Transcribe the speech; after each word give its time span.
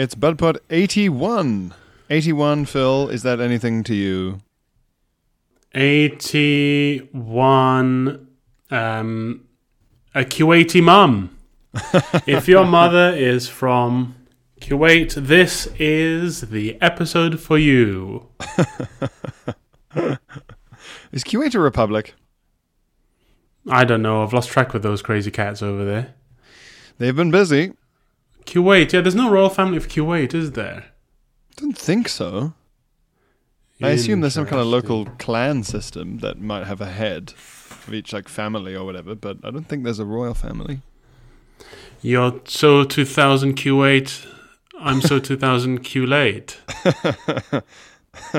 It's 0.00 0.14
BudPod 0.14 0.56
81. 0.70 1.74
81, 2.08 2.64
Phil, 2.64 3.10
is 3.10 3.22
that 3.22 3.38
anything 3.38 3.82
to 3.82 3.94
you? 3.94 4.40
81 5.74 8.26
um, 8.70 9.44
a 10.14 10.24
Kuwaiti 10.24 10.82
mum. 10.82 11.36
if 12.26 12.48
your 12.48 12.64
mother 12.64 13.12
is 13.14 13.46
from 13.46 14.16
Kuwait, 14.62 15.12
this 15.12 15.66
is 15.78 16.48
the 16.48 16.80
episode 16.80 17.38
for 17.38 17.58
you. 17.58 18.26
Is 21.12 21.24
Kuwait 21.24 21.54
a 21.54 21.60
republic? 21.60 22.14
I 23.68 23.84
don't 23.84 24.00
know. 24.00 24.22
I've 24.22 24.32
lost 24.32 24.48
track 24.48 24.72
with 24.72 24.82
those 24.82 25.02
crazy 25.02 25.30
cats 25.30 25.60
over 25.60 25.84
there. 25.84 26.14
They've 26.96 27.14
been 27.14 27.30
busy. 27.30 27.74
Kuwait, 28.46 28.92
yeah, 28.92 29.00
there's 29.00 29.14
no 29.14 29.30
royal 29.30 29.48
family 29.48 29.76
of 29.76 29.88
Kuwait, 29.88 30.34
is 30.34 30.52
there? 30.52 30.84
I 30.86 31.60
Don't 31.60 31.78
think 31.78 32.08
so. 32.08 32.54
I 33.82 33.90
assume 33.90 34.20
there's 34.20 34.34
some 34.34 34.44
kind 34.46 34.60
of 34.60 34.66
local 34.66 35.06
clan 35.18 35.62
system 35.62 36.18
that 36.18 36.38
might 36.38 36.66
have 36.66 36.82
a 36.82 36.90
head 36.90 37.32
of 37.86 37.94
each 37.94 38.12
like 38.12 38.28
family 38.28 38.74
or 38.74 38.84
whatever, 38.84 39.14
but 39.14 39.38
I 39.42 39.50
don't 39.50 39.64
think 39.66 39.84
there's 39.84 39.98
a 39.98 40.04
royal 40.04 40.34
family. 40.34 40.82
You're 42.02 42.40
so 42.44 42.84
2000 42.84 43.56
Kuwait. 43.56 44.26
I'm 44.78 45.00
so 45.00 45.18
2000 45.20 45.82
Kuwait. 45.82 46.56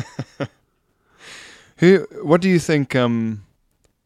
Who? 1.78 2.08
What 2.22 2.42
do 2.42 2.50
you 2.50 2.60
think? 2.60 2.96
Um, 2.96 3.44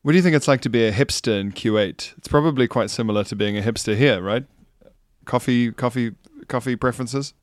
what 0.04 0.14
do 0.14 0.18
you 0.18 0.24
think 0.24 0.36
it's 0.36 0.48
like 0.48 0.62
to 0.62 0.70
be 0.70 0.86
a 0.86 0.92
hipster 0.92 1.40
in 1.40 1.52
Kuwait? 1.52 2.14
It's 2.18 2.28
probably 2.28 2.68
quite 2.68 2.90
similar 2.90 3.24
to 3.26 3.36
being 3.36 3.58
a 3.58 3.62
hipster 3.62 3.98
here, 3.98 4.22
right? 4.22 4.46
Coffee, 5.26 5.72
coffee, 5.72 6.14
coffee 6.48 6.76
preferences. 6.76 7.34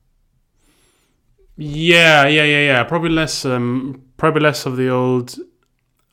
Yeah, 1.57 2.27
yeah, 2.27 2.45
yeah, 2.45 2.65
yeah. 2.65 2.85
Probably 2.85 3.11
less, 3.11 3.45
um, 3.45 4.03
probably 4.17 4.41
less 4.41 4.65
of 4.67 4.77
the 4.77 4.89
old 4.89 5.39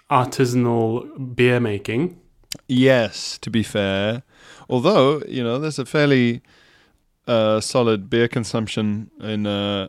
artisanal 0.09 1.35
beer 1.35 1.59
making. 1.59 2.19
Yes, 2.67 3.37
to 3.39 3.49
be 3.49 3.63
fair. 3.63 4.23
Although, 4.69 5.21
you 5.27 5.43
know, 5.43 5.59
there's 5.59 5.79
a 5.79 5.85
fairly 5.85 6.41
uh, 7.27 7.61
solid 7.61 8.09
beer 8.09 8.27
consumption 8.27 9.11
in 9.21 9.47
uh, 9.47 9.87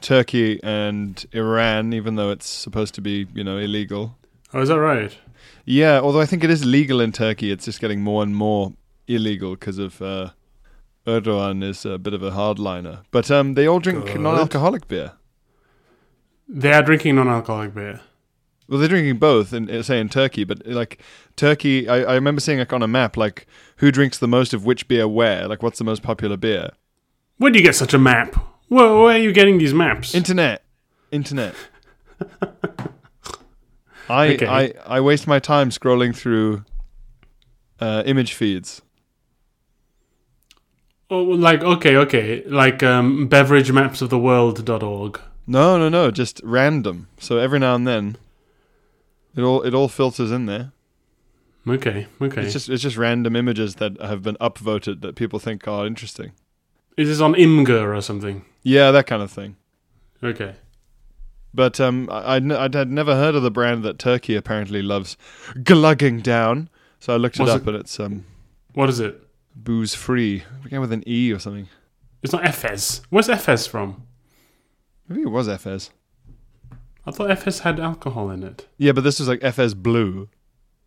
Turkey 0.00 0.60
and 0.62 1.24
Iran, 1.32 1.92
even 1.92 2.16
though 2.16 2.30
it's 2.30 2.48
supposed 2.48 2.94
to 2.94 3.00
be, 3.00 3.26
you 3.34 3.44
know, 3.44 3.58
illegal. 3.58 4.18
Oh, 4.54 4.60
is 4.60 4.68
that 4.68 4.78
right? 4.78 5.16
Yeah, 5.64 6.00
although 6.00 6.20
I 6.20 6.26
think 6.26 6.44
it 6.44 6.50
is 6.50 6.64
legal 6.64 7.00
in 7.00 7.12
Turkey, 7.12 7.50
it's 7.50 7.64
just 7.64 7.80
getting 7.80 8.02
more 8.02 8.22
and 8.22 8.34
more 8.34 8.72
illegal 9.06 9.52
because 9.52 9.78
of 9.78 10.00
uh, 10.02 10.30
Erdogan 11.06 11.62
is 11.64 11.84
a 11.84 11.98
bit 11.98 12.14
of 12.14 12.22
a 12.22 12.30
hardliner. 12.30 13.00
But 13.10 13.30
um, 13.30 13.54
they 13.54 13.66
all 13.66 13.80
drink 13.80 14.06
Good. 14.06 14.20
non-alcoholic 14.20 14.86
beer. 14.88 15.12
They 16.48 16.72
are 16.72 16.82
drinking 16.82 17.16
non-alcoholic 17.16 17.74
beer. 17.74 18.00
Well, 18.68 18.78
they're 18.78 18.88
drinking 18.88 19.18
both, 19.18 19.52
in 19.52 19.68
uh, 19.70 19.82
say 19.82 20.00
in 20.00 20.08
Turkey, 20.08 20.44
but 20.44 20.64
like 20.66 21.00
Turkey, 21.36 21.88
I, 21.88 22.02
I 22.02 22.14
remember 22.14 22.40
seeing 22.40 22.58
like 22.58 22.72
on 22.72 22.82
a 22.82 22.88
map, 22.88 23.16
like 23.16 23.46
who 23.76 23.90
drinks 23.90 24.18
the 24.18 24.28
most 24.28 24.54
of 24.54 24.64
which 24.64 24.86
beer 24.88 25.08
where, 25.08 25.48
like 25.48 25.62
what's 25.62 25.78
the 25.78 25.84
most 25.84 26.02
popular 26.02 26.36
beer. 26.36 26.70
Where 27.38 27.50
do 27.50 27.58
you 27.58 27.64
get 27.64 27.74
such 27.74 27.92
a 27.92 27.98
map? 27.98 28.34
Where, 28.68 28.86
where 28.94 29.16
are 29.16 29.18
you 29.18 29.32
getting 29.32 29.58
these 29.58 29.74
maps? 29.74 30.14
Internet, 30.14 30.62
internet. 31.10 31.54
I 34.08 34.34
Okay. 34.34 34.46
I 34.46 34.72
I 34.86 35.00
waste 35.00 35.26
my 35.26 35.38
time 35.38 35.70
scrolling 35.70 36.14
through 36.14 36.64
uh, 37.80 38.02
image 38.06 38.32
feeds. 38.34 38.80
Oh, 41.12 41.22
like 41.22 41.62
okay, 41.62 41.96
okay, 41.96 42.42
like 42.46 42.82
um, 42.82 43.28
beveragemapsoftheworld.org. 43.28 45.20
No, 45.46 45.76
no, 45.78 45.88
no, 45.88 46.10
just 46.10 46.40
random. 46.44 47.08
So 47.18 47.38
every 47.38 47.58
now 47.58 47.74
and 47.74 47.86
then, 47.86 48.16
it 49.36 49.42
all 49.42 49.62
it 49.62 49.74
all 49.74 49.88
filters 49.88 50.30
in 50.30 50.46
there. 50.46 50.72
Okay, 51.66 52.06
okay. 52.20 52.42
It's 52.42 52.52
just 52.52 52.68
it's 52.68 52.82
just 52.82 52.96
random 52.96 53.36
images 53.36 53.76
that 53.76 54.00
have 54.00 54.22
been 54.22 54.36
upvoted 54.36 55.00
that 55.02 55.14
people 55.16 55.38
think 55.38 55.66
are 55.68 55.86
interesting. 55.86 56.32
Is 56.96 57.08
this 57.08 57.20
on 57.20 57.34
Imgur 57.34 57.96
or 57.96 58.00
something? 58.02 58.44
Yeah, 58.62 58.90
that 58.90 59.06
kind 59.06 59.22
of 59.22 59.30
thing. 59.30 59.56
Okay. 60.22 60.54
But 61.54 61.80
um, 61.80 62.08
I, 62.10 62.36
I'd, 62.36 62.50
I'd 62.52 62.74
had 62.74 62.90
never 62.90 63.14
heard 63.14 63.34
of 63.34 63.42
the 63.42 63.50
brand 63.50 63.82
that 63.84 63.98
Turkey 63.98 64.34
apparently 64.36 64.80
loves 64.82 65.16
glugging 65.64 66.20
down. 66.20 66.68
So 66.98 67.12
I 67.12 67.16
looked 67.16 67.36
it 67.38 67.42
Was 67.42 67.50
up, 67.50 67.62
it- 67.62 67.68
and 67.68 67.76
it's 67.76 67.98
um, 68.00 68.24
What 68.74 68.88
is 68.88 69.00
it? 69.00 69.20
Booze 69.54 69.94
free. 69.94 70.36
It 70.36 70.62
Began 70.64 70.80
with 70.80 70.92
an 70.92 71.04
E 71.06 71.32
or 71.32 71.38
something. 71.38 71.68
It's 72.22 72.32
not 72.32 72.42
Efes. 72.44 73.02
Where's 73.10 73.28
Efes 73.28 73.68
from? 73.68 74.06
Maybe 75.08 75.22
it 75.22 75.30
was 75.30 75.48
FS. 75.48 75.90
I 77.04 77.10
thought 77.10 77.30
Efes 77.30 77.60
had 77.60 77.80
alcohol 77.80 78.30
in 78.30 78.42
it. 78.42 78.68
Yeah, 78.78 78.92
but 78.92 79.02
this 79.02 79.18
was 79.18 79.28
like 79.28 79.42
FS 79.42 79.74
Blue. 79.74 80.28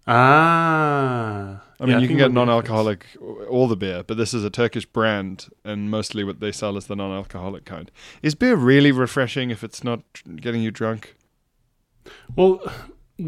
Ah. 0.08 1.62
I 1.80 1.86
mean, 1.86 1.96
Yeah, 1.96 2.00
you 2.00 2.08
can 2.08 2.18
get 2.18 2.30
be 2.30 2.36
non-alcoholic 2.36 3.06
all 3.50 3.68
the 3.68 3.76
beer, 3.76 4.04
but 4.04 4.16
this 4.18 4.34
is 4.34 4.44
a 4.44 4.50
Turkish 4.50 4.86
brand, 4.86 5.48
and 5.66 5.92
mostly 5.92 6.24
what 6.24 6.40
they 6.40 6.52
sell 6.52 6.78
is 6.78 6.88
the 6.88 6.96
non-alcoholic 6.96 7.66
kind. 7.66 7.92
Is 8.22 8.34
beer 8.34 8.56
really 8.56 8.92
refreshing 8.92 9.50
if 9.50 9.64
it's 9.64 9.84
not 9.84 10.02
getting 10.38 10.62
you 10.62 10.72
drunk? 10.72 11.16
Well, 12.36 12.62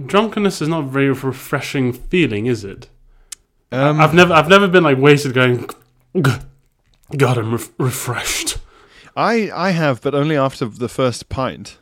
drunkenness 0.05 0.61
is 0.61 0.69
not 0.69 0.85
a 0.85 0.87
very 0.87 1.11
refreshing 1.11 1.91
feeling, 1.91 2.45
is 2.45 2.63
it? 2.63 2.89
Um, 3.71 3.99
I've 3.99 4.13
never, 4.13 4.33
I've 4.33 4.47
never 4.49 4.67
been 4.67 4.83
like 4.83 4.97
wasted 4.97 5.33
going. 5.33 5.69
God, 6.21 7.37
I'm 7.37 7.51
ref- 7.51 7.71
refreshed. 7.77 8.57
I 9.15 9.49
I 9.53 9.71
have, 9.71 10.01
but 10.01 10.13
only 10.15 10.37
after 10.37 10.65
the 10.65 10.87
first 10.89 11.27
pint. 11.29 11.77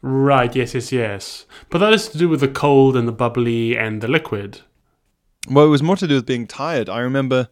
Right. 0.00 0.54
Yes. 0.54 0.74
Yes. 0.74 0.90
Yes. 0.92 1.46
But 1.70 1.78
that 1.78 1.92
is 1.92 2.08
to 2.08 2.18
do 2.18 2.28
with 2.28 2.40
the 2.40 2.48
cold 2.48 2.96
and 2.96 3.06
the 3.06 3.12
bubbly 3.12 3.76
and 3.76 4.00
the 4.00 4.08
liquid. 4.08 4.60
Well, 5.48 5.66
it 5.66 5.68
was 5.70 5.82
more 5.82 5.96
to 5.96 6.06
do 6.08 6.14
with 6.16 6.26
being 6.26 6.46
tired. 6.46 6.88
I 6.88 7.00
remember 7.00 7.48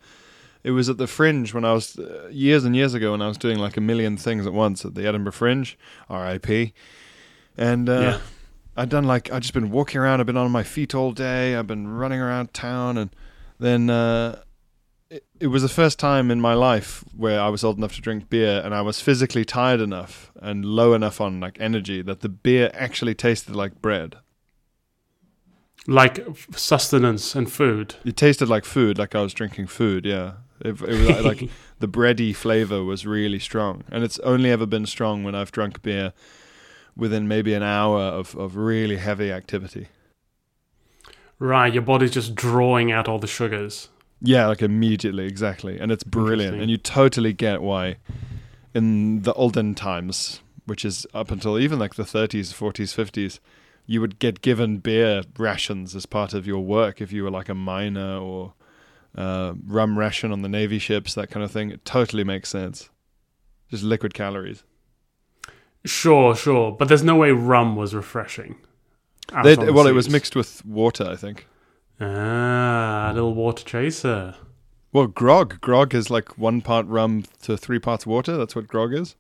it 0.62 0.70
was 0.72 0.88
at 0.88 0.96
the 0.98 1.06
Fringe 1.06 1.52
when 1.54 1.64
I 1.64 1.72
was 1.72 1.98
uh, 1.98 2.28
years 2.30 2.64
and 2.64 2.74
years 2.76 2.94
ago 2.94 3.12
when 3.12 3.22
I 3.22 3.28
was 3.28 3.38
doing 3.38 3.58
like 3.58 3.76
a 3.76 3.80
million 3.80 4.16
things 4.16 4.46
at 4.46 4.52
once 4.52 4.84
at 4.84 4.94
the 4.94 5.06
Edinburgh 5.06 5.32
Fringe, 5.32 5.76
R.I.P. 6.08 6.72
And 7.56 7.88
uh, 7.88 8.00
Yeah. 8.00 8.19
I'd 8.80 8.88
done 8.88 9.04
like 9.04 9.30
I'd 9.30 9.42
just 9.42 9.52
been 9.52 9.70
walking 9.70 10.00
around. 10.00 10.20
I've 10.20 10.26
been 10.26 10.38
on 10.38 10.50
my 10.50 10.62
feet 10.62 10.94
all 10.94 11.12
day. 11.12 11.54
I've 11.54 11.66
been 11.66 11.86
running 11.86 12.18
around 12.18 12.54
town, 12.54 12.96
and 12.96 13.14
then 13.58 13.91
uh, 13.91 14.41
it, 15.10 15.26
it 15.38 15.48
was 15.48 15.60
the 15.60 15.68
first 15.68 15.98
time 15.98 16.30
in 16.30 16.41
my 16.41 16.54
life 16.54 17.04
where 17.14 17.38
I 17.42 17.50
was 17.50 17.62
old 17.62 17.76
enough 17.76 17.94
to 17.96 18.00
drink 18.00 18.30
beer, 18.30 18.62
and 18.64 18.74
I 18.74 18.80
was 18.80 18.98
physically 18.98 19.44
tired 19.44 19.82
enough 19.82 20.32
and 20.40 20.64
low 20.64 20.94
enough 20.94 21.20
on 21.20 21.40
like 21.40 21.60
energy 21.60 22.00
that 22.00 22.20
the 22.20 22.30
beer 22.30 22.70
actually 22.72 23.14
tasted 23.14 23.54
like 23.54 23.82
bread. 23.82 24.16
Like 25.86 26.26
sustenance 26.56 27.34
and 27.34 27.52
food. 27.52 27.96
It 28.06 28.16
tasted 28.16 28.48
like 28.48 28.64
food, 28.64 28.96
like 28.96 29.14
I 29.14 29.20
was 29.20 29.34
drinking 29.34 29.66
food. 29.66 30.06
Yeah, 30.06 30.32
it, 30.60 30.80
it 30.80 31.16
was 31.16 31.22
like 31.22 31.50
the 31.81 31.88
bready 31.88 32.34
flavor 32.34 32.82
was 32.82 33.06
really 33.06 33.40
strong, 33.40 33.84
and 33.93 34.05
it's 34.05 34.19
only 34.20 34.50
ever 34.50 34.64
been 34.64 34.87
strong 34.87 35.22
when 35.22 35.34
I've 35.34 35.52
drunk 35.52 35.82
beer 35.82 36.14
within 36.96 37.28
maybe 37.28 37.54
an 37.54 37.62
hour 37.62 38.00
of, 38.00 38.34
of 38.37 38.56
really 38.56 38.96
heavy 38.96 39.32
activity. 39.32 39.88
Right. 41.38 41.72
Your 41.72 41.82
body's 41.82 42.10
just 42.10 42.34
drawing 42.34 42.92
out 42.92 43.08
all 43.08 43.19
the 43.19 43.26
sugars. 43.26 43.88
Yeah, 44.22 44.46
like 44.46 44.60
immediately, 44.60 45.26
exactly, 45.26 45.78
and 45.81 45.90
it's 45.90 46.04
brilliant, 46.04 46.60
and 46.60 46.70
you 46.70 46.76
totally 46.76 47.32
get 47.32 47.62
why 47.62 47.96
in 48.75 49.22
the 49.22 49.32
olden 49.32 49.75
times, 49.75 50.40
which 50.66 50.84
is 50.84 51.06
up 51.14 51.31
until 51.31 51.58
even 51.58 51.78
like 51.78 51.94
the 51.94 52.02
30s, 52.02 52.52
40s, 52.52 52.94
50s, 52.94 53.38
you 53.86 54.00
would 54.00 54.19
get 54.19 54.43
given 54.43 54.76
beer 54.76 55.22
rations 55.38 55.96
as 55.96 56.06
part 56.06 56.34
of 56.34 56.46
your 56.46 56.60
work 56.60 57.00
if 57.00 57.12
you 57.12 57.25
were 57.25 57.31
like 57.31 57.48
a 57.48 57.54
miner 57.54 58.19
or 58.19 58.52
uh, 59.16 59.54
rum 59.66 59.98
ration 59.98 60.31
on 60.31 60.43
the 60.43 60.48
navy 60.48 60.78
ships, 60.78 61.14
that 61.14 61.31
kind 61.31 61.43
of 61.43 61.50
thing. 61.50 61.70
It 61.70 61.84
totally 61.84 62.22
makes 62.22 62.50
sense. 62.50 62.90
Just 63.70 63.82
liquid 63.82 64.14
calories. 64.14 64.64
Sure, 65.85 66.35
sure. 66.37 66.73
But 66.73 66.88
there's 66.88 67.03
no 67.03 67.17
way 67.17 67.31
rum 67.31 67.77
was 67.77 67.94
refreshing. 67.94 68.56
They'd- 69.44 69.61
on 69.61 69.67
the 69.67 69.73
well, 69.73 69.87
it 69.87 69.93
was 69.94 70.11
mixed 70.11 70.35
with 70.37 70.65
water, 70.65 71.05
I 71.11 71.17
think. 71.17 71.47
Ah, 72.00 73.11
a 73.11 73.15
little 73.15 73.35
water 73.35 73.65
chaser. 73.65 74.35
Well, 74.93 75.06
grog. 75.06 75.61
Grog 75.61 75.94
is 75.94 76.11
like 76.11 76.37
one 76.38 76.61
part 76.62 76.87
rum 76.87 77.25
to 77.43 77.56
three 77.56 77.79
parts 77.79 78.06
water. 78.06 78.37
That's 78.37 78.56
what 78.56 78.67
grog 78.67 78.93
is. 78.93 79.15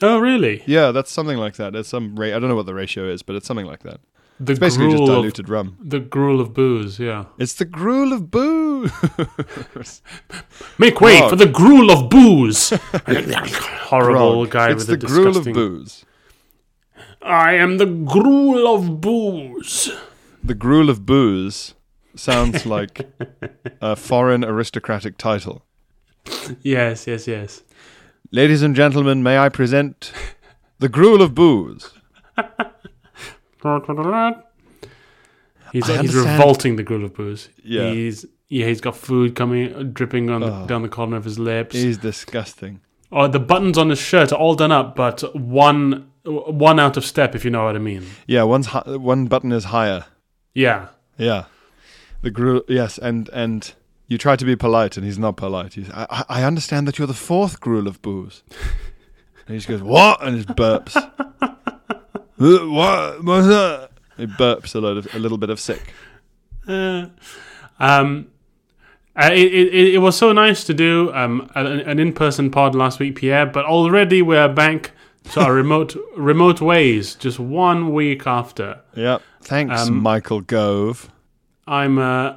Oh, 0.00 0.18
really? 0.18 0.62
Yeah, 0.66 0.90
that's 0.90 1.10
something 1.12 1.36
like 1.36 1.54
that. 1.56 1.74
It's 1.76 1.88
some 1.88 2.16
ra- 2.16 2.28
I 2.28 2.38
don't 2.38 2.48
know 2.48 2.56
what 2.56 2.66
the 2.66 2.74
ratio 2.74 3.04
is, 3.08 3.22
but 3.22 3.36
it's 3.36 3.46
something 3.46 3.66
like 3.66 3.82
that. 3.82 4.00
The 4.40 4.52
It's 4.52 4.58
basically 4.60 4.86
just 4.86 4.96
gruel 4.96 5.10
of- 5.10 5.16
diluted 5.16 5.48
rum. 5.48 5.76
The 5.80 6.00
gruel 6.00 6.40
of 6.40 6.54
booze, 6.54 6.98
yeah. 6.98 7.26
It's 7.38 7.54
the 7.54 7.64
gruel 7.66 8.12
of 8.12 8.30
booze. 8.30 8.61
Make 10.78 11.00
way 11.00 11.18
Grog. 11.18 11.30
for 11.30 11.36
the 11.36 11.46
gruel 11.46 11.90
of 11.90 12.08
booze. 12.08 12.70
Horrible 13.86 14.46
Grog. 14.46 14.50
guy 14.50 14.70
It's 14.70 14.86
with 14.86 15.00
the 15.00 15.06
a 15.06 15.08
gruel 15.08 15.36
of 15.36 15.44
booze. 15.44 16.04
I 17.20 17.54
am 17.54 17.78
the 17.78 17.86
gruel 17.86 18.74
of 18.74 19.00
booze. 19.00 19.90
The 20.42 20.54
gruel 20.54 20.90
of 20.90 21.06
booze 21.06 21.74
sounds 22.16 22.66
like 22.66 23.08
a 23.80 23.94
foreign 23.96 24.44
aristocratic 24.44 25.16
title. 25.18 25.64
Yes, 26.62 27.06
yes, 27.06 27.28
yes. 27.28 27.62
Ladies 28.32 28.62
and 28.62 28.74
gentlemen, 28.74 29.22
may 29.22 29.38
I 29.38 29.48
present 29.48 30.12
the 30.78 30.88
gruel 30.88 31.22
of 31.22 31.34
booze. 31.34 31.92
He's, 35.72 35.86
he's 35.86 36.14
revolting 36.14 36.76
the 36.76 36.82
gruel 36.82 37.04
of 37.04 37.14
booze. 37.14 37.48
Yeah. 37.62 37.90
He's 37.90 38.26
yeah, 38.52 38.66
he's 38.66 38.80
got 38.80 38.94
food 38.96 39.34
coming 39.34 39.92
dripping 39.92 40.28
on 40.30 40.40
the, 40.42 40.46
Oh. 40.52 40.66
down 40.66 40.82
the 40.82 40.88
corner 40.88 41.16
of 41.16 41.24
his 41.24 41.38
lips. 41.38 41.74
He's 41.74 41.98
disgusting. 41.98 42.80
Oh, 43.10 43.26
the 43.28 43.40
buttons 43.40 43.76
on 43.78 43.90
his 43.90 43.98
shirt 43.98 44.32
are 44.32 44.38
all 44.38 44.54
done 44.54 44.72
up, 44.72 44.94
but 44.96 45.34
one 45.34 46.08
one 46.24 46.78
out 46.78 46.96
of 46.96 47.04
step, 47.04 47.34
if 47.34 47.44
you 47.44 47.50
know 47.50 47.64
what 47.64 47.74
I 47.76 47.78
mean. 47.80 48.04
Yeah, 48.26 48.42
one's 48.44 48.66
hi- 48.66 48.96
one 48.96 49.26
button 49.26 49.52
is 49.52 49.64
higher. 49.64 50.04
Yeah. 50.54 50.88
Yeah, 51.18 51.44
the 52.22 52.30
gruel. 52.30 52.62
Yes, 52.68 52.98
and 52.98 53.28
and 53.32 53.72
you 54.08 54.18
try 54.18 54.36
to 54.36 54.44
be 54.44 54.54
polite, 54.56 54.96
and 54.96 55.04
he's 55.06 55.18
not 55.18 55.36
polite. 55.36 55.74
He's, 55.74 55.90
I, 55.90 56.06
I- 56.10 56.24
I 56.40 56.44
understand 56.44 56.86
that 56.88 56.98
you're 56.98 57.06
the 57.08 57.14
fourth 57.14 57.60
gruel 57.60 57.86
of 57.88 58.00
booze. 58.02 58.42
And 59.46 59.54
he 59.54 59.58
just 59.58 59.66
goes, 59.68 59.82
"What?" 59.82 60.22
and 60.22 60.36
just 60.36 60.56
burps. 60.56 60.94
"Uh, 61.42 61.48
what? 62.38 63.24
What's 63.24 63.46
that? 63.48 63.90
He 64.16 64.26
burps 64.26 64.74
a 64.76 64.80
lot 64.80 64.96
of 64.98 65.12
a 65.14 65.18
little 65.18 65.36
bit 65.38 65.50
of 65.50 65.58
sick. 65.58 65.92
Uh, 66.68 67.06
um, 67.80 68.28
uh, 69.16 69.30
it, 69.32 69.52
it, 69.52 69.94
it 69.94 69.98
was 69.98 70.16
so 70.16 70.32
nice 70.32 70.64
to 70.64 70.74
do 70.74 71.12
um, 71.14 71.50
an, 71.54 71.66
an 71.80 71.98
in-person 71.98 72.50
pod 72.50 72.74
last 72.74 72.98
week, 72.98 73.16
Pierre, 73.16 73.46
but 73.46 73.64
already 73.64 74.22
we're 74.22 74.48
back 74.48 74.92
to 75.32 75.40
our 75.40 75.52
remote 75.54 75.94
remote 76.16 76.60
ways 76.60 77.14
just 77.14 77.38
one 77.38 77.92
week 77.92 78.26
after. 78.26 78.80
Yep. 78.94 79.22
Thanks, 79.42 79.88
Um, 79.88 80.02
Michael 80.02 80.40
Gove. 80.40 81.10
I'm 81.66 81.98
uh, 81.98 82.36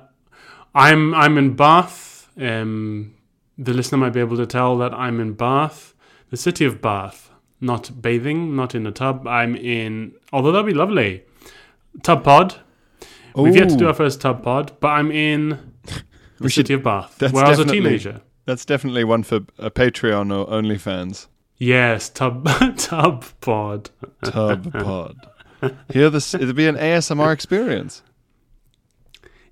I'm 0.74 1.14
I'm 1.16 1.38
in 1.38 1.56
Bath. 1.56 2.30
Um, 2.40 3.14
the 3.58 3.74
listener 3.74 3.98
might 3.98 4.12
be 4.14 4.20
able 4.20 4.38
to 4.38 4.46
tell 4.46 4.78
that 4.80 4.94
I'm 4.94 5.20
in 5.20 5.34
Bath, 5.34 5.94
the 6.30 6.38
city 6.38 6.66
of 6.66 6.82
Bath. 6.82 7.32
Not 7.62 8.02
bathing, 8.02 8.56
not 8.56 8.76
in 8.76 8.86
a 8.86 8.92
tub. 8.92 9.26
I'm 9.28 9.56
in. 9.56 10.14
Although 10.34 10.52
that'd 10.52 10.68
be 10.68 10.74
lovely. 10.74 11.24
Tub 12.04 12.24
pod. 12.24 12.56
We've 13.34 13.56
yet 13.56 13.70
to 13.70 13.76
do 13.78 13.88
our 13.88 13.94
first 13.94 14.20
tub 14.22 14.44
pod, 14.44 14.74
but 14.80 14.90
I'm 14.90 15.10
in 15.12 15.74
the 16.46 16.50
should- 16.52 16.68
city 16.68 16.74
of 16.76 16.84
Bath, 16.84 17.22
where 17.32 17.46
I 17.46 17.50
was 17.50 17.60
a 17.60 17.66
teenager. 17.66 18.22
That's 18.46 18.66
definitely 18.66 19.04
one 19.04 19.24
for 19.24 19.38
a 19.58 19.72
Patreon 19.72 20.32
or 20.36 20.46
OnlyFans. 20.48 21.28
Yes, 21.58 22.10
tub 22.10 22.48
tub 22.78 23.26
pod. 23.42 23.90
Tub 24.24 24.72
pod. 24.74 25.16
Here, 25.92 26.10
this 26.10 26.34
it'll 26.34 26.54
be 26.54 26.68
an 26.68 26.76
ASMR 26.76 27.34
experience. 27.34 28.04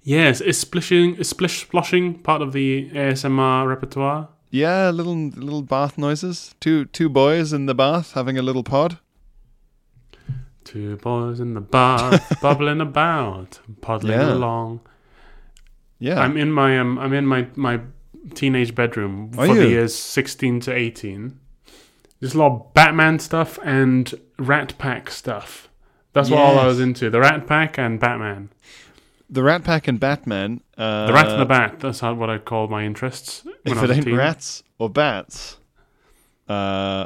Yes, 0.04 0.42
is 0.42 0.58
splishing 0.60 1.16
is 1.16 1.30
splish 1.30 1.66
sploshing 1.68 2.22
part 2.24 2.42
of 2.42 2.52
the 2.54 2.90
ASMR 2.92 3.66
repertoire? 3.68 4.28
Yeah, 4.52 4.90
little 4.92 5.16
little 5.16 5.62
bath 5.64 5.98
noises. 5.98 6.54
Two 6.60 6.86
two 6.86 7.10
boys 7.10 7.54
in 7.54 7.66
the 7.68 7.74
bath 7.74 8.12
having 8.14 8.38
a 8.38 8.42
little 8.42 8.64
pod. 8.64 9.00
Two 10.66 10.98
boys 10.98 11.40
in 11.40 11.54
the 11.56 11.62
bath, 11.62 12.38
bubbling 12.42 12.80
about, 12.82 13.60
paddling 13.82 14.14
Yeah. 14.20 14.34
along. 14.34 14.82
Yeah. 16.04 16.20
I'm 16.20 16.36
in 16.38 16.52
my 16.52 16.78
um, 16.80 17.00
I'm 17.00 17.14
in 17.14 17.26
my 17.26 17.48
my 17.56 17.80
teenage 18.36 18.76
bedroom 18.76 19.32
Are 19.38 19.48
for 19.48 19.56
the 19.56 19.68
years 19.70 19.96
16 19.96 20.60
to 20.62 20.74
18. 20.74 21.40
There's 22.20 22.36
a 22.36 22.38
lot 22.40 22.52
of 22.52 22.74
Batman 22.74 23.20
stuff 23.20 23.58
and 23.64 24.14
Rat 24.38 24.78
Pack 24.78 25.10
stuff. 25.12 25.70
That's 26.14 26.30
what 26.30 26.40
all 26.40 26.60
I 26.60 26.66
was 26.68 26.80
into. 26.80 27.10
The 27.10 27.20
Rat 27.22 27.48
Pack 27.48 27.78
and 27.80 28.00
Batman. 28.00 28.50
the 29.30 29.44
Rat 29.44 29.64
Pack 29.64 29.88
and 29.88 30.00
Batman. 30.00 30.62
Uh, 30.78 31.08
The 31.08 31.14
Rat 31.14 31.28
and 31.30 31.42
the 31.42 31.46
Bat. 31.46 31.80
That's 31.80 32.00
how, 32.02 32.14
what 32.14 32.30
I 32.30 32.38
call 32.38 32.68
my 32.68 32.84
interests. 32.86 33.44
When 33.46 33.56
If 33.66 33.78
I 33.78 33.78
it 33.78 33.82
was 33.82 33.92
a 33.92 33.94
ain't 33.96 34.06
teen. 34.06 34.16
rats 34.16 34.64
or 34.80 34.90
bats, 34.90 35.58
uh, 36.50 37.06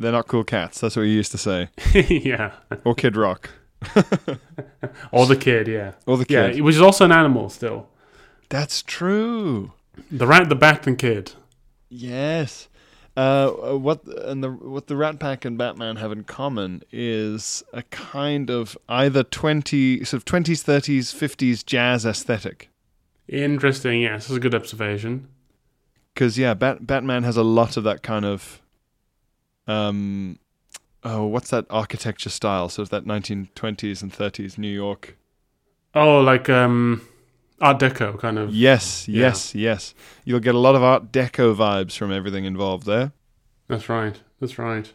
they're 0.00 0.12
not 0.12 0.26
cool 0.28 0.44
cats. 0.44 0.80
That's 0.80 0.96
what 0.96 1.02
you 1.02 1.12
used 1.12 1.32
to 1.32 1.38
say. 1.38 1.68
yeah. 1.94 2.52
Or 2.84 2.94
Kid 2.94 3.16
Rock. 3.16 3.50
Or 5.12 5.26
the 5.26 5.36
kid, 5.46 5.68
yeah. 5.68 5.92
Or 6.06 6.16
the 6.18 6.26
Yeah, 6.28 6.50
kid. 6.52 6.62
which 6.62 6.74
is 6.76 6.82
also 6.82 7.04
an 7.04 7.12
animal 7.12 7.48
still. 7.50 7.88
That's 8.48 8.82
true. 8.82 9.72
The 10.10 10.26
rat, 10.26 10.48
the 10.48 10.54
bat, 10.54 10.86
and 10.86 10.96
kid. 10.98 11.32
Yes. 11.88 12.68
Uh, 13.16 13.50
what 13.76 14.04
and 14.04 14.44
the 14.44 14.50
what 14.50 14.86
the 14.86 14.96
Rat 14.96 15.18
Pack 15.18 15.44
and 15.44 15.58
Batman 15.58 15.96
have 15.96 16.12
in 16.12 16.22
common 16.22 16.84
is 16.92 17.64
a 17.72 17.82
kind 17.82 18.48
of 18.48 18.78
either 18.88 19.24
twenty 19.24 20.04
sort 20.04 20.20
of 20.20 20.24
twenties, 20.24 20.62
thirties, 20.62 21.10
fifties 21.10 21.64
jazz 21.64 22.06
aesthetic. 22.06 22.70
Interesting, 23.26 24.02
yes. 24.02 24.28
That's 24.28 24.36
a 24.36 24.40
good 24.40 24.54
observation. 24.54 25.26
Because 26.14 26.38
yeah, 26.38 26.54
Bat- 26.54 26.86
Batman 26.86 27.24
has 27.24 27.36
a 27.36 27.42
lot 27.42 27.76
of 27.76 27.82
that 27.84 28.02
kind 28.02 28.24
of, 28.24 28.62
um, 29.66 30.38
oh, 31.02 31.26
what's 31.26 31.50
that 31.50 31.66
architecture 31.70 32.30
style? 32.30 32.68
So 32.68 32.82
of 32.82 32.90
that 32.90 33.04
nineteen 33.04 33.48
twenties 33.56 34.00
and 34.00 34.12
thirties 34.12 34.58
New 34.58 34.72
York. 34.72 35.16
Oh, 35.92 36.20
like 36.20 36.48
um, 36.48 37.02
Art 37.60 37.78
Deco 37.80 38.18
kind 38.18 38.38
of. 38.38 38.54
Yes, 38.54 39.08
Yeah. 39.08 39.26
yes, 39.26 39.54
yes. 39.54 39.94
You'll 40.24 40.40
get 40.40 40.54
a 40.54 40.58
lot 40.58 40.74
of 40.74 40.82
Art 40.82 41.10
Deco 41.12 41.54
vibes 41.54 41.96
from 41.96 42.12
everything 42.12 42.44
involved 42.44 42.86
there. 42.86 43.12
That's 43.68 43.88
right. 43.88 44.20
That's 44.40 44.58
right. 44.58 44.92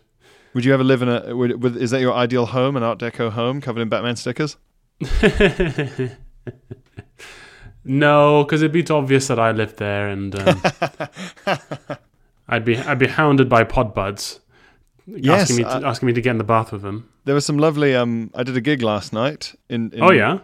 Would 0.54 0.66
you 0.66 0.74
ever 0.74 0.84
live 0.84 1.02
in 1.02 1.10
a? 1.10 1.36
Would, 1.36 1.62
would, 1.64 1.76
is 1.78 1.92
that 1.92 2.00
your 2.02 2.14
ideal 2.14 2.46
home, 2.48 2.78
an 2.78 2.84
Art 2.84 3.00
Deco 3.00 3.32
home 3.32 3.60
covered 3.60 3.82
in 3.82 3.90
Batman 3.90 4.16
stickers? 4.16 4.58
no, 7.84 8.44
because 8.44 8.62
it'd 8.62 8.72
be 8.72 8.86
obvious 8.94 9.28
that 9.28 9.40
I 9.40 9.52
lived 9.52 9.78
there, 9.78 10.08
and 10.10 10.36
um, 10.40 10.62
I'd 12.48 12.64
be 12.66 12.78
I'd 12.78 13.00
be 13.00 13.08
hounded 13.08 13.50
by 13.50 13.64
pod 13.64 13.94
buds, 13.94 14.40
Yes, 15.06 15.42
asking 15.50 15.58
me 15.58 15.64
to, 15.64 15.88
asking 15.88 16.08
me 16.08 16.14
to 16.14 16.22
get 16.22 16.32
in 16.32 16.38
the 16.38 16.44
bath 16.44 16.72
with 16.72 16.82
them. 16.84 17.10
There 17.26 17.36
was 17.36 17.46
some 17.46 17.58
lovely. 17.58 17.96
Um, 17.96 18.32
I 18.36 18.44
did 18.44 18.56
a 18.56 18.62
gig 18.62 18.82
last 18.82 19.12
night 19.14 19.54
in. 19.70 19.92
in 19.92 20.04
oh 20.04 20.12
yeah, 20.12 20.40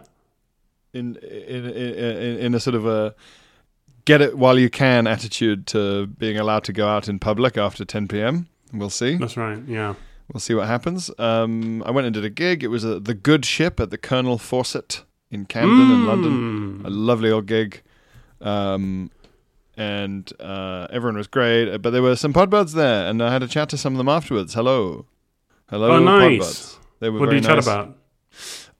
in 0.92 1.16
in, 1.16 1.66
in 1.70 2.38
in 2.38 2.54
a 2.54 2.60
sort 2.60 2.74
of 2.74 2.86
a 2.86 3.14
get 4.04 4.20
it 4.20 4.36
while 4.38 4.58
you 4.58 4.70
can 4.70 5.06
attitude 5.06 5.66
to 5.68 6.06
being 6.06 6.38
allowed 6.38 6.64
to 6.64 6.72
go 6.72 6.88
out 6.88 7.08
in 7.08 7.18
public 7.18 7.56
after 7.58 7.84
10 7.84 8.08
p.m. 8.08 8.48
We'll 8.72 8.90
see. 8.90 9.16
that's 9.16 9.36
right. 9.36 9.58
Yeah. 9.66 9.94
We'll 10.32 10.40
see 10.40 10.54
what 10.54 10.66
happens. 10.68 11.10
Um, 11.18 11.82
I 11.84 11.90
went 11.90 12.06
and 12.06 12.14
did 12.14 12.24
a 12.24 12.30
gig. 12.30 12.62
It 12.62 12.68
was 12.68 12.84
a, 12.84 12.98
the 13.00 13.14
Good 13.14 13.44
Ship 13.44 13.78
at 13.80 13.90
the 13.90 13.98
Colonel 13.98 14.38
Fawcett 14.38 15.02
in 15.30 15.44
Camden 15.44 15.90
in 15.90 16.06
London. 16.06 16.80
Mm. 16.82 16.86
A 16.86 16.90
lovely 16.90 17.30
old 17.30 17.46
gig. 17.46 17.82
Um, 18.40 19.10
and 19.76 20.32
uh, 20.40 20.86
everyone 20.90 21.16
was 21.16 21.26
great. 21.26 21.76
But 21.78 21.90
there 21.90 22.02
were 22.02 22.14
some 22.16 22.32
podbuds 22.32 22.74
there, 22.74 23.08
and 23.08 23.22
I 23.22 23.32
had 23.32 23.42
a 23.42 23.48
chat 23.48 23.68
to 23.70 23.76
some 23.76 23.92
of 23.94 23.98
them 23.98 24.08
afterwards. 24.08 24.54
Hello. 24.54 25.06
Hello, 25.68 25.90
Oh, 25.90 25.98
nice. 25.98 26.38
podbuds. 26.38 26.76
They 27.00 27.10
were 27.10 27.18
What 27.20 27.26
very 27.30 27.40
did 27.40 27.48
you 27.48 27.54
nice. 27.56 27.64
chat 27.66 27.74
about? 27.74 27.96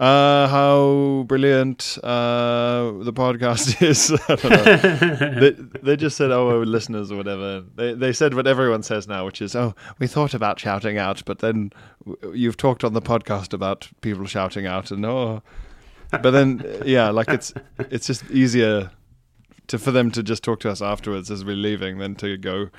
Uh, 0.00 0.48
how 0.48 1.24
brilliant 1.28 1.98
uh, 2.02 2.90
the 3.02 3.12
podcast 3.12 3.82
is. 3.86 4.10
I 4.10 4.34
don't 4.34 4.50
know. 4.50 5.40
they, 5.40 5.50
they 5.82 5.96
just 5.96 6.16
said, 6.16 6.30
"Oh, 6.30 6.46
we're 6.46 6.64
listeners" 6.64 7.12
or 7.12 7.16
whatever. 7.16 7.62
They 7.76 7.92
they 7.92 8.14
said 8.14 8.32
what 8.32 8.46
everyone 8.46 8.82
says 8.82 9.06
now, 9.06 9.26
which 9.26 9.42
is, 9.42 9.54
"Oh, 9.54 9.74
we 9.98 10.06
thought 10.06 10.32
about 10.32 10.58
shouting 10.58 10.96
out, 10.96 11.22
but 11.26 11.40
then 11.40 11.70
you've 12.32 12.56
talked 12.56 12.82
on 12.82 12.94
the 12.94 13.02
podcast 13.02 13.52
about 13.52 13.90
people 14.00 14.24
shouting 14.24 14.66
out, 14.66 14.90
and 14.90 15.04
oh." 15.04 15.42
But 16.10 16.30
then, 16.30 16.64
yeah, 16.86 17.10
like 17.10 17.28
it's 17.28 17.52
it's 17.78 18.06
just 18.06 18.24
easier 18.30 18.90
to 19.66 19.78
for 19.78 19.90
them 19.90 20.10
to 20.12 20.22
just 20.22 20.42
talk 20.42 20.60
to 20.60 20.70
us 20.70 20.80
afterwards 20.80 21.30
as 21.30 21.44
we're 21.44 21.56
leaving 21.56 21.98
than 21.98 22.14
to 22.16 22.38
go, 22.38 22.70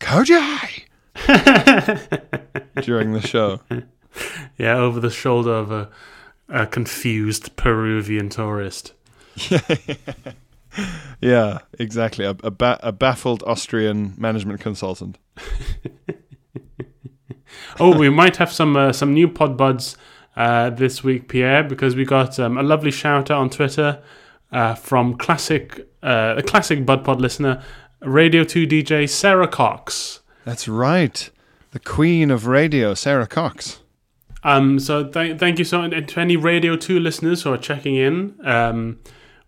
Kojai 0.00 0.86
during 2.82 3.12
the 3.12 3.20
show. 3.20 3.60
Yeah, 4.58 4.76
over 4.76 4.98
the 4.98 5.10
shoulder 5.10 5.52
of 5.52 5.70
a, 5.70 5.88
a 6.48 6.66
confused 6.66 7.56
Peruvian 7.56 8.28
tourist. 8.28 8.92
Yeah, 11.20 11.58
exactly. 11.78 12.24
A, 12.24 12.36
a, 12.44 12.50
ba- 12.50 12.78
a 12.82 12.92
baffled 12.92 13.42
Austrian 13.46 14.14
management 14.16 14.60
consultant. 14.60 15.18
Oh, 17.80 17.96
we 17.96 18.08
might 18.10 18.36
have 18.36 18.52
some 18.52 18.76
uh, 18.76 18.92
some 18.92 19.14
new 19.14 19.26
pod 19.28 19.56
buds 19.56 19.96
uh, 20.36 20.70
this 20.70 21.02
week, 21.02 21.28
Pierre, 21.28 21.62
because 21.64 21.96
we 21.96 22.04
got 22.04 22.38
um, 22.38 22.58
a 22.58 22.62
lovely 22.62 22.90
shout 22.90 23.30
out 23.30 23.38
on 23.40 23.50
Twitter 23.50 24.02
uh, 24.52 24.74
from 24.74 25.16
classic, 25.16 25.88
uh, 26.02 26.34
a 26.38 26.42
classic 26.42 26.84
Bud 26.84 27.04
Pod 27.04 27.20
listener, 27.20 27.62
Radio 28.00 28.44
2 28.44 28.66
DJ 28.66 29.08
Sara 29.08 29.48
Cox. 29.48 30.20
That's 30.44 30.68
right. 30.68 31.30
The 31.70 31.80
queen 31.80 32.30
of 32.30 32.46
radio, 32.46 32.94
Sara 32.94 33.26
Cox. 33.26 33.80
Um, 34.48 34.78
so 34.78 35.06
th- 35.06 35.38
thank 35.38 35.58
you 35.58 35.64
so 35.66 35.82
and 35.82 36.08
to 36.08 36.20
any 36.20 36.38
Radio 36.38 36.74
2 36.74 36.98
listeners 36.98 37.42
who 37.42 37.52
are 37.52 37.58
checking 37.58 37.96
in. 37.96 38.34
Um, 38.46 38.98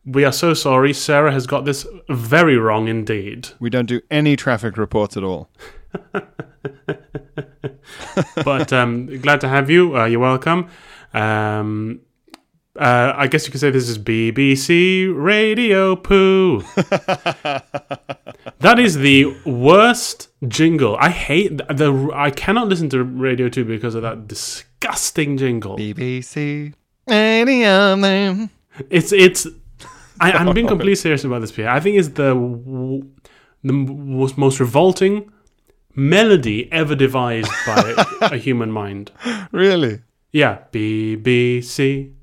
we 0.05 0.25
are 0.25 0.33
so 0.33 0.53
sorry. 0.53 0.93
Sara 0.93 1.33
has 1.33 1.47
got 1.47 1.65
this 1.65 1.87
very 2.11 2.59
wrong 2.59 2.87
indeed. 2.87 3.49
We 3.61 3.71
don't 3.71 3.87
do 3.87 4.03
any 4.11 4.37
traffic 4.37 4.77
reports 4.77 5.17
at 5.17 5.25
all. 5.25 5.49
but 8.45 8.75
um, 8.75 9.07
glad 9.23 9.41
to 9.41 9.49
have 9.49 9.71
you. 9.71 9.97
Uh, 9.97 10.05
you're 10.05 10.21
welcome. 10.21 10.69
Um, 11.15 12.01
uh, 12.79 13.15
I 13.17 13.27
guess 13.27 13.47
you 13.47 13.53
could 13.53 13.61
say 13.61 13.71
this 13.71 13.89
is 13.89 13.99
BBC 13.99 15.11
Radio 15.15 15.97
Poo. 15.97 16.61
that 18.59 18.79
is 18.79 18.97
the 18.97 19.35
worst 19.47 20.29
jingle. 20.47 20.97
I 20.99 21.09
hate 21.09 21.57
the, 21.57 21.65
the. 21.75 22.11
I 22.15 22.31
cannot 22.31 22.69
listen 22.69 22.89
to 22.91 23.03
Radio 23.03 23.49
Two 23.49 23.65
because 23.65 23.95
of 23.95 24.03
that 24.03 24.29
disgusting 24.29 24.70
jingle. 24.81 25.77
BBC. 25.77 26.75
Any 27.07 27.65
of 27.65 28.01
them. 28.01 28.51
It's 28.89 29.13
it's. 29.13 29.47
I, 30.21 30.33
I'm 30.33 30.55
being 30.55 30.67
completely 30.75 30.97
serious 30.97 31.25
about 31.25 31.41
this, 31.41 31.53
Pierre. 31.53 31.71
I 31.71 31.81
think 31.81 31.97
it's 31.97 32.09
the 32.09 32.35
the 33.63 33.73
most, 33.73 34.39
most 34.39 34.61
revolting 34.61 35.31
melody 35.95 36.71
ever 36.73 36.95
devised 36.95 37.51
by 37.67 37.95
a 38.23 38.37
human 38.37 38.71
mind. 38.71 39.11
Really? 39.53 40.01
Yeah, 40.33 40.59
BBC 40.73 42.15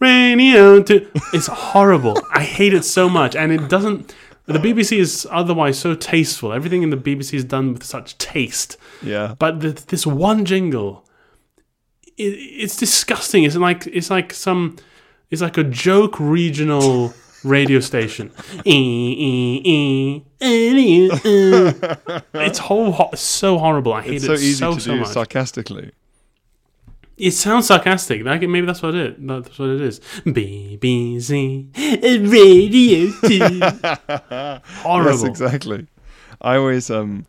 Radio 0.00 0.82
2. 0.82 1.10
It's 1.32 1.46
horrible. 1.46 2.18
I 2.34 2.42
hate 2.42 2.74
it 2.74 2.84
so 2.84 3.08
much. 3.08 3.36
And 3.36 3.52
it 3.52 3.68
doesn't. 3.68 4.14
The 4.46 4.58
BBC 4.58 4.98
is 4.98 5.28
otherwise 5.30 5.78
so 5.78 5.94
tasteful. 5.94 6.52
Everything 6.52 6.82
in 6.82 6.90
the 6.90 6.96
BBC 6.96 7.34
is 7.34 7.44
done 7.44 7.72
with 7.72 7.84
such 7.84 8.18
taste. 8.18 8.76
Yeah. 9.00 9.36
But 9.38 9.60
the, 9.60 9.70
this 9.70 10.04
one 10.04 10.44
jingle, 10.44 11.06
it, 12.16 12.22
it's 12.22 12.76
disgusting. 12.76 13.44
It's 13.44 13.56
like 13.56 13.86
it's 13.86 14.10
like 14.10 14.32
some, 14.32 14.76
it's 15.30 15.42
like 15.42 15.56
a 15.58 15.64
joke 15.64 16.18
regional 16.20 17.12
radio 17.44 17.80
station. 17.80 18.30
it's 22.34 22.58
whole 22.58 23.10
so 23.14 23.58
horrible. 23.58 23.92
I 23.92 24.02
hate 24.02 24.14
It's 24.14 24.24
it 24.24 24.26
so 24.26 24.32
easy 24.34 24.52
so 24.54 24.74
to 24.74 24.80
so 24.80 24.92
do 24.94 25.00
much. 25.00 25.08
sarcastically. 25.08 25.92
It 27.18 27.32
sounds 27.32 27.66
sarcastic. 27.66 28.24
Like 28.24 28.40
maybe 28.42 28.66
that's 28.66 28.82
what 28.82 28.94
it. 28.94 29.24
That's 29.26 29.58
what 29.58 29.68
it 29.70 29.80
is. 29.80 30.00
BBC 30.24 31.68
Radio 32.32 33.12
Two. 33.22 34.60
Horrible. 34.82 35.10
Yes, 35.12 35.22
exactly. 35.24 35.86
I 36.40 36.56
always, 36.56 36.90
um, 36.90 37.26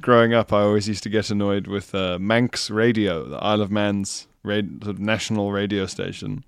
growing 0.00 0.34
up, 0.34 0.52
I 0.52 0.62
always 0.62 0.88
used 0.88 1.02
to 1.04 1.08
get 1.08 1.30
annoyed 1.30 1.66
with 1.66 1.94
uh, 1.94 2.18
Manx 2.18 2.70
Radio, 2.70 3.28
the 3.28 3.36
Isle 3.36 3.60
of 3.62 3.70
Man's 3.70 4.26
ra- 4.42 4.60
sort 4.82 4.96
of 4.96 4.98
national 4.98 5.52
radio 5.52 5.86
station. 5.86 6.44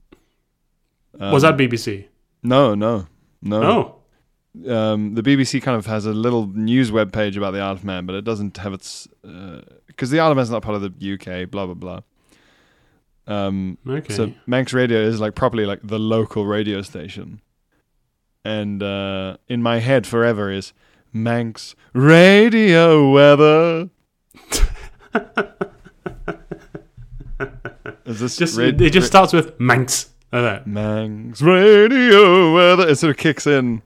Was 1.18 1.42
that 1.42 1.56
BBC? 1.56 2.06
No, 2.42 2.75
no, 2.75 3.06
no. 3.42 3.62
Oh, 3.62 4.00
um, 4.72 5.14
the 5.14 5.22
BBC 5.22 5.62
kind 5.62 5.76
of 5.76 5.87
has 5.87 6.06
a 6.06 6.12
little 6.12 6.46
news 6.49 6.90
web 6.90 7.12
page 7.12 7.37
about 7.37 7.52
the 7.52 7.60
Isle 7.60 7.72
of 7.72 7.84
Man, 7.84 8.06
but 8.06 8.14
it 8.14 8.25
doesn't 8.25 8.56
have 8.58 8.72
its 8.72 9.08
because 9.87 10.10
the 10.10 10.20
Isle 10.20 10.32
of 10.32 10.37
Man's 10.37 10.50
not 10.50 10.62
part 10.62 10.76
of 10.76 10.99
the 10.99 11.12
UK. 11.12 11.50
Blah 11.50 11.66
blah 11.66 11.75
blah. 11.75 12.00
Um, 13.26 13.78
okay. 13.87 14.12
So 14.12 14.32
Manx 14.46 14.72
Radio 14.72 14.99
is 14.99 15.20
like 15.20 15.34
properly 15.34 15.66
like 15.66 15.80
the 15.84 15.99
local 15.99 16.46
radio 16.46 16.82
station, 16.82 17.40
and 18.44 18.82
uh, 18.82 19.37
in 19.49 19.62
my 19.62 19.78
head 19.78 20.06
forever 20.06 20.50
is 20.50 20.72
Manx 21.12 21.75
Radio 21.93 23.11
weather. 23.11 23.90
is 28.05 28.21
this 28.21 28.37
just 28.37 28.57
rad- 28.59 28.81
it 28.81 28.90
just 28.93 29.07
starts 29.07 29.33
with 29.33 29.59
Manx. 29.59 30.11
Like. 30.33 30.67
Manx 30.67 31.43
Radio 31.43 32.55
weather? 32.55 32.88
It 32.88 32.97
sort 32.97 33.11
of 33.11 33.17
kicks 33.17 33.47
in 33.47 33.83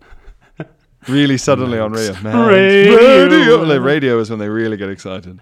really 1.08 1.38
suddenly 1.38 1.78
on 1.78 1.92
radio. 1.92 2.12
Manx 2.22 2.48
Radio 2.52 3.62
radio. 3.62 3.78
radio 3.78 4.18
is 4.20 4.30
when 4.30 4.38
they 4.38 4.48
really 4.48 4.76
get 4.76 4.90
excited. 4.90 5.40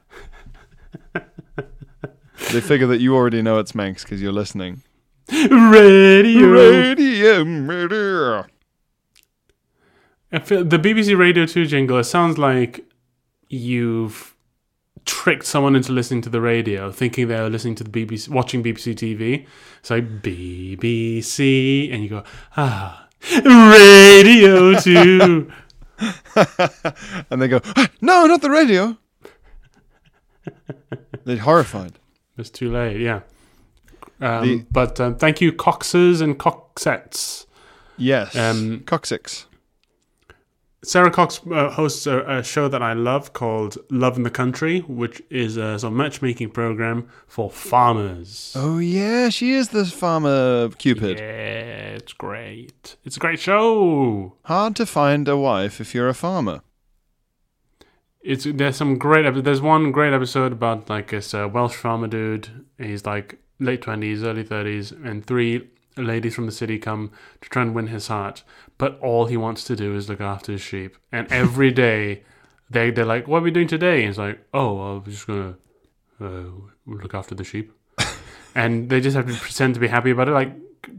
they 2.52 2.60
figure 2.60 2.86
that 2.86 3.00
you 3.00 3.14
already 3.16 3.42
know 3.42 3.58
it's 3.58 3.74
Manx 3.74 4.04
because 4.04 4.22
you're 4.22 4.32
listening. 4.32 4.82
Radio. 5.30 6.46
Radio, 6.48 7.42
radio. 7.44 8.44
The 10.32 10.78
BBC 10.82 11.16
Radio 11.18 11.44
2 11.46 11.66
jingle, 11.66 11.98
it 11.98 12.04
sounds 12.04 12.38
like 12.38 12.84
you've 13.48 14.34
tricked 15.04 15.44
someone 15.44 15.76
into 15.76 15.92
listening 15.92 16.22
to 16.22 16.30
the 16.30 16.40
radio, 16.40 16.90
thinking 16.90 17.28
they're 17.28 17.50
listening 17.50 17.74
to 17.76 17.84
the 17.84 17.90
BBC, 17.90 18.28
watching 18.30 18.62
BBC 18.62 18.94
TV. 18.94 19.46
It's 19.80 19.90
like 19.90 20.22
BBC, 20.22 21.92
and 21.92 22.02
you 22.02 22.08
go, 22.08 22.24
ah, 22.56 23.08
Radio 23.44 24.78
2. 24.80 25.52
and 27.30 27.42
they 27.42 27.46
go, 27.48 27.60
"Ah, 27.76 27.90
no, 28.00 28.26
not 28.26 28.40
the 28.40 28.50
radio. 28.50 28.96
They're 31.24 31.36
horrified. 31.36 31.98
It's 32.36 32.50
too 32.50 32.72
late, 32.72 33.00
yeah. 33.00 33.20
Um, 34.20 34.42
The- 34.48 34.66
but 34.72 34.98
um, 35.00 35.16
thank 35.16 35.40
you, 35.40 35.52
Coxes 35.52 36.20
and 36.20 36.38
Coxettes. 36.38 37.46
Yes. 37.96 38.34
Um, 38.34 38.80
Coccyx. 38.86 39.46
Sara 40.84 41.12
Cox 41.12 41.40
uh, 41.50 41.70
hosts 41.70 42.06
a, 42.08 42.20
a 42.28 42.42
show 42.42 42.66
that 42.66 42.82
I 42.82 42.92
love 42.92 43.32
called 43.32 43.78
Love 43.88 44.16
in 44.16 44.24
the 44.24 44.30
Country, 44.30 44.80
which 44.80 45.22
is 45.30 45.56
a 45.56 45.78
sort 45.78 45.92
of 45.92 45.96
matchmaking 45.96 46.50
program 46.50 47.08
for 47.28 47.50
farmers. 47.50 48.52
Oh 48.56 48.78
yeah, 48.78 49.28
she 49.28 49.52
is 49.52 49.68
the 49.68 49.84
farmer 49.84 50.70
cupid. 50.78 51.18
Yeah, 51.20 51.94
it's 51.94 52.12
great. 52.12 52.96
It's 53.04 53.16
a 53.16 53.20
great 53.20 53.38
show. 53.38 54.34
Hard 54.46 54.74
to 54.76 54.86
find 54.86 55.28
a 55.28 55.36
wife 55.36 55.80
if 55.80 55.94
you're 55.94 56.08
a 56.08 56.14
farmer. 56.14 56.62
It's 58.20 58.44
there's 58.44 58.76
some 58.76 58.98
great. 58.98 59.24
epi- 59.24 59.40
There's 59.40 59.60
one 59.60 59.92
great 59.92 60.12
episode 60.12 60.52
about 60.52 60.88
like 60.90 61.10
this 61.10 61.32
uh, 61.34 61.48
Welsh 61.52 61.74
farmer 61.76 62.08
dude. 62.08 62.48
He's 62.78 63.04
like 63.06 63.38
late 63.60 63.82
twenties, 63.82 64.22
early 64.24 64.44
thirties, 64.44 64.90
and 64.92 65.24
three 65.26 65.68
ladies 65.96 66.34
from 66.34 66.46
the 66.46 66.52
city 66.52 66.78
come 66.78 67.10
to 67.40 67.48
try 67.48 67.62
and 67.62 67.74
win 67.74 67.88
his 67.88 68.06
heart. 68.08 68.42
But 68.78 68.98
all 69.00 69.26
he 69.26 69.36
wants 69.36 69.64
to 69.64 69.76
do 69.76 69.94
is 69.94 70.08
look 70.08 70.20
after 70.20 70.52
his 70.52 70.60
sheep. 70.60 70.96
And 71.10 71.30
every 71.32 71.70
day, 71.70 72.22
they 72.70 72.90
they're 72.90 73.04
like, 73.04 73.28
"What 73.28 73.38
are 73.38 73.42
we 73.42 73.50
doing 73.50 73.68
today?" 73.68 73.98
And 73.98 74.06
he's 74.06 74.18
like, 74.18 74.44
"Oh, 74.52 74.98
we're 74.98 75.12
just 75.12 75.26
gonna 75.26 75.56
uh, 76.20 76.44
look 76.86 77.14
after 77.14 77.34
the 77.34 77.44
sheep." 77.44 77.72
and 78.54 78.88
they 78.88 79.00
just 79.00 79.16
have 79.16 79.26
to 79.26 79.34
pretend 79.34 79.74
to 79.74 79.80
be 79.80 79.88
happy 79.88 80.10
about 80.10 80.28
it. 80.28 80.32
Like, 80.32 80.52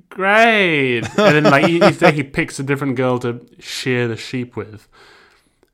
great. 0.10 1.02
And 1.18 1.18
then 1.18 1.44
like 1.44 1.68
each 1.68 2.00
day 2.00 2.12
he 2.12 2.24
picks 2.24 2.60
a 2.60 2.64
different 2.64 2.96
girl 2.96 3.20
to 3.20 3.46
shear 3.60 4.08
the 4.08 4.18
sheep 4.18 4.56
with. 4.56 4.88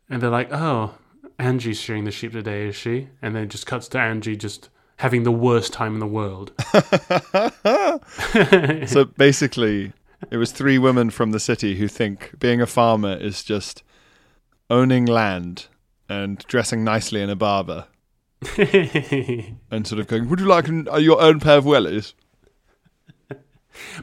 And 0.10 0.22
they're 0.22 0.29
like, 0.29 0.51
oh, 0.51 0.96
Angie's 1.38 1.79
shearing 1.79 2.06
the 2.06 2.12
sheep 2.12 2.32
today, 2.32 2.68
is 2.68 2.75
she? 2.75 3.10
And 3.22 3.36
then 3.36 3.44
it 3.44 3.50
just 3.50 3.68
cuts 3.68 3.88
to 3.89 4.00
Angie 4.00 4.36
just 4.36 4.70
having 4.98 5.24
the 5.24 5.32
worst 5.32 5.72
time 5.72 5.94
in 5.94 6.00
the 6.00 6.08
world. 6.08 6.51
so 8.89 9.06
basically, 9.06 9.94
it 10.32 10.38
was 10.38 10.52
three 10.52 10.78
women 10.78 11.10
from 11.10 11.32
the 11.32 11.40
city 11.40 11.76
who 11.78 11.88
think 11.88 12.38
being 12.40 12.62
a 12.62 12.66
farmer 12.68 13.16
is 13.16 13.44
just 13.44 13.84
owning 14.70 15.06
land 15.06 15.68
and 16.08 16.40
dressing 16.48 16.84
nicely 16.84 17.22
in 17.22 17.30
a 17.30 17.36
Barbour 17.36 17.86
and 18.58 19.86
sort 19.86 20.00
of 20.00 20.08
going, 20.08 20.30
"Would 20.30 20.40
you 20.40 20.46
like 20.48 20.68
an, 20.68 20.88
uh, 20.88 20.98
your 20.98 21.22
own 21.22 21.40
pair 21.40 21.58
of 21.58 21.66
wellies?" 21.66 22.14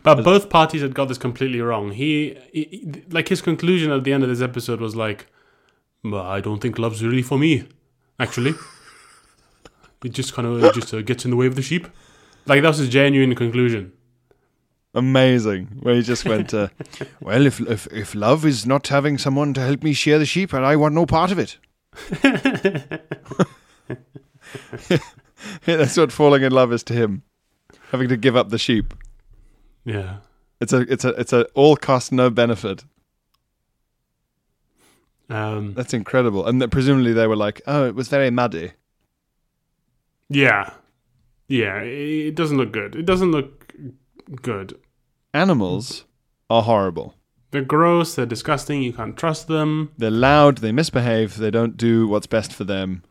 but 0.02 0.22
both 0.24 0.48
parties 0.48 0.82
had 0.82 0.94
got 0.94 1.06
this 1.08 1.18
completely 1.18 1.60
wrong. 1.60 1.90
He, 1.92 2.36
he- 2.52 3.02
like, 3.10 3.28
his 3.28 3.42
conclusion 3.42 3.90
at 3.90 4.04
the 4.04 4.12
end 4.12 4.22
of 4.22 4.28
this 4.28 4.40
episode 4.40 4.80
was 4.80 4.96
like, 4.96 5.26
well, 6.02 6.22
I 6.22 6.40
don't 6.40 6.60
think 6.60 6.78
love's 6.78 7.02
really 7.04 7.22
for 7.22 7.38
me, 7.38 7.68
actually. 8.18 8.54
It 10.04 10.10
just 10.12 10.34
kind 10.34 10.46
of 10.46 10.74
just 10.74 10.94
uh, 10.94 11.02
gets 11.02 11.24
in 11.24 11.30
the 11.30 11.36
way 11.36 11.46
of 11.46 11.56
the 11.56 11.62
sheep. 11.62 11.88
Like, 12.46 12.62
that 12.62 12.68
was 12.68 12.78
his 12.78 12.88
genuine 12.88 13.34
conclusion. 13.34 13.92
Amazing. 14.96 15.66
Where 15.82 15.94
he 15.94 16.00
just 16.02 16.24
went, 16.24 16.54
uh, 16.54 16.68
"Well, 17.20 17.46
if, 17.46 17.60
if 17.60 17.86
if 17.92 18.14
love 18.14 18.46
is 18.46 18.64
not 18.66 18.88
having 18.88 19.18
someone 19.18 19.52
to 19.54 19.60
help 19.60 19.82
me 19.82 19.92
shear 19.92 20.18
the 20.18 20.24
sheep, 20.24 20.54
and 20.54 20.64
I 20.64 20.74
want 20.76 20.94
no 20.94 21.04
part 21.04 21.30
of 21.30 21.38
it." 21.38 21.58
That's 25.66 25.96
what 25.96 26.12
falling 26.12 26.42
in 26.42 26.50
love 26.52 26.72
is 26.72 26.82
to 26.84 26.94
him, 26.94 27.22
having 27.90 28.08
to 28.08 28.16
give 28.16 28.36
up 28.36 28.48
the 28.48 28.58
sheep. 28.58 28.94
Yeah. 29.84 30.16
It's 30.62 30.72
a 30.72 30.80
it's 30.90 31.04
a 31.04 31.10
it's 31.10 31.34
a 31.34 31.44
all 31.54 31.76
cost 31.76 32.10
no 32.10 32.30
benefit. 32.30 32.84
Um, 35.28 35.74
That's 35.74 35.92
incredible. 35.92 36.46
And 36.46 36.62
that 36.62 36.70
presumably 36.70 37.12
they 37.12 37.26
were 37.26 37.36
like, 37.36 37.60
"Oh, 37.66 37.84
it 37.86 37.94
was 37.94 38.08
very 38.08 38.30
muddy." 38.30 38.72
yeah. 40.30 40.70
Yeah, 41.48 41.80
it 41.82 42.34
doesn't 42.34 42.56
look 42.56 42.72
good. 42.72 42.96
It 42.96 43.06
doesn't 43.06 43.30
look 43.30 43.72
good. 44.42 44.76
Animals 45.36 46.06
are 46.48 46.62
horrible. 46.62 47.14
They're 47.50 47.60
gross. 47.60 48.14
They're 48.14 48.24
disgusting. 48.24 48.80
You 48.80 48.94
can't 48.94 49.18
trust 49.18 49.48
them. 49.48 49.92
They're 49.98 50.10
loud, 50.10 50.58
they 50.58 50.72
misbehave, 50.72 51.36
they 51.36 51.50
don't 51.50 51.76
do 51.76 52.08
what's 52.08 52.26
best 52.26 52.54
for 52.54 52.64
them. 52.64 53.02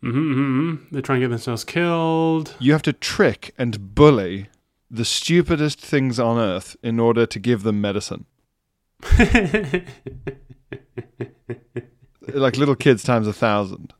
hmm 0.00 0.10
hmm 0.10 0.74
They 0.92 1.00
try 1.00 1.16
and 1.16 1.24
get 1.24 1.30
themselves 1.30 1.64
killed. 1.64 2.54
You 2.60 2.70
have 2.70 2.82
to 2.82 2.92
trick 2.92 3.52
and 3.58 3.96
bully 3.96 4.46
the 4.88 5.04
stupidest 5.04 5.80
things 5.80 6.20
on 6.20 6.38
earth 6.38 6.76
in 6.84 7.00
order 7.00 7.26
to 7.26 7.38
give 7.40 7.64
them 7.64 7.80
medicine. 7.80 8.26
like 12.32 12.56
little 12.56 12.76
kids 12.76 13.02
times 13.02 13.26
a 13.26 13.32
thousand. 13.32 13.92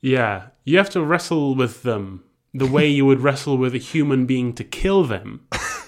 Yeah, 0.00 0.46
you 0.64 0.78
have 0.78 0.90
to 0.90 1.04
wrestle 1.04 1.54
with 1.54 1.82
them 1.82 2.24
the 2.54 2.66
way 2.66 2.88
you 2.88 3.04
would 3.04 3.20
wrestle 3.20 3.58
with 3.58 3.74
a 3.74 3.78
human 3.78 4.24
being 4.24 4.54
to 4.54 4.64
kill 4.64 5.04
them 5.04 5.46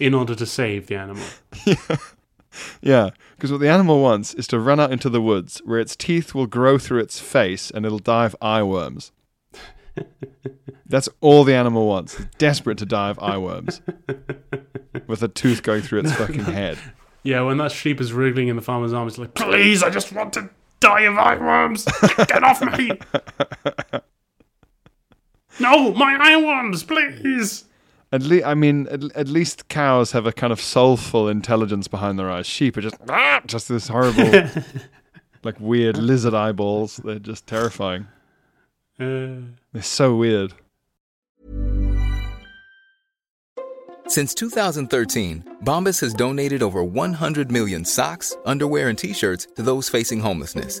in 0.00 0.14
order 0.14 0.34
to 0.34 0.46
save 0.46 0.86
the 0.86 0.96
animal. 0.96 1.24
Yeah, 2.80 3.10
because 3.36 3.52
what 3.52 3.60
the 3.60 3.68
animal 3.68 4.00
wants 4.00 4.34
is 4.34 4.46
to 4.48 4.58
run 4.58 4.80
out 4.80 4.92
into 4.92 5.08
the 5.08 5.22
woods 5.22 5.62
where 5.64 5.78
its 5.78 5.94
teeth 5.94 6.34
will 6.34 6.46
grow 6.46 6.78
through 6.78 7.00
its 7.00 7.20
face 7.20 7.70
and 7.70 7.86
it'll 7.86 7.98
die 7.98 8.26
of 8.26 8.34
eye 8.40 8.62
worms. 8.62 9.12
That's 10.86 11.08
all 11.20 11.44
the 11.44 11.54
animal 11.54 11.86
wants. 11.86 12.18
It's 12.18 12.34
desperate 12.38 12.78
to 12.78 12.86
die 12.86 13.10
of 13.10 13.18
eye 13.20 13.38
worms. 13.38 13.80
With 15.06 15.22
a 15.22 15.28
tooth 15.28 15.62
going 15.62 15.82
through 15.82 16.00
its 16.00 16.12
fucking 16.12 16.44
head. 16.44 16.78
Yeah, 17.22 17.42
when 17.42 17.58
that 17.58 17.70
sheep 17.70 18.00
is 18.00 18.12
wriggling 18.12 18.48
in 18.48 18.56
the 18.56 18.62
farmer's 18.62 18.92
arms, 18.92 19.12
it's 19.12 19.18
like, 19.18 19.34
please, 19.34 19.82
I 19.82 19.90
just 19.90 20.12
want 20.12 20.32
to 20.32 20.50
die 20.80 21.02
of 21.02 21.16
eye 21.16 21.36
worms. 21.36 21.84
Get 22.16 22.42
off 22.42 22.62
me. 22.62 22.92
no, 25.60 25.92
my 25.92 26.16
eye 26.20 26.36
worms, 26.42 26.82
please. 26.82 27.64
At 28.12 28.22
least, 28.22 28.44
I 28.44 28.54
mean, 28.54 28.88
at, 28.88 29.04
at 29.14 29.28
least 29.28 29.68
cows 29.68 30.12
have 30.12 30.26
a 30.26 30.32
kind 30.32 30.52
of 30.52 30.60
soulful 30.60 31.28
intelligence 31.28 31.86
behind 31.86 32.18
their 32.18 32.30
eyes. 32.30 32.46
Sheep 32.46 32.76
are 32.76 32.80
just, 32.80 32.96
ah, 33.08 33.40
just 33.46 33.68
this 33.68 33.86
horrible, 33.86 34.50
like 35.44 35.60
weird 35.60 35.96
lizard 35.96 36.34
eyeballs. 36.34 36.96
They're 36.96 37.20
just 37.20 37.46
terrifying. 37.46 38.08
Uh, 38.98 39.54
They're 39.72 39.82
so 39.82 40.16
weird. 40.16 40.54
Since 44.08 44.34
2013, 44.34 45.44
Bombas 45.62 46.00
has 46.00 46.12
donated 46.12 46.64
over 46.64 46.82
100 46.82 47.52
million 47.52 47.84
socks, 47.84 48.36
underwear, 48.44 48.88
and 48.88 48.98
t 48.98 49.12
shirts 49.12 49.46
to 49.54 49.62
those 49.62 49.88
facing 49.88 50.18
homelessness. 50.18 50.80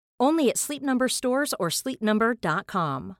Only 0.21 0.49
at 0.49 0.57
Sleep 0.57 0.83
Number 0.83 1.09
stores 1.09 1.53
or 1.59 1.69
sleepnumber.com. 1.69 3.15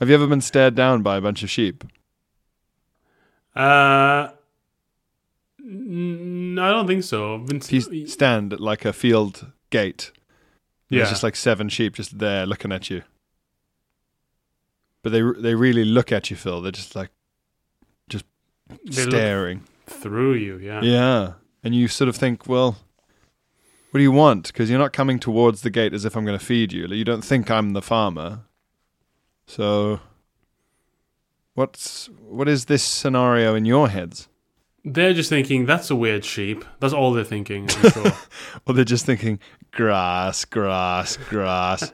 Have 0.00 0.08
you 0.08 0.14
ever 0.14 0.26
been 0.26 0.40
stared 0.40 0.74
down 0.74 1.02
by 1.02 1.16
a 1.16 1.20
bunch 1.20 1.42
of 1.42 1.50
sheep? 1.50 1.84
uh, 3.54 4.30
n- 5.62 6.58
I 6.58 6.70
don't 6.70 6.86
think 6.86 7.04
so. 7.04 7.34
I've 7.34 7.46
been- 7.46 7.58
If 7.58 7.70
you 7.92 8.06
stand 8.06 8.54
at 8.54 8.60
like 8.60 8.84
a 8.86 8.92
field 8.94 9.52
gate, 9.70 10.10
yeah. 10.88 10.98
there's 11.00 11.10
just 11.10 11.22
like 11.22 11.36
seven 11.36 11.68
sheep 11.68 11.94
just 11.94 12.18
there 12.18 12.46
looking 12.46 12.72
at 12.72 12.88
you. 12.88 13.02
But 15.02 15.10
they 15.12 15.20
they 15.38 15.54
really 15.54 15.84
look 15.84 16.10
at 16.12 16.30
you, 16.30 16.36
Phil. 16.36 16.62
They're 16.62 16.72
just 16.72 16.96
like 16.96 17.10
just 18.08 18.24
They 18.68 19.02
look 19.04 19.10
staring. 19.10 19.64
through 19.86 20.34
you, 20.34 20.56
yeah. 20.58 20.80
Yeah. 20.82 21.32
And 21.64 21.74
you 21.74 21.88
sort 21.88 22.08
of 22.08 22.16
think, 22.16 22.48
well, 22.48 22.78
what 23.90 23.98
do 23.98 24.02
you 24.02 24.12
want? 24.12 24.48
Because 24.48 24.70
you're 24.70 24.78
not 24.78 24.92
coming 24.92 25.18
towards 25.18 25.62
the 25.62 25.70
gate 25.70 25.92
as 25.92 26.04
if 26.04 26.16
I'm 26.16 26.24
going 26.24 26.38
to 26.38 26.44
feed 26.44 26.72
you. 26.72 26.86
Like, 26.86 26.96
You 26.96 27.04
don't 27.04 27.24
think 27.24 27.50
I'm 27.50 27.72
the 27.72 27.82
farmer. 27.82 28.40
So, 29.46 30.00
what's 31.54 32.06
what 32.26 32.48
is 32.48 32.64
this 32.64 32.82
scenario 32.82 33.54
in 33.54 33.64
your 33.64 33.88
heads? 33.88 34.28
They're 34.84 35.12
just 35.12 35.28
thinking, 35.28 35.66
that's 35.66 35.90
a 35.90 35.96
weird 35.96 36.24
sheep. 36.24 36.64
That's 36.80 36.92
all 36.94 37.12
they're 37.12 37.22
thinking, 37.22 37.70
I'm 37.70 37.90
sure. 37.90 38.12
Or 38.66 38.74
they're 38.74 38.84
just 38.84 39.06
thinking 39.06 39.38
grass, 39.70 40.44
grass, 40.44 41.16
grass, 41.28 41.92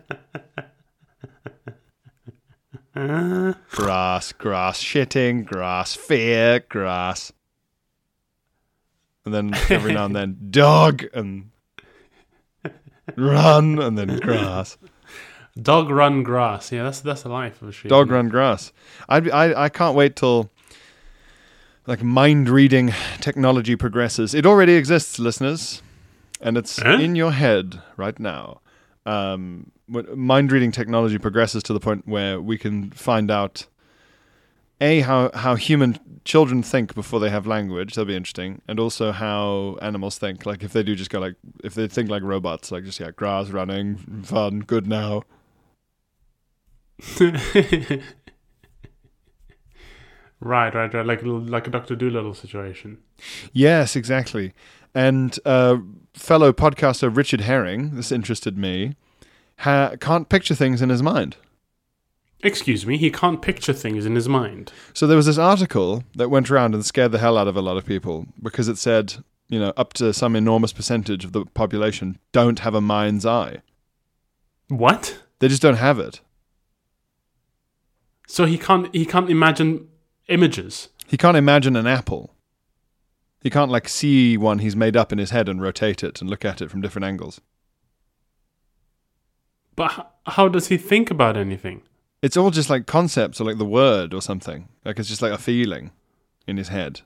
grass, 2.95 4.33
grass, 4.33 4.83
shitting, 4.83 5.45
grass, 5.45 5.95
fear, 5.95 6.61
grass. 6.61 7.33
And 9.29 9.53
then 9.53 9.61
every 9.69 9.93
now 9.93 10.07
and 10.07 10.17
then, 10.17 10.39
dog, 10.51 11.05
and 11.13 11.51
run, 13.17 13.79
and 13.79 13.99
then 13.99 14.19
grass. 14.21 14.79
Dog 15.61 15.91
run 15.91 16.23
grass. 16.23 16.73
Yeah, 16.73 16.85
that's 16.85 17.01
that's 17.01 17.23
the 17.23 17.29
life 17.29 17.61
of 17.61 17.69
a 17.69 17.73
sheep. 17.73 17.89
Dog 17.91 18.11
run 18.11 18.29
grass. 18.29 18.73
I'd, 19.09 19.29
I 19.31 19.65
I 19.65 19.69
can't 19.69 19.95
wait 19.95 20.17
till 20.17 20.51
like 21.87 22.03
mind 22.03 22.49
reading 22.49 22.95
technology 23.21 23.77
progresses. 23.77 24.35
It 24.35 24.47
already 24.47 24.75
exists, 24.75 25.19
listeners, 25.19 25.83
and 26.41 26.57
it's 26.57 26.79
Huh? 26.81 26.93
in 27.01 27.17
your 27.17 27.33
head 27.33 27.83
right 27.97 28.19
now. 28.19 28.61
Um, 29.05 29.73
mind 29.89 30.53
reading 30.53 30.71
technology 30.73 31.19
progresses 31.19 31.63
to 31.65 31.73
the 31.73 31.81
point 31.81 32.07
where 32.07 32.41
we 32.41 32.57
can 32.57 32.91
find 32.93 33.31
out 33.31 33.67
a 34.81 35.01
how 35.01 35.31
how 35.35 35.55
human 35.55 35.99
children 36.25 36.63
think 36.63 36.95
before 36.95 37.21
they 37.21 37.31
have 37.31 37.47
language. 37.47 37.95
That'll 37.95 38.07
be 38.07 38.17
interesting, 38.17 38.63
and 38.69 38.79
also 38.79 39.13
how 39.13 39.79
animals 39.83 40.19
think. 40.19 40.47
Like 40.47 40.63
if 40.63 40.73
they 40.73 40.83
do 40.83 40.95
just 40.95 41.11
go 41.11 41.19
like 41.21 41.37
if 41.65 41.75
they 41.75 41.89
think 41.89 42.11
like 42.11 42.23
robots, 42.23 42.71
like 42.71 42.85
just 42.85 43.01
yeah, 43.01 43.11
grass, 43.11 43.51
running, 43.51 43.97
fun, 44.25 44.61
good 44.61 44.87
now. 44.87 45.25
right, 47.21 48.03
right, 50.41 50.95
right. 50.95 51.07
Like 51.07 51.21
like 51.23 51.67
a 51.67 51.71
Doctor 51.71 51.97
Dolittle 51.97 52.35
situation. 52.35 52.99
Yes, 53.53 53.97
exactly. 53.97 54.53
And 54.95 55.39
uh, 55.45 55.79
fellow 56.15 56.53
podcaster 56.53 57.15
Richard 57.15 57.43
Herring, 57.43 57.95
this 57.95 58.11
interested 58.11 58.57
me, 58.59 58.97
ha- 59.59 59.95
can't 60.01 60.29
picture 60.29 60.55
things 60.55 60.83
in 60.83 60.89
his 60.89 61.03
mind. 61.03 61.37
Excuse 62.43 62.87
me, 62.87 62.97
he 62.97 63.11
can't 63.11 63.43
picture 63.43 63.73
things 63.73 64.07
in 64.07 64.15
his 64.15 64.29
mind. 64.29 64.73
So 64.95 65.07
there 65.07 65.17
was 65.17 65.27
this 65.27 65.39
article 65.39 66.05
that 66.15 66.31
went 66.31 66.51
around 66.51 66.75
and 66.75 66.85
scared 66.87 67.11
the 67.11 67.19
hell 67.19 67.37
out 67.37 67.49
of 67.49 67.57
a 67.57 67.63
lot 67.63 67.77
of 67.77 67.85
people 67.85 68.27
because 68.41 68.69
it 68.69 68.79
said, 68.79 69.15
you 69.49 69.59
know, 69.59 69.73
up 69.77 69.93
to 69.95 70.13
some 70.13 70.37
enormous 70.37 70.73
percentage 70.73 71.25
of 71.25 71.33
the 71.33 71.45
population 71.47 72.19
don't 72.33 72.61
have 72.61 72.75
a 72.75 72.81
mind's 72.81 73.27
eye. 73.27 73.63
What? 74.69 75.21
They 75.41 75.49
just 75.49 75.63
don't 75.63 75.77
have 75.77 75.99
it. 75.99 76.21
So 78.29 78.45
he 78.45 78.59
can't 78.59 78.95
he 78.95 79.07
can't 79.07 79.31
imagine 79.31 79.89
images. 80.29 80.91
He 81.07 81.17
can't 81.17 81.37
imagine 81.37 81.75
an 81.75 81.87
apple. 81.87 82.35
He 83.41 83.51
can't 83.51 83.71
like 83.71 83.89
see 83.89 84.37
one 84.37 84.59
he's 84.59 84.77
made 84.77 84.97
up 84.97 85.13
in 85.13 85.19
his 85.19 85.31
head 85.31 85.49
and 85.49 85.63
rotate 85.63 86.05
it 86.05 86.21
and 86.21 86.29
look 86.29 86.45
at 86.45 86.61
it 86.61 86.71
from 86.71 86.83
different 86.83 87.07
angles. 87.07 87.41
But 89.75 89.93
h- 89.93 90.05
how 90.35 90.49
does 90.49 90.69
he 90.69 90.77
think 90.77 91.11
about 91.11 91.37
anything? 91.37 91.83
It's 92.23 92.37
all 92.37 92.51
just 92.51 92.69
like 92.71 92.87
concepts 92.87 93.41
or 93.41 93.45
like 93.45 93.59
the 93.59 93.65
word 93.65 94.13
or 94.13 94.21
something. 94.21 94.69
Like 94.85 94.99
it's 94.99 95.09
just 95.09 95.23
like 95.23 95.33
a 95.33 95.39
feeling 95.39 95.93
in 96.47 96.57
his 96.57 96.69
head. 96.69 97.03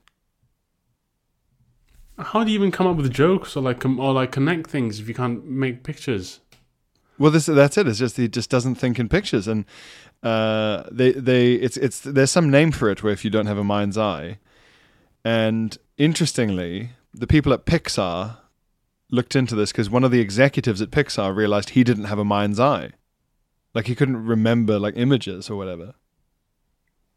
How 2.19 2.45
do 2.45 2.51
you 2.51 2.59
even 2.59 2.71
come 2.71 2.87
up 2.87 2.97
with 2.97 3.13
jokes 3.13 3.57
or 3.57 3.63
like 3.63 3.85
or 3.85 4.13
like 4.13 4.33
connect 4.33 4.71
things 4.71 5.01
if 5.01 5.09
you 5.09 5.15
can't 5.15 5.45
make 5.45 5.83
pictures? 5.83 6.41
Well, 7.19 7.31
this 7.31 7.47
that's 7.47 7.77
it. 7.77 7.87
It's 7.89 7.99
just 7.99 8.17
he 8.17 8.29
just 8.29 8.51
doesn't 8.51 8.77
think 8.77 8.99
in 8.99 9.09
pictures, 9.09 9.49
and 9.49 9.65
uh, 10.23 10.85
they 10.91 11.13
they 11.13 11.55
it's 11.55 11.77
it's 11.77 12.01
there's 12.01 12.31
some 12.31 12.51
name 12.51 12.73
for 12.73 12.91
it 12.91 13.03
where 13.03 13.13
if 13.13 13.25
you 13.25 13.31
don't 13.31 13.47
have 13.47 13.59
a 13.59 13.65
mind's 13.65 13.99
eye, 13.99 14.39
and 15.25 15.77
interestingly, 15.99 16.91
the 17.13 17.27
people 17.27 17.53
at 17.53 17.67
Pixar 17.67 18.39
looked 19.11 19.37
into 19.37 19.55
this 19.55 19.73
because 19.73 19.91
one 19.91 20.05
of 20.05 20.11
the 20.11 20.21
executives 20.21 20.81
at 20.81 20.91
Pixar 20.91 21.35
realized 21.37 21.71
he 21.71 21.85
didn't 21.85 22.05
have 22.05 22.19
a 22.19 22.25
mind's 22.25 22.59
eye, 22.59 22.93
like 23.75 23.87
he 23.87 23.95
couldn't 23.95 24.25
remember 24.25 24.79
like 24.79 24.95
images 24.97 25.49
or 25.51 25.57
whatever. 25.57 25.95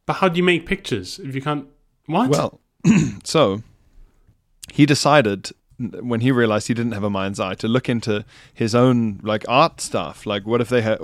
But 0.05 0.13
how 0.17 0.29
do 0.29 0.37
you 0.37 0.43
make 0.43 0.65
pictures 0.65 1.19
if 1.19 1.33
you 1.35 1.41
can't? 1.41 1.67
What? 2.05 2.29
Well, 2.29 2.59
so 3.23 3.63
he 4.71 4.85
decided 4.85 5.51
when 5.77 6.21
he 6.21 6.31
realized 6.31 6.67
he 6.67 6.73
didn't 6.73 6.93
have 6.93 7.03
a 7.03 7.09
mind's 7.09 7.39
eye 7.39 7.55
to 7.55 7.67
look 7.67 7.89
into 7.89 8.23
his 8.53 8.73
own 8.73 9.19
like 9.23 9.43
art 9.49 9.81
stuff. 9.81 10.25
Like, 10.25 10.45
what 10.45 10.61
if 10.61 10.69
they 10.69 10.81
had? 10.81 10.99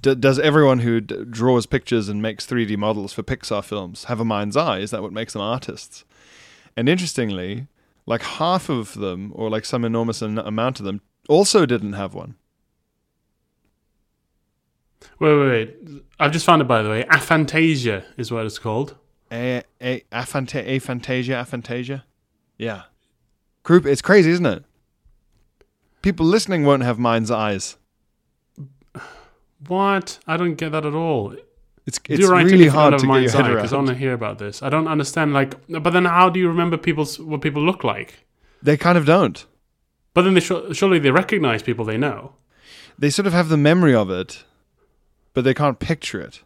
D- 0.00 0.14
does 0.14 0.38
everyone 0.38 0.78
who 0.78 1.00
d- 1.00 1.24
draws 1.28 1.66
pictures 1.66 2.08
and 2.08 2.22
makes 2.22 2.46
3D 2.46 2.76
models 2.78 3.12
for 3.12 3.22
Pixar 3.22 3.62
films 3.62 4.04
have 4.04 4.20
a 4.20 4.24
mind's 4.24 4.56
eye? 4.56 4.78
Is 4.78 4.92
that 4.92 5.02
what 5.02 5.12
makes 5.12 5.34
them 5.34 5.42
artists? 5.42 6.04
And 6.76 6.88
interestingly, 6.88 7.66
like 8.06 8.22
half 8.22 8.68
of 8.68 8.94
them, 8.94 9.32
or 9.34 9.50
like 9.50 9.64
some 9.64 9.84
enormous 9.84 10.22
an- 10.22 10.38
amount 10.38 10.80
of 10.80 10.86
them, 10.86 11.02
also 11.28 11.66
didn't 11.66 11.92
have 11.94 12.14
one. 12.14 12.36
Wait, 15.20 15.38
wait, 15.38 15.48
wait. 15.48 16.02
I've 16.18 16.32
just 16.32 16.46
found 16.46 16.62
it 16.62 16.68
by 16.68 16.82
the 16.82 16.90
way. 16.90 17.04
Aphantasia 17.04 18.04
is 18.16 18.30
what 18.30 18.46
it's 18.46 18.58
called. 18.58 18.96
A, 19.32 19.62
a, 19.80 20.02
aphanta- 20.12 20.62
aphantasia, 20.64 21.34
aphantasia. 21.34 22.02
Yeah. 22.58 22.82
Group, 23.62 23.86
it's 23.86 24.02
crazy, 24.02 24.30
isn't 24.30 24.46
it? 24.46 24.64
People 26.02 26.26
listening 26.26 26.64
won't 26.64 26.82
have 26.82 26.98
mind's 26.98 27.30
eyes. 27.30 27.76
What? 29.66 30.18
I 30.26 30.36
don't 30.36 30.54
get 30.54 30.72
that 30.72 30.84
at 30.84 30.94
all. 30.94 31.34
It's, 31.86 31.98
it's 32.08 32.28
really 32.28 32.68
hard 32.68 32.98
to 32.98 33.06
get 33.06 33.22
your 33.22 33.30
head 33.30 33.44
eye 33.46 33.54
because 33.54 33.72
I 33.72 33.76
around. 33.76 33.86
want 33.86 33.88
to 33.88 33.94
hear 33.94 34.12
about 34.12 34.38
this. 34.38 34.62
I 34.62 34.68
don't 34.70 34.88
understand. 34.88 35.32
Like, 35.32 35.54
but 35.68 35.90
then 35.90 36.06
how 36.06 36.30
do 36.30 36.40
you 36.40 36.48
remember 36.48 36.76
people's 36.76 37.18
what 37.18 37.42
people 37.42 37.62
look 37.62 37.84
like? 37.84 38.24
They 38.62 38.76
kind 38.76 38.96
of 38.96 39.04
don't. 39.04 39.44
But 40.14 40.22
then 40.22 40.34
they 40.34 40.40
sh- 40.40 40.72
surely 40.72 40.98
they 40.98 41.10
recognize 41.10 41.62
people 41.62 41.84
they 41.84 41.98
know. 41.98 42.34
They 42.98 43.10
sort 43.10 43.26
of 43.26 43.32
have 43.32 43.48
the 43.48 43.56
memory 43.56 43.94
of 43.94 44.10
it, 44.10 44.44
but 45.34 45.44
they 45.44 45.52
can't 45.54 45.78
picture 45.78 46.20
it. 46.20 46.40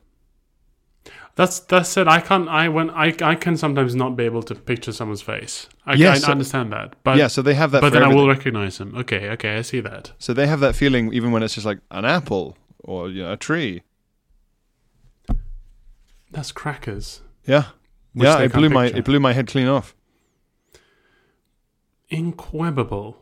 That's 1.37 1.61
that's 1.61 1.96
it. 1.96 2.09
I 2.09 2.18
can't. 2.20 2.48
I 2.48 2.68
when 2.68 2.90
I 2.90 3.14
I 3.22 3.37
can 3.37 3.57
sometimes 3.57 3.94
not 3.94 4.16
be 4.16 4.24
able 4.24 4.42
to 4.42 4.55
picture 4.57 4.90
someone's 4.92 5.22
face. 5.22 5.68
I, 5.87 5.94
Yes, 5.94 6.16
I 6.24 6.27
so- 6.27 6.33
understand 6.33 6.72
that. 6.72 6.96
But 7.05 7.16
yeah, 7.16 7.29
so 7.29 7.42
they 7.42 7.55
have 7.55 7.70
that. 7.70 7.81
but 7.81 7.92
then 7.92 8.03
I 8.03 8.09
will 8.12 8.27
recognize 8.27 8.79
them. 8.79 8.92
Okay, 8.96 9.29
okay, 9.31 9.57
I 9.57 9.62
see 9.62 9.79
that. 9.81 10.11
So 10.18 10.35
they 10.35 10.48
have 10.48 10.59
that 10.61 10.74
feeling 10.74 11.12
even 11.14 11.31
when 11.31 11.44
it's 11.44 11.55
just 11.55 11.64
like 11.66 11.79
an 11.92 12.05
apple 12.05 12.57
or 12.81 13.09
you 13.09 13.22
know, 13.22 13.33
a 13.33 13.37
tree. 13.37 13.83
That's 16.33 16.51
crackers. 16.51 17.20
Yeah, 17.46 17.66
yeah. 18.14 18.40
It 18.40 18.53
blew 18.53 18.68
my 18.68 18.87
it 18.87 19.05
blew 19.05 19.20
my 19.20 19.33
head 19.33 19.46
clean 19.46 19.68
off. 19.68 19.94
Inquebable. 22.11 23.16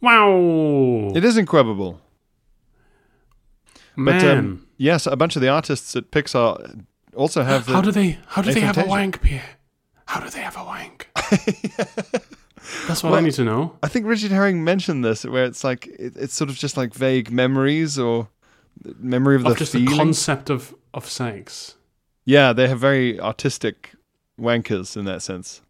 Wow. 0.00 1.12
It 1.14 1.24
is 1.24 1.36
inquebable. 1.36 1.98
But 3.96 4.04
Man. 4.22 4.38
um, 4.38 4.66
yes, 4.76 5.06
a 5.06 5.16
bunch 5.16 5.36
of 5.36 5.42
the 5.42 5.48
artists 5.48 5.94
at 5.96 6.10
Pixar 6.10 6.84
also 7.14 7.42
have. 7.42 7.66
The, 7.66 7.72
how 7.72 7.80
do 7.80 7.90
they? 7.90 8.18
How 8.28 8.42
do 8.42 8.52
they 8.52 8.60
have 8.60 8.78
a 8.78 8.84
wank, 8.86 9.20
Pierre? 9.22 9.42
How 10.06 10.20
do 10.20 10.28
they 10.30 10.40
have 10.40 10.56
a 10.56 10.64
wank? 10.64 11.08
That's 12.86 13.02
what 13.02 13.14
I 13.14 13.20
need 13.20 13.34
to 13.34 13.44
know. 13.44 13.76
I 13.82 13.88
think 13.88 14.06
Richard 14.06 14.30
Herring 14.30 14.62
mentioned 14.64 15.04
this, 15.04 15.24
where 15.24 15.44
it's 15.44 15.64
like 15.64 15.86
it, 15.86 16.14
it's 16.16 16.34
sort 16.34 16.50
of 16.50 16.56
just 16.56 16.76
like 16.76 16.94
vague 16.94 17.30
memories 17.30 17.98
or 17.98 18.28
memory 18.98 19.36
of 19.36 19.44
the 19.44 19.50
Of 19.50 19.58
just 19.58 19.72
feeling. 19.72 19.90
the 19.90 19.96
concept 19.96 20.50
of 20.50 20.74
of 20.94 21.08
sex. 21.08 21.76
yeah, 22.24 22.52
they 22.52 22.68
have 22.68 22.78
very 22.80 23.18
artistic 23.20 23.92
wankers 24.38 24.96
in 24.96 25.04
that 25.06 25.22
sense. 25.22 25.62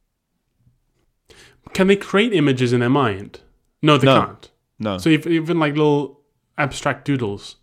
Can 1.72 1.86
they 1.86 1.96
create 1.96 2.32
images 2.32 2.72
in 2.72 2.80
their 2.80 2.88
mind? 2.90 3.40
No, 3.82 3.96
they 3.98 4.06
No. 4.06 4.20
can't. 4.26 4.50
No, 4.78 4.98
So 4.98 5.10
if, 5.10 5.26
even 5.26 5.58
like 5.58 5.74
little 5.74 6.20
abstract 6.56 7.04
doodles. 7.04 7.56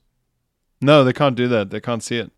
No, 0.81 1.03
they 1.03 1.13
can't 1.13 1.35
do 1.35 1.47
that. 1.47 1.69
They 1.69 1.79
can't 1.81 2.03
see 2.03 2.17
it. 2.17 2.31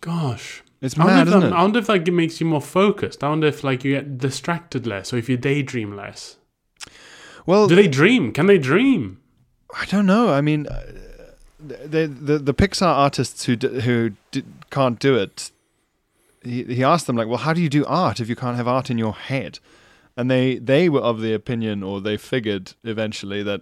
Gosh. 0.00 0.62
It's 0.80 0.98
I 0.98 1.04
wonder, 1.04 1.12
mad, 1.14 1.22
if 1.22 1.28
isn't 1.28 1.40
that, 1.40 1.46
it? 1.48 1.52
I 1.52 1.62
wonder 1.62 1.78
if 1.78 1.88
like 1.88 2.08
it 2.08 2.12
makes 2.12 2.40
you 2.40 2.46
more 2.46 2.60
focused. 2.62 3.22
I 3.22 3.28
wonder 3.28 3.46
if 3.46 3.62
like 3.62 3.84
you 3.84 3.92
get 3.92 4.16
distracted 4.18 4.86
less, 4.86 5.12
or 5.12 5.18
if 5.18 5.28
you 5.28 5.36
daydream 5.36 5.94
less. 5.94 6.36
Well, 7.46 7.68
Do 7.68 7.74
they 7.76 7.88
dream? 7.88 8.32
Can 8.32 8.46
they 8.46 8.58
dream? 8.58 9.20
I 9.78 9.84
don't 9.86 10.06
know. 10.06 10.30
I 10.32 10.40
mean, 10.40 10.66
uh, 10.66 10.82
the 11.60 12.06
the 12.06 12.38
the 12.38 12.54
Pixar 12.54 12.86
artists 12.86 13.44
who 13.44 13.56
d- 13.56 13.80
who 13.80 14.12
d- 14.30 14.44
can't 14.70 14.98
do 14.98 15.16
it. 15.16 15.50
He 16.42 16.64
he 16.64 16.82
asked 16.82 17.06
them 17.06 17.16
like, 17.16 17.28
well, 17.28 17.38
how 17.38 17.52
do 17.52 17.60
you 17.60 17.68
do 17.68 17.84
art 17.84 18.18
if 18.20 18.28
you 18.30 18.36
can't 18.36 18.56
have 18.56 18.66
art 18.66 18.90
in 18.90 18.96
your 18.96 19.12
head? 19.12 19.58
And 20.16 20.30
they 20.30 20.56
they 20.56 20.88
were 20.88 21.00
of 21.02 21.20
the 21.20 21.34
opinion, 21.34 21.82
or 21.82 22.00
they 22.00 22.16
figured 22.16 22.72
eventually 22.84 23.42
that 23.42 23.60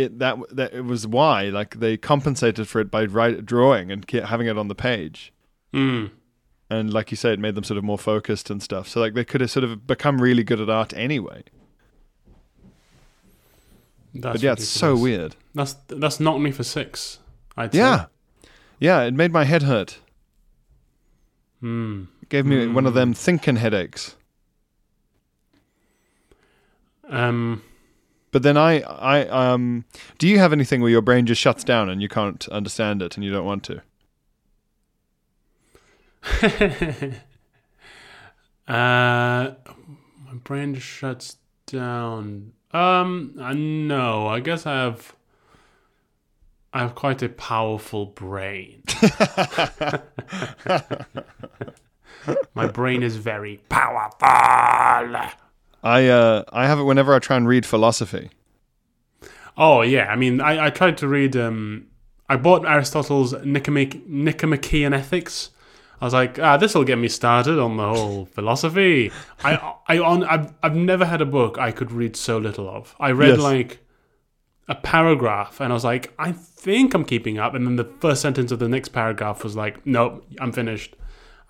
it 0.00 0.18
that 0.18 0.38
that 0.50 0.72
it 0.72 0.84
was 0.84 1.06
why 1.06 1.44
like 1.44 1.78
they 1.80 1.96
compensated 1.96 2.68
for 2.68 2.80
it 2.80 2.90
by 2.90 3.04
write, 3.04 3.46
drawing 3.46 3.90
and 3.90 4.08
having 4.10 4.46
it 4.46 4.58
on 4.58 4.68
the 4.68 4.74
page. 4.74 5.32
Mm. 5.72 6.10
And 6.68 6.92
like 6.92 7.10
you 7.10 7.16
say, 7.16 7.32
it 7.32 7.38
made 7.38 7.56
them 7.56 7.64
sort 7.64 7.78
of 7.78 7.84
more 7.84 7.98
focused 7.98 8.48
and 8.50 8.62
stuff. 8.62 8.88
So 8.88 9.00
like 9.00 9.14
they 9.14 9.24
could 9.24 9.40
have 9.40 9.50
sort 9.50 9.64
of 9.64 9.86
become 9.86 10.20
really 10.20 10.44
good 10.44 10.60
at 10.60 10.70
art 10.70 10.92
anyway. 10.96 11.42
That's 14.14 14.34
but 14.34 14.42
yeah, 14.42 14.52
it's 14.52 14.68
so 14.68 14.96
weird. 14.96 15.36
That's 15.54 15.74
that's 15.88 16.20
knocked 16.20 16.40
me 16.40 16.50
for 16.50 16.64
six. 16.64 17.18
I'd 17.56 17.74
Yeah, 17.74 18.06
yeah, 18.78 19.02
it 19.02 19.14
made 19.14 19.32
my 19.32 19.44
head 19.44 19.62
hurt. 19.62 19.90
Say. 19.90 19.98
Hmm. 21.60 22.04
It 22.22 22.28
gave 22.28 22.46
me 22.46 22.66
one 22.66 22.86
of 22.86 22.94
them 22.94 23.14
thinking 23.14 23.56
headaches. 23.56 24.16
Um. 27.08 27.62
But 28.32 28.42
then 28.42 28.56
I, 28.56 28.80
I, 28.82 29.26
um, 29.28 29.84
do 30.18 30.28
you 30.28 30.38
have 30.38 30.52
anything 30.52 30.80
where 30.80 30.90
your 30.90 31.02
brain 31.02 31.26
just 31.26 31.40
shuts 31.40 31.64
down 31.64 31.88
and 31.88 32.00
you 32.00 32.08
can't 32.08 32.46
understand 32.48 33.02
it 33.02 33.16
and 33.16 33.24
you 33.24 33.32
don't 33.32 33.44
want 33.44 33.64
to? 33.64 33.82
uh, 38.68 39.54
my 40.26 40.34
brain 40.44 40.74
just 40.74 40.86
shuts 40.86 41.38
down. 41.66 42.52
Um, 42.72 43.34
uh, 43.40 43.52
no, 43.52 44.28
I 44.28 44.40
guess 44.40 44.66
I 44.66 44.82
have. 44.82 45.16
I 46.72 46.78
have 46.82 46.94
quite 46.94 47.20
a 47.22 47.28
powerful 47.28 48.06
brain. 48.06 48.84
my 52.54 52.68
brain 52.68 53.02
is 53.02 53.16
very 53.16 53.56
powerful. 53.68 54.28
I, 55.82 56.08
uh, 56.08 56.44
I 56.52 56.66
have 56.66 56.78
it 56.78 56.84
whenever 56.84 57.14
I 57.14 57.18
try 57.18 57.36
and 57.36 57.48
read 57.48 57.64
philosophy. 57.66 58.30
Oh 59.56 59.82
yeah, 59.82 60.06
I 60.10 60.16
mean, 60.16 60.40
I, 60.40 60.66
I 60.66 60.70
tried 60.70 60.96
to 60.98 61.08
read. 61.08 61.36
Um, 61.36 61.86
I 62.28 62.36
bought 62.36 62.64
Aristotle's 62.64 63.32
Nicomache- 63.44 64.06
Nicomachean 64.06 64.92
Ethics. 64.94 65.50
I 66.00 66.04
was 66.06 66.14
like, 66.14 66.38
ah, 66.38 66.56
this 66.56 66.74
will 66.74 66.84
get 66.84 66.96
me 66.98 67.08
started 67.08 67.58
on 67.58 67.76
the 67.76 67.86
whole 67.88 68.24
philosophy. 68.32 69.12
I, 69.44 69.74
I, 69.86 69.98
on, 69.98 70.24
I've, 70.24 70.52
I've 70.62 70.74
never 70.76 71.04
had 71.04 71.20
a 71.20 71.26
book 71.26 71.58
I 71.58 71.72
could 71.72 71.92
read 71.92 72.16
so 72.16 72.38
little 72.38 72.68
of. 72.70 72.94
I 72.98 73.10
read 73.10 73.30
Yes. 73.30 73.38
like 73.40 73.80
a 74.68 74.76
paragraph, 74.76 75.60
and 75.60 75.72
I 75.72 75.74
was 75.74 75.84
like, 75.84 76.14
I 76.18 76.32
think 76.32 76.94
I'm 76.94 77.04
keeping 77.04 77.38
up. 77.38 77.54
And 77.54 77.66
then 77.66 77.76
the 77.76 77.84
first 78.00 78.22
sentence 78.22 78.50
of 78.50 78.60
the 78.60 78.68
next 78.68 78.90
paragraph 78.90 79.44
was 79.44 79.56
like, 79.56 79.84
nope, 79.84 80.24
I'm 80.40 80.52
finished. 80.52 80.96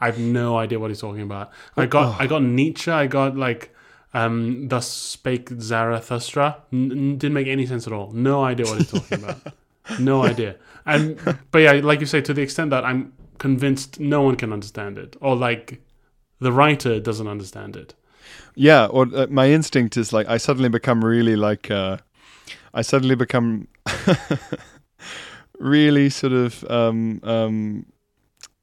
I 0.01 0.07
have 0.07 0.19
no 0.19 0.57
idea 0.57 0.81
what 0.81 0.91
he's 0.91 1.01
talking 1.01 1.21
about. 1.23 1.53
I 1.77 1.87
got, 1.87 2.21
I 2.21 2.27
got 2.27 2.43
Nietzsche. 2.43 2.91
I 2.91 3.07
got 3.07 3.37
like, 3.37 3.73
um, 4.13 4.69
thus 4.69 4.91
spake 4.91 5.51
Zarathustra. 5.61 6.63
N- 6.73 7.17
didn't 7.19 7.35
make 7.35 7.47
any 7.47 7.67
sense 7.67 7.87
at 7.87 7.93
all. 7.93 8.11
No 8.13 8.45
idea 8.45 8.67
what 8.67 8.79
he's 8.79 8.91
talking 8.91 9.23
about. 9.23 9.41
No 9.99 10.23
idea. 10.23 10.55
And 10.87 11.19
but 11.51 11.59
yeah, 11.59 11.73
like 11.73 11.99
you 11.99 12.07
say, 12.07 12.21
to 12.21 12.33
the 12.33 12.43
extent 12.43 12.71
that 12.71 12.85
I'm 12.85 13.13
convinced 13.39 13.99
no 13.99 14.23
one 14.23 14.37
can 14.37 14.53
understand 14.53 14.99
it, 14.99 15.17
or 15.21 15.35
like 15.35 15.83
the 16.39 16.53
writer 16.53 17.01
doesn't 17.01 17.27
understand 17.27 17.77
it. 17.77 17.95
Yeah, 18.55 18.87
or 18.87 19.09
uh, 19.13 19.27
my 19.31 19.51
instinct 19.51 19.97
is 19.97 20.13
like 20.13 20.29
I 20.29 20.37
suddenly 20.37 20.69
become 20.69 21.05
really 21.05 21.35
like 21.35 21.73
uh, 21.73 21.97
I 22.73 22.83
suddenly 22.83 23.17
become 23.17 23.67
really 25.59 26.09
sort 26.11 26.33
of 26.33 26.65
um, 26.71 27.21
um, 27.25 27.87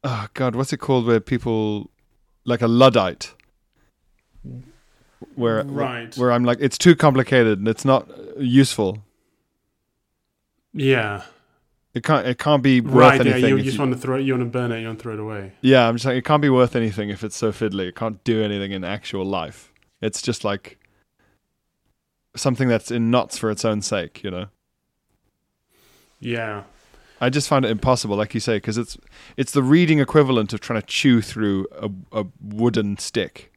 oh 0.03 0.27
god, 0.33 0.55
what's 0.55 0.71
it 0.71 0.77
called 0.77 1.05
where 1.05 1.19
people 1.19 1.89
like 2.45 2.61
a 2.61 2.67
luddite, 2.67 3.33
where 5.35 5.63
Right. 5.63 6.15
where 6.17 6.31
I'm 6.31 6.43
like 6.45 6.59
it's 6.61 6.77
too 6.77 6.95
complicated 6.95 7.59
and 7.59 7.67
it's 7.67 7.85
not 7.85 8.09
useful. 8.39 9.03
Yeah. 10.73 11.23
It 11.93 12.03
can't 12.03 12.27
it 12.27 12.37
can't 12.37 12.61
be 12.61 12.81
worth 12.81 12.93
Right. 12.95 13.25
Yeah. 13.25 13.31
anything. 13.33 13.49
You 13.49 13.57
if 13.57 13.63
just 13.65 13.77
you- 13.77 13.81
want 13.81 13.93
to 13.93 13.97
throw 13.99 14.17
it. 14.17 14.21
You 14.21 14.33
want 14.33 14.43
to 14.43 14.49
burn 14.59 14.71
it. 14.71 14.81
You 14.81 14.87
want 14.87 14.99
to 14.99 15.03
throw 15.03 15.13
it 15.13 15.19
away. 15.19 15.53
yeah, 15.61 15.87
I'm 15.87 15.95
just 15.95 16.05
like 16.05 16.15
it 16.17 16.25
can't 16.25 16.41
be 16.41 16.49
worth 16.49 16.75
anything 16.75 17.09
if 17.09 17.23
it's 17.23 17.35
so 17.35 17.51
fiddly. 17.51 17.87
It 17.89 17.95
can't 17.95 18.23
do 18.23 18.43
anything 18.43 18.71
in 18.71 18.83
actual 18.83 19.25
life. 19.25 19.71
It's 20.01 20.21
just 20.21 20.43
like 20.43 20.77
something 22.35 22.67
that's 22.67 22.91
in 22.91 23.09
knots 23.09 23.37
for 23.39 23.49
its 23.49 23.65
own 23.65 23.81
sake, 23.81 24.23
you 24.23 24.29
know. 24.29 24.45
Yeah. 26.19 26.63
I 27.19 27.31
just 27.31 27.47
find 27.47 27.65
it 27.65 27.71
impossible, 27.71 28.15
like 28.15 28.35
you 28.35 28.39
say, 28.39 28.57
because 28.57 28.77
it's 28.77 28.95
it's 29.37 29.51
the 29.51 29.63
reading 29.63 29.97
equivalent 29.99 30.53
of 30.53 30.59
trying 30.59 30.79
to 30.79 30.85
chew 30.85 31.19
through 31.21 31.65
a, 31.71 31.89
a 32.11 32.25
wooden 32.39 32.97
stick. 32.97 33.51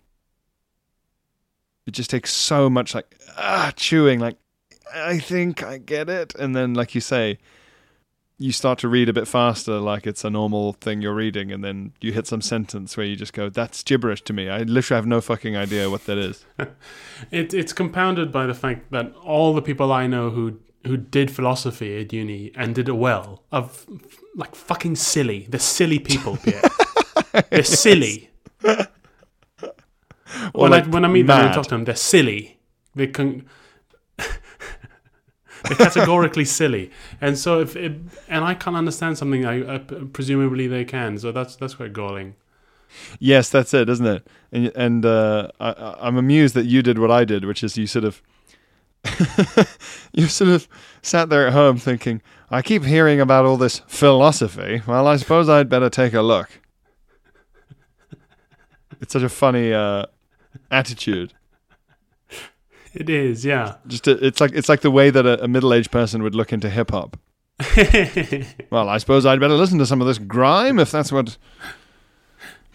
It 1.91 1.95
just 1.95 2.11
takes 2.11 2.33
so 2.33 2.71
much 2.71 2.95
like 2.95 3.17
ah 3.37 3.73
chewing 3.75 4.21
like 4.21 4.37
I 4.95 5.19
think 5.19 5.65
I 5.65 5.79
get 5.79 6.09
it 6.09 6.37
and 6.37 6.55
then 6.55 6.73
like 6.73 6.95
you 6.95 7.01
say 7.01 7.39
you 8.39 8.53
start 8.53 8.79
to 8.79 8.89
read 8.89 9.09
a 9.09 9.13
bit 9.13 9.27
faster 9.27 9.79
like 9.81 10.07
it's 10.07 10.25
a 10.25 10.31
normal 10.31 10.75
thing 10.75 11.03
you're 11.03 11.15
reading 11.15 11.51
and 11.51 11.65
then 11.65 11.93
you 12.01 12.13
hit 12.13 12.29
some 12.29 12.41
sentence 12.41 12.97
where 12.97 13.05
you 13.05 13.17
just 13.17 13.33
go 13.33 13.49
that's 13.49 13.83
gibberish 13.83 14.23
to 14.23 14.33
me. 14.33 14.49
I 14.49 14.59
literally 14.63 14.99
have 14.99 15.07
no 15.07 15.21
fucking 15.21 15.57
idea 15.57 15.91
what 15.91 16.07
that 16.07 16.17
is. 16.19 16.45
It, 17.31 17.53
it's 17.53 17.75
compounded 17.75 18.33
by 18.33 18.47
the 18.47 18.55
fact 18.55 18.91
that 18.93 19.13
all 19.17 19.53
the 19.53 19.61
people 19.61 19.93
I 19.93 20.07
know 20.07 20.31
who 20.31 20.59
who 20.87 20.97
did 20.97 21.31
philosophy 21.31 22.01
at 22.01 22.13
uni 22.13 22.53
and 22.55 22.75
did 22.75 22.89
it 22.89 22.97
well 23.07 23.43
are 23.53 23.65
f- 23.65 23.87
like 24.37 24.55
fucking 24.55 24.97
silly. 24.97 25.47
They're 25.51 25.61
silly 25.61 25.99
people, 25.99 26.39
Pierre. 26.39 26.63
they're 27.51 27.65
silly. 27.65 28.31
When, 30.53 30.71
like 30.71 30.85
I, 30.85 30.89
when 30.89 31.05
I 31.05 31.09
meet 31.09 31.27
them 31.27 31.39
and 31.41 31.49
mad. 31.49 31.55
talk 31.55 31.65
to 31.65 31.71
them, 31.71 31.85
they're 31.85 31.95
silly. 31.97 32.59
They 32.95 33.07
can. 33.07 33.47
they're 34.19 35.77
categorically 35.77 36.45
silly, 36.45 36.91
and 37.21 37.39
so 37.39 37.61
if 37.61 37.77
it, 37.77 37.93
and 38.29 38.45
I 38.45 38.55
can't 38.55 38.77
understand 38.77 39.19
something, 39.19 39.45
I, 39.45 39.75
I 39.75 39.79
presumably 39.79 40.67
they 40.67 40.85
can. 40.85 41.19
So 41.19 41.33
that's 41.33 41.57
that's 41.57 41.75
quite 41.75 41.93
galling. 41.93 42.35
Yes, 43.19 43.51
that's 43.51 43.73
it, 43.75 43.89
isn't 43.89 44.07
it? 44.07 44.27
And 44.53 44.73
and 44.75 45.07
uh, 45.07 45.49
I- 45.61 45.97
I'm 46.01 46.17
amused 46.17 46.55
that 46.55 46.67
you 46.67 46.83
did 46.83 46.99
what 46.99 47.11
I 47.11 47.25
did, 47.25 47.45
which 47.45 47.63
is 47.63 47.77
you 47.77 47.87
sort 47.87 48.05
of 48.05 48.23
you 50.13 50.27
sort 50.27 50.51
of 50.51 50.69
sat 51.03 51.29
there 51.29 51.47
at 51.47 51.53
home 51.53 51.79
thinking, 51.79 52.21
I 52.51 52.63
keep 52.63 52.85
hearing 52.85 53.21
about 53.21 53.45
all 53.47 53.57
this 53.57 53.81
philosophy. 53.87 54.83
Well, 54.87 55.07
I 55.07 55.17
suppose 55.17 55.49
I'd 55.49 55.69
better 55.69 55.89
take 55.91 56.15
a 56.15 56.23
look. 56.23 56.61
It's 59.01 59.13
such 59.13 59.23
a 59.23 59.29
funny 59.31 59.73
uh, 59.73 60.07
attitude. 60.71 61.35
It 62.93 63.09
is, 63.09 63.45
yeah. 63.45 63.77
Just 63.87 64.09
a, 64.09 64.25
it's 64.25 64.41
like 64.41 64.53
it's 64.53 64.69
like 64.69 64.81
the 64.81 64.91
way 64.91 65.11
that 65.11 65.25
a, 65.25 65.45
a 65.45 65.49
middle-aged 65.49 65.91
person 65.91 66.23
would 66.23 66.35
look 66.35 66.53
into 66.53 66.69
hip 66.69 66.91
hop. 66.91 67.17
Well, 68.71 68.89
I 68.89 68.99
suppose 68.99 69.27
I'd 69.27 69.41
better 69.41 69.55
listen 69.55 69.79
to 69.79 69.87
some 69.87 70.01
of 70.01 70.07
this 70.07 70.19
grime 70.19 70.79
if 70.79 70.91
that's 70.91 71.13
what 71.13 71.37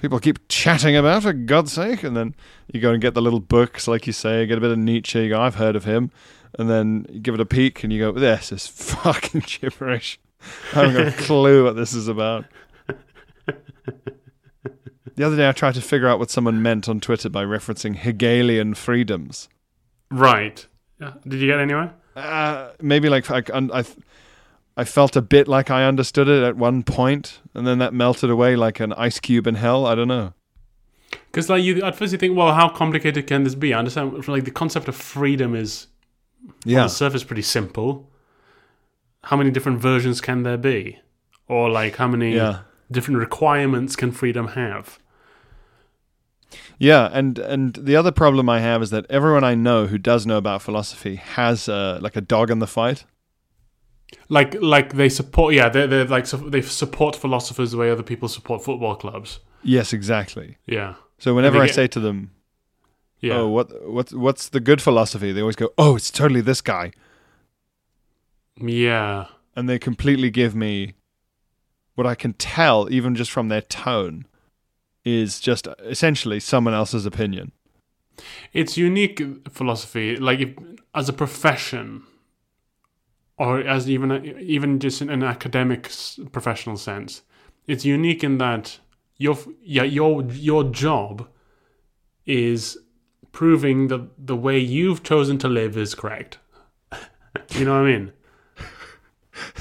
people 0.01 0.19
keep 0.19 0.47
chatting 0.47 0.95
about, 0.95 1.23
for 1.23 1.33
God's 1.33 1.71
sake. 1.71 2.03
And 2.03 2.15
then 2.15 2.35
you 2.71 2.79
go 2.81 2.91
and 2.91 3.01
get 3.01 3.13
the 3.13 3.21
little 3.21 3.39
books, 3.39 3.87
like 3.87 4.07
you 4.07 4.13
say, 4.13 4.45
get 4.45 4.57
a 4.57 4.61
bit 4.61 4.71
of 4.71 4.77
Nietzsche. 4.77 5.23
You 5.23 5.29
go, 5.29 5.41
I've 5.41 5.55
heard 5.55 5.75
of 5.75 5.85
him. 5.85 6.11
And 6.59 6.69
then 6.69 7.05
you 7.09 7.19
give 7.19 7.33
it 7.33 7.41
a 7.41 7.45
peek 7.45 7.83
and 7.83 7.91
you 7.91 7.99
go, 7.99 8.11
this 8.11 8.51
is 8.51 8.67
fucking 8.67 9.43
gibberish. 9.45 10.19
I 10.73 10.85
haven't 10.85 10.93
got 10.95 11.07
a 11.07 11.23
clue 11.23 11.63
what 11.63 11.75
this 11.75 11.93
is 11.93 12.07
about. 12.07 12.45
The 15.15 15.25
other 15.25 15.35
day 15.37 15.47
I 15.47 15.51
tried 15.53 15.75
to 15.75 15.81
figure 15.81 16.07
out 16.07 16.19
what 16.19 16.29
someone 16.29 16.61
meant 16.61 16.89
on 16.89 16.99
Twitter 16.99 17.29
by 17.29 17.43
referencing 17.45 17.95
Hegelian 17.95 18.73
freedoms. 18.75 19.49
right. 20.11 20.65
Yeah. 20.99 21.13
Did 21.27 21.41
you 21.41 21.47
get 21.47 21.59
anywhere? 21.59 21.93
Uh, 22.15 22.69
maybe 22.81 23.09
like 23.09 23.29
I, 23.29 23.43
I, 23.53 23.83
I 24.77 24.83
felt 24.85 25.17
a 25.17 25.21
bit 25.21 25.45
like 25.49 25.69
I 25.69 25.83
understood 25.85 26.29
it 26.29 26.41
at 26.41 26.55
one 26.55 26.83
point, 26.83 27.41
and 27.53 27.67
then 27.67 27.79
that 27.79 27.93
melted 27.93 28.29
away 28.29 28.55
like 28.55 28.79
an 28.79 28.93
ice 28.93 29.19
cube 29.19 29.45
in 29.45 29.55
hell. 29.55 29.85
I 29.85 29.95
don't 29.95 30.07
know. 30.07 30.33
Because 31.31 31.49
like 31.49 31.63
you, 31.63 31.81
at 31.83 31.97
first 31.97 32.13
you 32.13 32.17
think, 32.17 32.37
well, 32.37 32.53
how 32.53 32.69
complicated 32.69 33.27
can 33.27 33.43
this 33.43 33.55
be? 33.55 33.73
I 33.73 33.79
understand. 33.79 34.25
Like 34.29 34.45
the 34.45 34.51
concept 34.51 34.87
of 34.87 34.95
freedom 34.95 35.53
is 35.53 35.87
on 36.47 36.53
Yeah, 36.63 36.83
the 36.83 36.87
surface 36.87 37.25
pretty 37.25 37.41
simple. 37.41 38.09
How 39.23 39.35
many 39.35 39.51
different 39.51 39.79
versions 39.81 40.21
can 40.21 40.43
there 40.43 40.57
be, 40.57 40.99
or 41.49 41.69
like 41.69 41.97
how 41.97 42.07
many 42.07 42.35
yeah, 42.35 42.59
different 42.89 43.19
requirements 43.19 43.97
can 43.97 44.11
freedom 44.13 44.47
have? 44.49 44.97
Yeah. 46.79 47.09
And 47.13 47.39
and 47.39 47.73
the 47.75 47.95
other 47.95 48.11
problem 48.11 48.49
I 48.49 48.59
have 48.59 48.81
is 48.81 48.89
that 48.91 49.05
everyone 49.09 49.43
I 49.43 49.55
know 49.55 49.87
who 49.87 49.97
does 49.97 50.25
know 50.25 50.37
about 50.37 50.61
philosophy 50.61 51.15
has 51.15 51.67
uh, 51.69 51.99
like 52.01 52.15
a 52.15 52.21
dog 52.21 52.49
in 52.51 52.59
the 52.59 52.67
fight. 52.67 53.05
Like 54.29 54.55
like 54.61 54.93
they 54.93 55.09
support, 55.09 55.53
yeah, 55.53 55.69
they 55.69 55.87
they 55.87 56.03
like 56.05 56.25
su- 56.27 56.49
they 56.49 56.61
support 56.61 57.15
philosophers 57.15 57.71
the 57.71 57.77
way 57.77 57.89
other 57.91 58.03
people 58.03 58.27
support 58.27 58.63
football 58.63 58.95
clubs. 58.95 59.39
Yes, 59.63 59.93
exactly. 59.93 60.57
Yeah, 60.67 60.93
So 61.17 61.33
whenever 61.33 61.59
I 61.59 61.65
get- 61.65 61.75
say 61.75 61.87
to 61.87 61.99
them, 61.99 62.31
yeah. 63.19 63.37
"Oh, 63.37 63.47
what 63.47 63.67
what's 63.89 64.13
what's 64.13 64.49
the 64.49 64.59
good 64.59 64.81
philosophy?" 64.81 65.31
They 65.31 65.41
always 65.41 65.55
go, 65.55 65.69
"Oh, 65.77 65.95
it's 65.95 66.11
totally 66.11 66.41
this 66.41 66.61
guy," 66.61 66.91
Yeah. 68.61 69.25
and 69.55 69.67
they 69.67 69.79
completely 69.79 70.29
give 70.29 70.55
me 70.55 70.93
what 71.95 72.05
I 72.07 72.15
can 72.15 72.33
tell, 72.33 72.87
even 72.91 73.15
just 73.15 73.31
from 73.31 73.47
their 73.47 73.61
tone, 73.61 74.25
is 75.05 75.39
just 75.39 75.67
essentially 75.83 76.39
someone 76.39 76.73
else's 76.73 77.05
opinion. 77.05 77.51
It's 78.51 78.77
unique 78.77 79.21
philosophy, 79.49 80.15
like 80.15 80.39
if, 80.39 80.53
as 80.93 81.07
a 81.07 81.13
profession, 81.13 82.03
or 83.37 83.59
as 83.59 83.89
even 83.89 84.37
even 84.39 84.79
just 84.79 85.01
in 85.01 85.09
an 85.09 85.23
academic 85.23 85.91
professional 86.31 86.77
sense. 86.77 87.21
It's 87.67 87.85
unique 87.85 88.23
in 88.23 88.37
that 88.39 88.79
your 89.17 89.37
yeah 89.61 89.83
your 89.83 90.23
your 90.23 90.63
job 90.63 91.27
is 92.25 92.77
proving 93.31 93.89
that 93.89 94.09
the 94.17 94.35
way 94.35 94.57
you've 94.57 95.03
chosen 95.03 95.37
to 95.39 95.47
live 95.49 95.77
is 95.77 95.93
correct. 95.93 96.39
you 97.51 97.65
know 97.65 97.81
what 97.81 97.87
I 97.87 97.97
mean? 97.97 98.11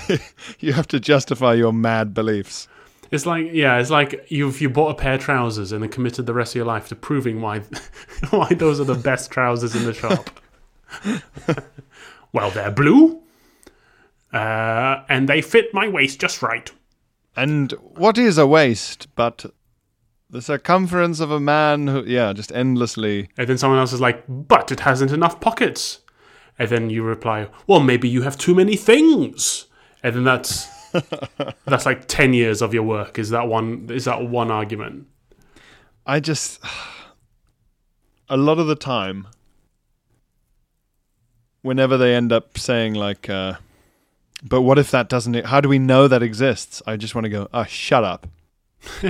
You 0.61 0.73
have 0.73 0.87
to 0.89 1.01
justify 1.01 1.55
your 1.55 1.73
mad 1.73 2.15
beliefs. 2.15 2.69
It's 3.15 3.27
like 3.27 3.51
yeah, 3.53 3.79
it's 3.79 3.91
like 3.91 4.27
you've 4.29 4.61
you 4.61 4.69
bought 4.69 4.91
a 4.91 4.95
pair 4.95 5.15
of 5.15 5.21
trousers 5.21 5.71
and 5.71 5.85
then 5.85 5.91
committed 5.91 6.27
the 6.27 6.35
rest 6.35 6.53
of 6.53 6.57
your 6.57 6.65
life 6.65 6.89
to 6.89 6.97
proving 6.97 7.41
why 7.41 7.61
why 8.31 8.49
those 8.49 8.81
are 8.81 8.85
the 8.85 8.97
best 8.97 9.31
trousers 9.31 9.77
in 9.77 9.85
the 9.85 9.95
shop. 9.95 10.31
well, 12.33 12.51
they're 12.51 12.73
blue, 12.73 13.23
uh, 14.33 15.05
and 15.09 15.29
they 15.29 15.41
fit 15.43 15.73
my 15.73 15.87
waist 15.87 16.21
just 16.21 16.43
right. 16.43 16.73
And 17.37 17.71
what 17.83 18.19
is 18.19 18.37
a 18.37 18.49
waist 18.49 19.07
but 19.15 19.47
the 20.29 20.43
circumference 20.43 21.21
of 21.21 21.31
a 21.31 21.39
man 21.39 21.87
who, 21.87 22.03
yeah, 22.05 22.33
just 22.33 22.51
endlessly. 22.51 23.29
And 23.39 23.49
then 23.49 23.59
someone 23.59 23.79
else 23.79 23.93
is 23.93 24.01
like, 24.01 24.25
but 24.27 24.73
it 24.73 24.81
hasn't 24.81 25.13
enough 25.13 25.41
pockets. 25.41 26.01
And 26.59 26.69
then 26.69 26.91
you 26.91 27.05
reply, 27.05 27.47
well, 27.69 27.79
maybe 27.79 28.09
you 28.09 28.23
have 28.23 28.37
too 28.37 28.57
many 28.57 28.75
things. 28.75 29.67
And 30.03 30.17
then 30.17 30.25
that's 30.25 30.74
that's 31.67 31.87
like 31.87 32.07
ten 32.07 32.33
years 32.35 32.63
of 32.63 32.73
your 32.75 32.83
work. 32.83 33.19
Is 33.19 33.31
that 33.31 33.49
one? 33.49 33.89
Is 33.91 34.05
that 34.05 34.23
one 34.29 34.51
argument? 34.51 35.07
I 36.07 36.21
just. 36.21 36.61
A 38.31 38.37
lot 38.39 38.59
of 38.59 38.67
the 38.67 38.75
time, 38.75 39.27
whenever 41.61 41.99
they 41.99 42.15
end 42.15 42.33
up 42.33 42.57
saying, 42.57 42.95
like, 42.95 43.29
uh, 43.29 43.55
but 44.43 44.63
what 44.63 44.79
if 44.79 44.91
that 44.93 45.09
doesn't. 45.11 45.45
How 45.47 45.61
do 45.61 45.69
we 45.69 45.79
know 45.79 46.09
that 46.09 46.23
exists? 46.23 46.83
I 46.87 46.97
just 46.97 47.15
want 47.15 47.25
to 47.27 47.29
go, 47.29 47.49
ah, 47.53 47.65
shut 47.65 48.03
up. 48.03 48.27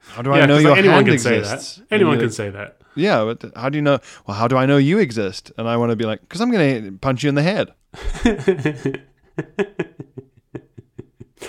How 0.00 0.22
do 0.22 0.32
I 0.32 0.38
yeah, 0.38 0.46
know 0.46 0.54
'cause, 0.54 0.62
your 0.62 0.70
like, 0.70 0.78
anyone 0.78 0.94
hand 0.94 1.06
can 1.06 1.14
exists? 1.14 1.68
say 1.76 1.82
that. 1.82 1.94
Anyone 1.94 2.18
can 2.18 2.30
say 2.30 2.50
that. 2.50 2.78
Yeah, 2.94 3.24
but 3.24 3.52
how 3.54 3.68
do 3.68 3.76
you 3.76 3.82
know? 3.82 3.98
Well, 4.26 4.36
how 4.36 4.48
do 4.48 4.56
I 4.56 4.64
know 4.64 4.78
you 4.78 4.98
exist? 4.98 5.52
And 5.58 5.68
I 5.68 5.76
want 5.76 5.90
to 5.90 5.96
be 5.96 6.06
like, 6.06 6.20
because 6.22 6.40
I'm 6.40 6.50
going 6.50 6.84
to 6.84 6.92
punch 6.98 7.22
you 7.22 7.28
in 7.28 7.34
the 7.34 7.42
head. 7.42 7.72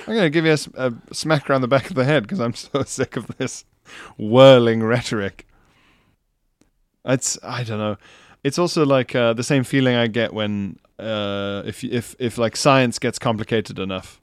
I'm 0.08 0.14
going 0.14 0.22
to 0.22 0.30
give 0.30 0.46
you 0.46 0.56
a 0.76 0.94
smack 1.12 1.50
around 1.50 1.62
the 1.62 1.68
back 1.68 1.90
of 1.90 1.96
the 1.96 2.06
head 2.06 2.24
because 2.24 2.40
I'm 2.40 2.54
so 2.54 2.84
sick 2.86 3.18
of 3.18 3.28
this 3.38 3.66
whirling 4.18 4.84
rhetoric. 4.84 5.48
It's 7.06 7.38
I 7.44 7.64
don't 7.64 7.80
know. 7.80 7.98
It's 8.44 8.60
also 8.60 8.86
like 8.86 9.16
uh, 9.16 9.34
the 9.34 9.44
same 9.44 9.64
feeling 9.64 9.96
I 9.96 10.08
get 10.08 10.34
when 10.34 10.78
uh, 11.00 11.64
if 11.66 11.84
if 11.84 12.16
if 12.20 12.38
like 12.38 12.56
science 12.56 13.00
gets 13.00 13.18
complicated 13.20 13.80
enough. 13.80 14.22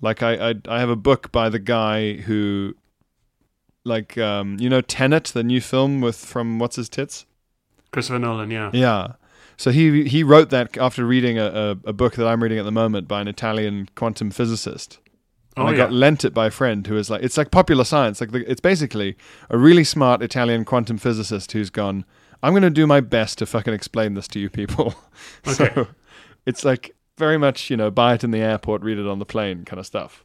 Like 0.00 0.22
I 0.22 0.50
I, 0.50 0.54
I 0.68 0.80
have 0.80 0.90
a 0.90 0.96
book 0.96 1.32
by 1.32 1.48
the 1.48 1.58
guy 1.58 2.14
who, 2.14 2.74
like 3.84 4.16
um, 4.16 4.56
you 4.60 4.68
know 4.68 4.80
Tenet, 4.80 5.24
the 5.24 5.42
new 5.42 5.60
film 5.60 6.00
with 6.00 6.16
from 6.16 6.58
what's 6.58 6.76
his 6.76 6.88
tits. 6.88 7.26
Christopher 7.90 8.20
Nolan, 8.20 8.50
yeah. 8.50 8.70
Yeah. 8.72 9.14
So 9.60 9.70
he 9.70 10.04
he 10.08 10.22
wrote 10.22 10.48
that 10.48 10.78
after 10.78 11.04
reading 11.04 11.38
a, 11.38 11.44
a, 11.44 11.70
a 11.90 11.92
book 11.92 12.14
that 12.14 12.26
I'm 12.26 12.42
reading 12.42 12.58
at 12.58 12.64
the 12.64 12.72
moment 12.72 13.06
by 13.06 13.20
an 13.20 13.28
Italian 13.28 13.90
quantum 13.94 14.30
physicist. 14.30 15.00
And 15.54 15.68
Oh, 15.68 15.70
I 15.70 15.76
got 15.76 15.92
lent 15.92 16.24
it 16.24 16.32
by 16.32 16.46
a 16.46 16.50
friend 16.50 16.86
who 16.86 16.96
is 16.96 17.10
like, 17.10 17.22
it's 17.22 17.36
like 17.36 17.50
popular 17.50 17.84
science. 17.84 18.22
Like 18.22 18.30
the, 18.30 18.50
it's 18.50 18.62
basically 18.62 19.18
a 19.50 19.58
really 19.58 19.84
smart 19.84 20.22
Italian 20.22 20.64
quantum 20.64 20.96
physicist 20.96 21.52
who's 21.52 21.68
gone. 21.68 22.06
I'm 22.42 22.54
going 22.54 22.62
to 22.62 22.70
do 22.70 22.86
my 22.86 23.00
best 23.02 23.36
to 23.38 23.44
fucking 23.44 23.74
explain 23.74 24.14
this 24.14 24.28
to 24.28 24.40
you 24.40 24.48
people. 24.48 24.94
Okay. 25.46 25.74
so 25.74 25.88
it's 26.46 26.64
like 26.64 26.96
very 27.18 27.36
much 27.36 27.68
you 27.68 27.76
know 27.76 27.90
buy 27.90 28.14
it 28.14 28.24
in 28.24 28.30
the 28.30 28.38
airport, 28.38 28.80
read 28.80 28.96
it 28.96 29.06
on 29.06 29.18
the 29.18 29.26
plane 29.26 29.66
kind 29.66 29.78
of 29.78 29.84
stuff. 29.84 30.24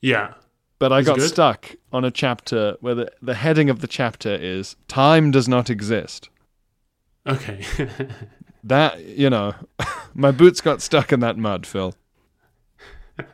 Yeah. 0.00 0.34
But 0.80 0.92
I 0.92 0.98
Is 0.98 1.06
it 1.06 1.10
got 1.10 1.18
good? 1.18 1.28
stuck 1.28 1.76
on 1.92 2.04
a 2.04 2.10
chapter 2.10 2.76
where 2.80 2.96
the, 2.96 3.12
the 3.22 3.34
heading 3.34 3.70
of 3.70 3.78
the 3.78 3.86
chapter 3.86 4.34
is 4.34 4.74
time 4.88 5.30
does 5.30 5.46
not 5.46 5.70
exist. 5.70 6.30
Okay. 7.28 7.64
That 8.66 9.04
you 9.04 9.30
know, 9.30 9.54
my 10.14 10.30
boots 10.30 10.60
got 10.60 10.82
stuck 10.82 11.12
in 11.12 11.20
that 11.20 11.38
mud, 11.38 11.66
Phil. 11.66 11.94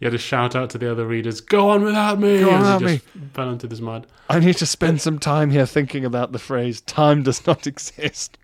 You 0.00 0.06
had 0.06 0.12
to 0.12 0.18
shout 0.18 0.54
out 0.54 0.70
to 0.70 0.78
the 0.78 0.90
other 0.90 1.06
readers, 1.06 1.40
"Go 1.40 1.70
on 1.70 1.82
without 1.82 2.20
me!" 2.20 2.40
Go 2.40 2.50
on 2.50 2.60
without 2.60 2.80
just 2.82 3.04
fell 3.32 3.50
into 3.50 3.66
this 3.66 3.80
mud. 3.80 4.06
I 4.28 4.38
need 4.38 4.56
to 4.58 4.66
spend 4.66 5.00
some 5.00 5.18
time 5.18 5.50
here 5.50 5.66
thinking 5.66 6.04
about 6.04 6.32
the 6.32 6.38
phrase 6.38 6.80
"time 6.82 7.22
does 7.22 7.46
not 7.46 7.66
exist." 7.66 8.38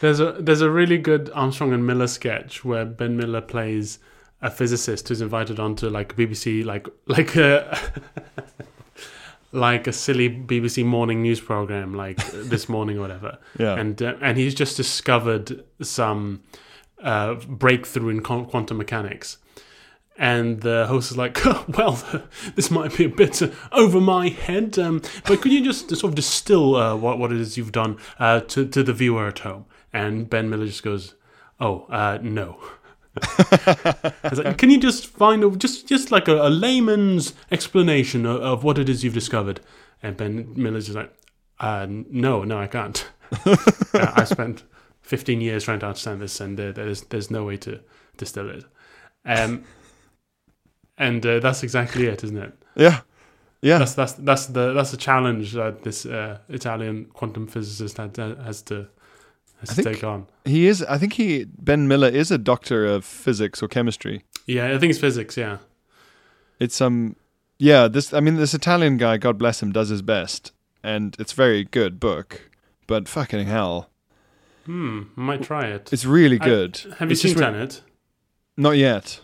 There's 0.00 0.20
a 0.20 0.32
there's 0.38 0.60
a 0.60 0.70
really 0.70 0.98
good 0.98 1.30
Armstrong 1.34 1.72
and 1.72 1.86
Miller 1.86 2.06
sketch 2.06 2.64
where 2.64 2.84
Ben 2.84 3.16
Miller 3.16 3.40
plays 3.40 3.98
a 4.40 4.50
physicist 4.50 5.08
who's 5.08 5.20
invited 5.20 5.58
onto 5.58 5.88
like 5.88 6.16
BBC 6.16 6.64
like 6.64 6.86
like 7.06 7.34
a 7.36 7.76
like 9.52 9.86
a 9.86 9.92
silly 9.92 10.28
BBC 10.28 10.84
morning 10.84 11.22
news 11.22 11.40
program 11.40 11.94
like 11.94 12.16
this 12.32 12.68
morning 12.68 12.98
or 12.98 13.02
whatever. 13.02 13.38
Yeah. 13.58 13.74
And 13.74 14.00
uh, 14.02 14.14
and 14.20 14.38
he's 14.38 14.54
just 14.54 14.76
discovered 14.76 15.64
some 15.80 16.42
uh, 17.02 17.34
breakthrough 17.34 18.10
in 18.10 18.20
quantum 18.22 18.76
mechanics. 18.76 19.38
And 20.20 20.62
the 20.62 20.86
host 20.88 21.12
is 21.12 21.16
like, 21.16 21.38
"Well, 21.68 22.02
this 22.56 22.70
might 22.70 22.96
be 22.96 23.04
a 23.04 23.08
bit 23.08 23.40
over 23.70 24.00
my 24.00 24.28
head, 24.28 24.76
um, 24.78 25.00
but 25.26 25.40
could 25.40 25.52
you 25.52 25.64
just 25.64 25.88
sort 25.90 26.10
of 26.10 26.16
distill 26.16 26.74
uh, 26.74 26.96
what 26.96 27.18
what 27.18 27.30
it 27.30 27.40
is 27.40 27.56
you've 27.56 27.72
done 27.72 27.98
uh, 28.18 28.40
to 28.40 28.66
to 28.66 28.82
the 28.82 28.92
viewer 28.92 29.28
at 29.28 29.40
home?" 29.40 29.66
And 29.92 30.28
Ben 30.28 30.50
Miller 30.50 30.66
just 30.66 30.82
goes, 30.82 31.14
"Oh, 31.60 31.86
uh, 31.88 32.18
no." 32.20 32.58
Like, 34.32 34.58
Can 34.58 34.70
you 34.70 34.78
just 34.78 35.06
find 35.06 35.42
a, 35.42 35.50
just 35.50 35.88
just 35.88 36.10
like 36.10 36.28
a, 36.28 36.46
a 36.46 36.50
layman's 36.50 37.32
explanation 37.50 38.26
of, 38.26 38.40
of 38.40 38.64
what 38.64 38.78
it 38.78 38.88
is 38.88 39.02
you've 39.02 39.14
discovered? 39.14 39.60
And 40.02 40.16
Ben 40.16 40.52
Miller's 40.54 40.86
just 40.86 40.96
like, 40.96 41.12
uh, 41.60 41.86
"No, 41.88 42.44
no, 42.44 42.58
I 42.58 42.66
can't. 42.66 43.08
uh, 43.46 43.56
I 43.94 44.24
spent 44.24 44.64
15 45.02 45.40
years 45.40 45.64
trying 45.64 45.80
to 45.80 45.86
understand 45.86 46.20
this, 46.20 46.40
and 46.40 46.58
uh, 46.60 46.72
there's 46.72 47.02
there's 47.02 47.30
no 47.30 47.44
way 47.44 47.56
to 47.58 47.80
distill 48.16 48.50
it." 48.50 48.64
Um, 49.24 49.64
and 50.98 51.24
uh, 51.24 51.40
that's 51.40 51.62
exactly 51.62 52.06
it, 52.06 52.22
isn't 52.22 52.36
it? 52.36 52.52
Yeah, 52.76 53.00
yeah. 53.62 53.78
That's 53.78 53.94
that's 53.94 54.12
that's 54.12 54.46
the 54.46 54.72
that's 54.74 54.90
the 54.90 54.96
challenge 54.96 55.54
that 55.54 55.82
this 55.82 56.06
uh, 56.06 56.38
Italian 56.48 57.06
quantum 57.06 57.46
physicist 57.46 57.96
had, 57.96 58.16
has 58.16 58.62
to 58.62 58.88
has 59.60 59.70
I 59.70 59.74
to 59.74 59.82
think- 59.82 59.96
take 59.96 60.04
on. 60.04 60.26
he 60.44 60.66
is. 60.66 60.82
I 60.82 60.98
think 60.98 61.14
he 61.14 61.46
Ben 61.58 61.86
Miller 61.88 62.08
is 62.08 62.30
a 62.30 62.38
doctor 62.38 62.84
of 62.86 63.04
physics 63.04 63.62
or 63.62 63.68
chemistry. 63.68 64.24
Yeah, 64.46 64.74
I 64.74 64.78
think 64.78 64.90
it's 64.90 65.00
physics. 65.00 65.36
Yeah, 65.36 65.58
It's 66.58 66.80
um, 66.80 67.16
yeah. 67.58 67.88
This 67.88 68.12
I 68.14 68.20
mean, 68.20 68.36
this 68.36 68.54
Italian 68.54 68.96
guy, 68.96 69.16
God 69.18 69.36
bless 69.38 69.62
him, 69.62 69.72
does 69.72 69.88
his 69.90 70.02
best, 70.02 70.52
and 70.82 71.14
it's 71.18 71.32
a 71.32 71.36
very 71.36 71.64
good 71.64 72.00
book. 72.00 72.50
But 72.86 73.08
fucking 73.08 73.46
hell, 73.46 73.90
hmm, 74.64 75.02
might 75.14 75.42
try 75.42 75.66
it. 75.66 75.92
it's 75.92 76.04
really 76.06 76.38
I- 76.40 76.44
good. 76.44 76.76
Have 76.98 77.08
you 77.08 77.12
It's 77.12 77.22
seen 77.22 77.36
just 77.36 77.82
re- 77.84 77.84
Not 78.56 78.76
yet. 78.78 79.20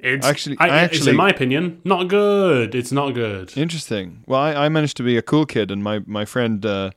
It's 0.00 0.24
Actually- 0.26 0.56
I, 0.60 0.68
I 0.68 0.82
it's 0.84 0.94
actually- 0.94 1.10
in 1.10 1.16
my 1.16 1.28
opinion 1.30 1.80
not 1.84 2.06
good. 2.08 2.74
It's 2.74 2.92
not 2.92 3.14
good. 3.14 3.56
Interesting. 3.56 4.22
Well, 4.26 4.40
I, 4.40 4.66
I 4.66 4.68
managed 4.68 4.96
to 4.98 5.02
be 5.02 5.16
a 5.16 5.22
cool 5.22 5.44
kid, 5.46 5.70
and 5.70 5.82
my 5.82 6.00
my 6.06 6.24
friend 6.24 6.64
uh, 6.64 6.90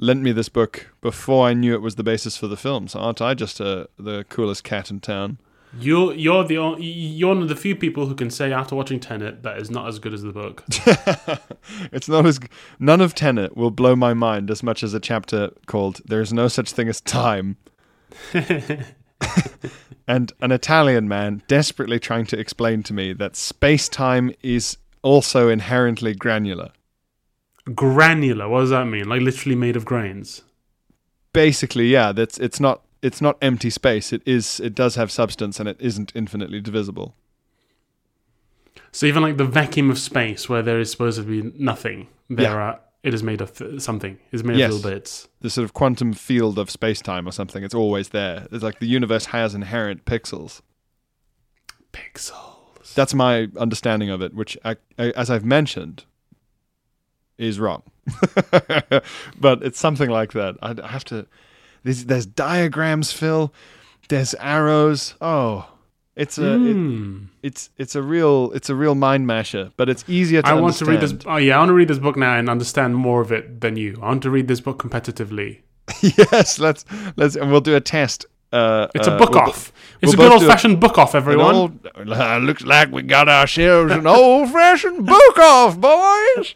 lent 0.00 0.22
me 0.22 0.32
this 0.32 0.48
book 0.48 0.90
before 1.00 1.46
I 1.46 1.52
knew 1.52 1.74
it 1.74 1.82
was 1.82 1.94
the 1.94 2.02
basis 2.02 2.36
for 2.36 2.48
the 2.48 2.56
film. 2.56 2.88
So 2.88 2.98
aren't 2.98 3.20
I 3.20 3.34
just 3.34 3.60
uh, 3.60 3.84
the 3.98 4.24
coolest 4.28 4.64
cat 4.64 4.90
in 4.90 4.98
town? 5.00 5.38
You're 5.78 6.12
you're 6.14 6.42
the 6.42 6.56
on- 6.56 6.78
you're 6.80 7.28
one 7.28 7.42
of 7.42 7.48
the 7.48 7.54
few 7.54 7.76
people 7.76 8.06
who 8.06 8.16
can 8.16 8.28
say 8.30 8.52
after 8.52 8.74
watching 8.74 8.98
Tenet 8.98 9.44
that 9.44 9.58
is 9.58 9.70
not 9.70 9.86
as 9.86 10.00
good 10.00 10.12
as 10.12 10.22
the 10.22 10.32
book. 10.32 10.64
it's 11.92 12.08
not 12.08 12.26
as 12.26 12.40
none 12.80 13.00
of 13.00 13.14
Tenet 13.14 13.56
will 13.56 13.70
blow 13.70 13.94
my 13.94 14.12
mind 14.12 14.50
as 14.50 14.64
much 14.64 14.82
as 14.82 14.94
a 14.94 15.00
chapter 15.00 15.50
called 15.66 16.00
"There 16.04 16.20
is 16.20 16.32
no 16.32 16.48
such 16.48 16.72
thing 16.72 16.88
as 16.88 17.00
time." 17.00 17.56
and 20.08 20.32
an 20.40 20.50
Italian 20.50 21.06
man 21.06 21.42
desperately 21.46 22.00
trying 22.00 22.26
to 22.26 22.38
explain 22.38 22.82
to 22.84 22.92
me 22.92 23.12
that 23.12 23.36
space 23.36 23.88
time 23.88 24.32
is 24.42 24.76
also 25.02 25.48
inherently 25.48 26.14
granular. 26.14 26.72
Granular. 27.74 28.48
What 28.48 28.60
does 28.60 28.70
that 28.70 28.86
mean? 28.86 29.08
Like 29.08 29.20
literally 29.22 29.54
made 29.56 29.76
of 29.76 29.84
grains. 29.84 30.42
Basically, 31.32 31.88
yeah, 31.88 32.12
that's 32.12 32.38
it's 32.38 32.58
not 32.60 32.82
it's 33.02 33.20
not 33.20 33.36
empty 33.40 33.70
space. 33.70 34.12
It 34.12 34.22
is 34.26 34.60
it 34.60 34.74
does 34.74 34.96
have 34.96 35.10
substance 35.10 35.60
and 35.60 35.68
it 35.68 35.76
isn't 35.80 36.12
infinitely 36.14 36.60
divisible. 36.60 37.14
So 38.92 39.06
even 39.06 39.22
like 39.22 39.36
the 39.36 39.44
vacuum 39.44 39.90
of 39.90 39.98
space, 39.98 40.48
where 40.48 40.62
there 40.62 40.80
is 40.80 40.90
supposed 40.90 41.18
to 41.18 41.24
be 41.24 41.52
nothing, 41.56 42.08
there 42.28 42.52
Yeah. 42.52 42.56
are. 42.56 42.80
It 43.02 43.14
is 43.14 43.22
made 43.22 43.40
of 43.40 43.54
th- 43.56 43.80
something. 43.80 44.18
It's 44.30 44.42
made 44.42 44.58
Yes. 44.58 44.70
of 44.74 44.76
little 44.84 44.90
bits. 44.90 45.28
The 45.40 45.48
sort 45.48 45.64
of 45.64 45.72
quantum 45.72 46.12
field 46.12 46.58
of 46.58 46.68
space 46.70 47.00
time 47.00 47.26
or 47.26 47.32
something. 47.32 47.64
It's 47.64 47.74
always 47.74 48.10
there. 48.10 48.46
It's 48.52 48.62
like 48.62 48.78
the 48.78 48.86
universe 48.88 49.26
has 49.26 49.54
inherent 49.54 50.04
pixels. 50.04 50.60
Pixels. 51.92 52.94
That's 52.94 53.14
my 53.14 53.48
understanding 53.56 54.10
of 54.10 54.20
it, 54.20 54.34
which, 54.34 54.58
I, 54.64 54.76
I, 54.98 55.10
as 55.10 55.30
I've 55.30 55.44
mentioned, 55.44 56.04
is 57.40 57.58
wrong. 57.58 57.82
but 59.40 59.62
it's 59.62 59.78
something 59.78 60.10
like 60.10 60.32
that. 60.32 60.56
I, 60.62 60.86
have 60.86 61.04
to. 61.06 61.26
There's, 61.82 62.04
there's 62.04 62.26
diagrams, 62.26 63.12
Phil. 63.12 63.52
There's 64.08 64.34
arrows. 64.34 65.14
Oh, 65.20 65.68
it's 66.16 66.36
a 66.38 66.54
it, 66.54 66.74
Hmm. 66.74 67.24
it's 67.42 67.70
it's 67.78 67.94
a 67.94 68.02
real 68.02 68.50
it's 68.52 68.68
a 68.68 68.74
real 68.74 68.94
mind 68.94 69.26
masher. 69.26 69.70
But 69.76 69.88
it's 69.88 70.04
easier 70.08 70.42
to 70.42 70.48
I 70.48 70.54
want 70.54 70.76
to 70.76 70.84
read 70.84 71.00
this. 71.00 71.14
Oh 71.24 71.36
yeah, 71.36 71.56
I 71.56 71.58
want 71.58 71.70
to 71.70 71.74
read 71.74 71.88
this 71.88 71.98
book 71.98 72.16
now 72.16 72.36
and 72.36 72.50
understand 72.50 72.96
more 72.96 73.20
of 73.20 73.32
it 73.32 73.60
than 73.60 73.76
you. 73.76 73.96
I 74.02 74.08
want 74.08 74.22
to 74.24 74.30
read 74.30 74.48
this 74.48 74.60
book 74.60 74.82
competitively. 74.82 75.60
yes, 76.02 76.58
let's 76.58 76.84
let's 77.16 77.36
and 77.36 77.50
we'll 77.50 77.60
do 77.60 77.76
a 77.76 77.80
test. 77.80 78.26
Uh, 78.52 78.88
It's 78.94 79.06
a 79.06 79.12
uh, 79.12 79.18
book 79.18 79.30
we'll- 79.30 79.40
off. 79.42 79.72
It's 80.02 80.16
we'll 80.16 80.26
a 80.26 80.30
good 80.30 80.40
old 80.42 80.50
fashioned 80.50 80.80
book 80.80 80.96
off, 80.98 81.14
everyone. 81.14 81.54
old, 81.54 81.86
uh, 81.94 82.38
looks 82.38 82.62
like 82.62 82.90
we 82.90 83.02
got 83.02 83.28
ourselves 83.28 83.92
an 83.92 84.06
old 84.06 84.50
fashioned 84.50 85.04
book 85.06 85.38
off, 85.38 85.78
boys. 85.78 86.54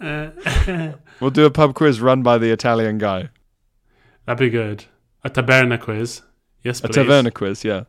We'll 1.20 1.30
do 1.30 1.44
a 1.46 1.50
pub 1.50 1.74
quiz 1.74 2.00
run 2.00 2.22
by 2.22 2.38
the 2.38 2.50
Italian 2.50 2.98
guy. 2.98 3.30
That'd 4.26 4.38
be 4.38 4.50
good. 4.50 4.84
A 5.22 5.30
taberna 5.30 5.80
quiz. 5.80 6.22
Yes, 6.62 6.80
please. 6.80 6.96
A 6.96 7.00
taverna 7.04 7.32
quiz, 7.32 7.64
yeah. 7.64 7.84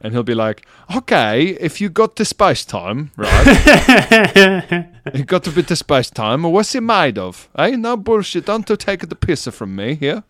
And 0.00 0.12
he'll 0.12 0.22
be 0.22 0.34
like, 0.34 0.66
okay, 0.94 1.56
if 1.58 1.80
you 1.80 1.88
got 1.88 2.16
the 2.16 2.24
space 2.24 2.64
time, 2.64 3.10
right? 3.16 4.86
you 5.14 5.24
got 5.24 5.46
a 5.46 5.50
bit 5.50 5.68
to 5.68 5.76
space 5.76 6.10
time, 6.10 6.42
what's 6.42 6.74
it 6.74 6.82
made 6.82 7.18
of? 7.18 7.48
Eh? 7.56 7.76
No 7.76 7.96
bullshit. 7.96 8.46
Don't 8.46 8.66
take 8.66 9.08
the 9.08 9.16
pisser 9.16 9.52
from 9.52 9.74
me 9.74 9.94
here. 9.94 10.22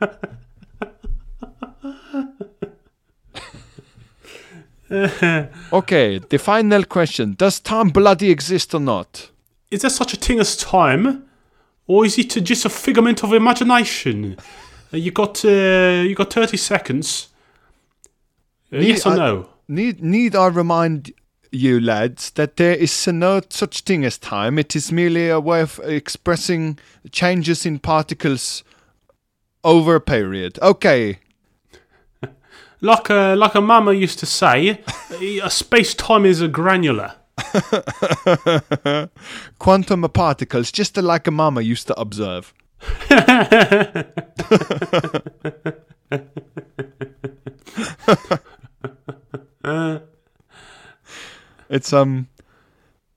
okay, 5.72 6.18
the 6.18 6.38
final 6.38 6.84
question. 6.84 7.34
Does 7.38 7.60
time 7.60 7.88
bloody 7.88 8.30
exist 8.30 8.74
or 8.74 8.80
not? 8.80 9.30
Is 9.70 9.82
there 9.82 9.90
such 9.90 10.12
a 10.12 10.16
thing 10.16 10.38
as 10.38 10.56
time, 10.56 11.24
or 11.86 12.04
is 12.04 12.18
it 12.18 12.28
just 12.44 12.66
a 12.66 12.68
figment 12.68 13.24
of 13.24 13.32
imagination? 13.32 14.36
You 14.90 15.10
got 15.10 15.42
uh, 15.46 16.04
you 16.06 16.14
got 16.14 16.30
thirty 16.30 16.58
seconds. 16.58 17.28
Need 18.72 18.88
yes 18.88 19.06
or 19.06 19.12
I- 19.12 19.16
no? 19.16 19.48
Need, 19.68 20.02
need 20.02 20.34
I 20.34 20.48
remind 20.48 21.12
you, 21.50 21.80
lads, 21.80 22.30
that 22.32 22.56
there 22.56 22.74
is 22.74 23.06
no 23.06 23.40
such 23.48 23.82
thing 23.82 24.04
as 24.04 24.18
time. 24.18 24.58
It 24.58 24.74
is 24.74 24.90
merely 24.90 25.28
a 25.28 25.38
way 25.40 25.60
of 25.62 25.80
expressing 25.84 26.78
changes 27.10 27.64
in 27.64 27.78
particles 27.78 28.64
over 29.62 29.94
a 29.94 30.00
period. 30.00 30.58
Okay, 30.60 31.18
Like 32.80 33.08
a 33.10 33.34
like 33.36 33.54
a 33.54 33.60
mama 33.60 33.92
used 33.92 34.18
to 34.18 34.26
say, 34.26 34.80
a 35.42 35.50
space 35.50 35.94
time 35.94 36.26
is 36.26 36.40
a 36.40 36.48
granular. 36.48 37.14
quantum 39.58 40.02
particles, 40.12 40.72
just 40.72 40.96
like 40.96 41.26
a 41.28 41.30
mama 41.30 41.60
used 41.60 41.86
to 41.86 42.00
observe. 42.00 42.52
it's 51.70 51.92
um, 51.92 52.28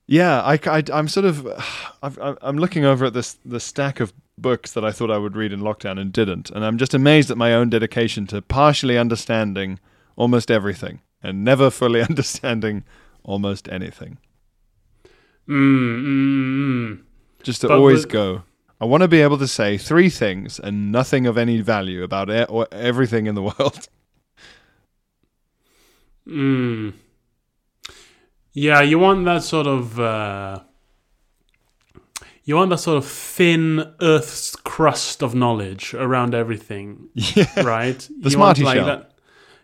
yeah. 0.07 0.41
I, 0.41 0.59
I 0.67 0.83
am 0.91 1.07
sort 1.07 1.25
of, 1.25 1.47
I've, 2.03 2.17
I'm 2.41 2.57
looking 2.57 2.85
over 2.85 3.05
at 3.05 3.13
this 3.13 3.37
the 3.45 3.59
stack 3.59 3.99
of 3.99 4.13
books 4.37 4.73
that 4.73 4.83
I 4.83 4.91
thought 4.91 5.11
I 5.11 5.17
would 5.17 5.35
read 5.35 5.53
in 5.53 5.61
lockdown 5.61 5.99
and 5.99 6.11
didn't, 6.11 6.49
and 6.49 6.65
I'm 6.65 6.77
just 6.77 6.93
amazed 6.93 7.31
at 7.31 7.37
my 7.37 7.53
own 7.53 7.69
dedication 7.69 8.27
to 8.27 8.41
partially 8.41 8.97
understanding 8.97 9.79
almost 10.15 10.51
everything 10.51 11.01
and 11.23 11.43
never 11.43 11.69
fully 11.69 12.01
understanding 12.09 12.83
almost 13.23 13.67
anything. 13.69 14.17
Mm, 15.47 16.03
mm, 16.03 16.87
mm. 16.97 17.03
just 17.43 17.61
to 17.61 17.67
But 17.67 17.77
always 17.77 18.05
with- 18.05 18.09
go. 18.13 18.43
I 18.81 18.85
want 18.85 19.03
to 19.03 19.07
be 19.07 19.21
able 19.21 19.37
to 19.37 19.47
say 19.47 19.77
three 19.77 20.09
things 20.09 20.59
and 20.59 20.91
nothing 20.91 21.25
of 21.27 21.37
any 21.37 21.61
value 21.61 22.03
about 22.03 22.29
e- 22.29 22.43
or 22.49 22.67
everything 22.73 23.25
in 23.25 23.33
the 23.33 23.41
world. 23.59 23.87
Mm. 26.27 26.93
Yeah, 28.53 28.81
you 28.81 28.99
want 28.99 29.25
that 29.25 29.43
sort 29.43 29.67
of 29.67 29.99
uh, 29.99 30.59
you 32.43 32.55
want 32.55 32.69
that 32.69 32.77
sort 32.79 32.97
of 32.97 33.05
thin 33.05 33.93
Earth's 34.01 34.55
crust 34.55 35.21
of 35.23 35.35
knowledge 35.35 35.93
around 35.93 36.33
everything, 36.35 37.09
Yeah. 37.13 37.61
right? 37.61 37.99
The 38.21 38.29
You 38.29 38.39
want, 38.39 38.57
Smarty 38.57 38.63
shell. 38.77 38.85
That, 38.85 39.11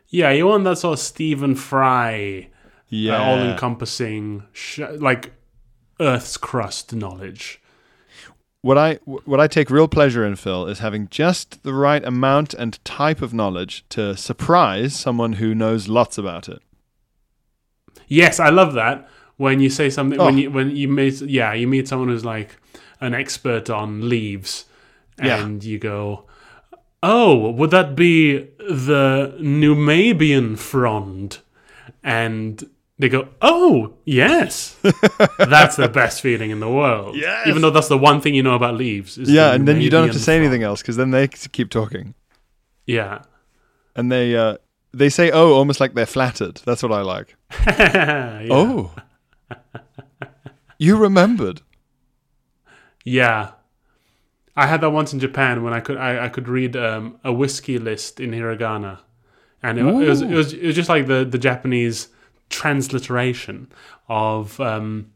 yeah, 0.10 0.32
you 0.32 0.48
want 0.48 0.64
that 0.66 0.78
sort 0.78 0.94
of 0.94 1.00
Stephen 1.00 1.56
Fry, 1.56 2.50
Yeah. 2.90 3.18
uh, 3.22 3.24
all-encompassing, 3.24 4.44
sh- 4.52 4.80
like 4.98 5.32
Earth's 6.00 6.36
crust 6.38 6.94
knowledge. 6.94 7.61
What 8.62 8.78
I 8.78 8.96
what 9.06 9.40
I 9.40 9.48
take 9.48 9.70
real 9.70 9.88
pleasure 9.88 10.26
in, 10.26 10.36
Phil, 10.36 10.68
is 10.68 10.80
having 10.80 11.08
just 11.10 11.64
the 11.64 11.74
right 11.74 12.04
amount 12.06 12.54
and 12.54 12.84
type 12.86 13.22
of 13.22 13.34
knowledge 13.34 13.84
to 13.90 14.16
surprise 14.16 14.96
someone 15.00 15.34
who 15.34 15.56
knows 15.56 15.88
lots 15.88 16.18
about 16.18 16.48
it. 16.48 16.62
Yes, 18.08 18.40
I 18.40 18.50
love 18.50 18.74
that 18.74 19.08
when 19.38 19.60
you 19.60 19.70
say 19.70 19.90
something 19.90 20.20
when 20.20 20.36
Oh. 20.36 20.38
you 20.38 20.52
when 20.52 20.76
you 20.76 20.88
meet 20.88 21.22
yeah 21.22 21.54
you 21.54 21.68
meet 21.68 21.88
someone 21.88 22.10
who's 22.10 22.26
like 22.26 22.58
an 23.00 23.14
expert 23.16 23.70
on 23.70 24.08
leaves, 24.08 24.66
Yeah. 25.18 25.44
and 25.44 25.64
you 25.64 25.80
go, 25.80 26.26
oh, 27.02 27.50
would 27.50 27.72
that 27.72 27.96
be 27.96 28.48
the 28.60 29.36
Numabian 29.40 30.56
frond? 30.56 31.40
And 32.04 32.64
they 33.02 33.10
go, 33.10 33.28
oh 33.42 33.94
yes, 34.06 34.78
that's 35.40 35.76
the 35.76 35.90
best 35.90 36.22
feeling 36.22 36.52
in 36.52 36.60
the 36.60 36.70
world. 36.70 37.16
Yes. 37.16 37.48
even 37.48 37.62
though 37.64 37.72
that's 37.72 37.88
the 37.88 37.98
one 37.98 38.22
thing 38.22 38.36
you 38.36 38.44
know 38.44 38.54
about 38.56 38.76
leaves. 38.76 39.18
is 39.18 39.30
Yeah, 39.30 39.54
and 39.54 39.68
then 39.68 39.82
you 39.82 39.90
don't 39.90 40.06
have 40.06 40.14
to 40.16 40.20
say 40.22 40.38
anything 40.38 40.62
else 40.64 40.82
because 40.82 40.98
then 40.98 41.10
they 41.12 41.28
keep 41.28 41.70
talking, 41.70 42.14
Yeah. 42.86 43.24
and 43.96 44.12
they 44.12 44.36
uh, 44.36 44.58
they 44.94 45.10
say 45.10 45.32
"oh" 45.32 45.54
almost 45.54 45.80
like 45.80 45.94
they're 45.96 46.06
flattered. 46.06 46.62
That's 46.66 46.84
what 46.84 46.92
I 46.92 47.02
like. 47.02 47.36
Yeah. 47.68 48.48
Oh, 48.50 48.94
you 50.78 50.98
remembered. 50.98 51.62
Yeah. 53.04 53.52
I 54.56 54.68
had 54.68 54.82
that 54.82 54.92
once 54.92 55.14
in 55.14 55.20
Japan 55.20 55.64
when 55.64 55.74
I 55.74 55.80
could 55.80 55.98
I, 55.98 56.26
I 56.26 56.30
could 56.30 56.48
read 56.48 56.76
um, 56.76 57.20
a 57.24 57.32
whiskey 57.34 57.80
list 57.80 58.20
in 58.20 58.32
hiragana, 58.32 59.00
and 59.64 59.80
it, 59.80 59.86
it 59.86 60.08
was 60.08 60.22
it 60.22 60.30
was 60.30 60.54
it 60.54 60.66
was 60.66 60.76
just 60.76 60.90
like 60.90 61.08
the 61.08 61.24
the 61.26 61.38
Japanese 61.40 62.10
transliteration 62.52 63.72
of 64.08 64.60
um, 64.60 65.12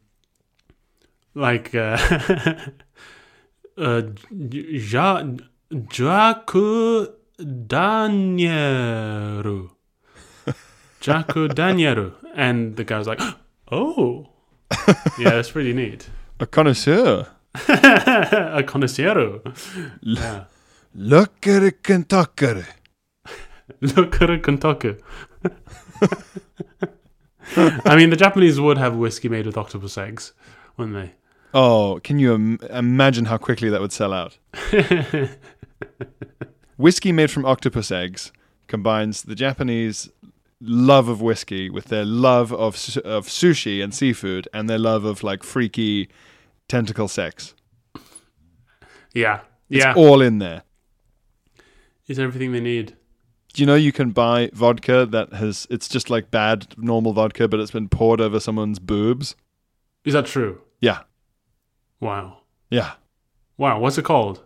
like 1.34 1.74
uh, 1.74 1.98
uh, 3.78 4.02
ja, 4.30 5.22
Jaku 5.70 7.08
Danyeru. 7.38 9.70
And 12.34 12.76
the 12.76 12.84
guy 12.84 12.98
was 12.98 13.06
like, 13.06 13.20
oh. 13.70 14.28
Yeah, 15.18 15.30
that's 15.30 15.50
pretty 15.50 15.72
neat. 15.72 16.08
A 16.40 16.46
connoisseur. 16.46 17.28
a 17.68 18.62
connoisseur. 18.66 19.40
Yeah. 20.02 20.44
Look 20.94 21.46
at 21.46 21.62
it, 21.62 21.82
Kentucky. 21.82 22.64
Look 23.80 24.20
at 24.20 24.30
a 24.30 24.38
Kentucky. 24.38 24.96
I 27.56 27.96
mean, 27.96 28.10
the 28.10 28.16
Japanese 28.16 28.60
would 28.60 28.78
have 28.78 28.94
whiskey 28.96 29.28
made 29.28 29.46
with 29.46 29.56
octopus 29.56 29.96
eggs, 29.98 30.32
wouldn't 30.76 30.94
they? 30.96 31.12
Oh, 31.54 32.00
can 32.04 32.18
you 32.18 32.34
Im- 32.34 32.58
imagine 32.70 33.26
how 33.26 33.38
quickly 33.38 33.70
that 33.70 33.80
would 33.80 33.92
sell 33.92 34.12
out? 34.12 34.36
whiskey 36.76 37.12
made 37.12 37.30
from 37.30 37.44
octopus 37.46 37.90
eggs 37.90 38.32
combines 38.66 39.22
the 39.22 39.34
Japanese 39.34 40.10
love 40.60 41.08
of 41.08 41.20
whiskey 41.20 41.70
with 41.70 41.86
their 41.86 42.04
love 42.04 42.52
of 42.52 42.76
su- 42.76 43.00
of 43.02 43.26
sushi 43.26 43.82
and 43.82 43.94
seafood 43.94 44.48
and 44.52 44.68
their 44.68 44.78
love 44.78 45.04
of 45.04 45.22
like 45.22 45.42
freaky 45.42 46.08
tentacle 46.68 47.08
sex. 47.08 47.54
Yeah. 49.14 49.40
It's 49.70 49.84
Yeah. 49.84 49.94
all 49.94 50.20
in 50.20 50.38
there. 50.38 50.62
It's 52.06 52.18
everything 52.18 52.52
they 52.52 52.60
need. 52.60 52.95
Do 53.56 53.62
you 53.62 53.66
know 53.66 53.74
you 53.74 53.90
can 53.90 54.10
buy 54.10 54.50
vodka 54.52 55.06
that 55.06 55.32
has 55.32 55.66
it's 55.70 55.88
just 55.88 56.10
like 56.10 56.30
bad 56.30 56.66
normal 56.76 57.14
vodka 57.14 57.48
but 57.48 57.58
it's 57.58 57.70
been 57.70 57.88
poured 57.88 58.20
over 58.20 58.38
someone's 58.38 58.78
boobs? 58.78 59.34
Is 60.04 60.12
that 60.12 60.26
true? 60.26 60.60
Yeah. 60.80 60.98
Wow. 61.98 62.40
Yeah. 62.68 62.90
Wow. 63.56 63.80
What's 63.80 63.96
it 63.96 64.04
called? 64.04 64.42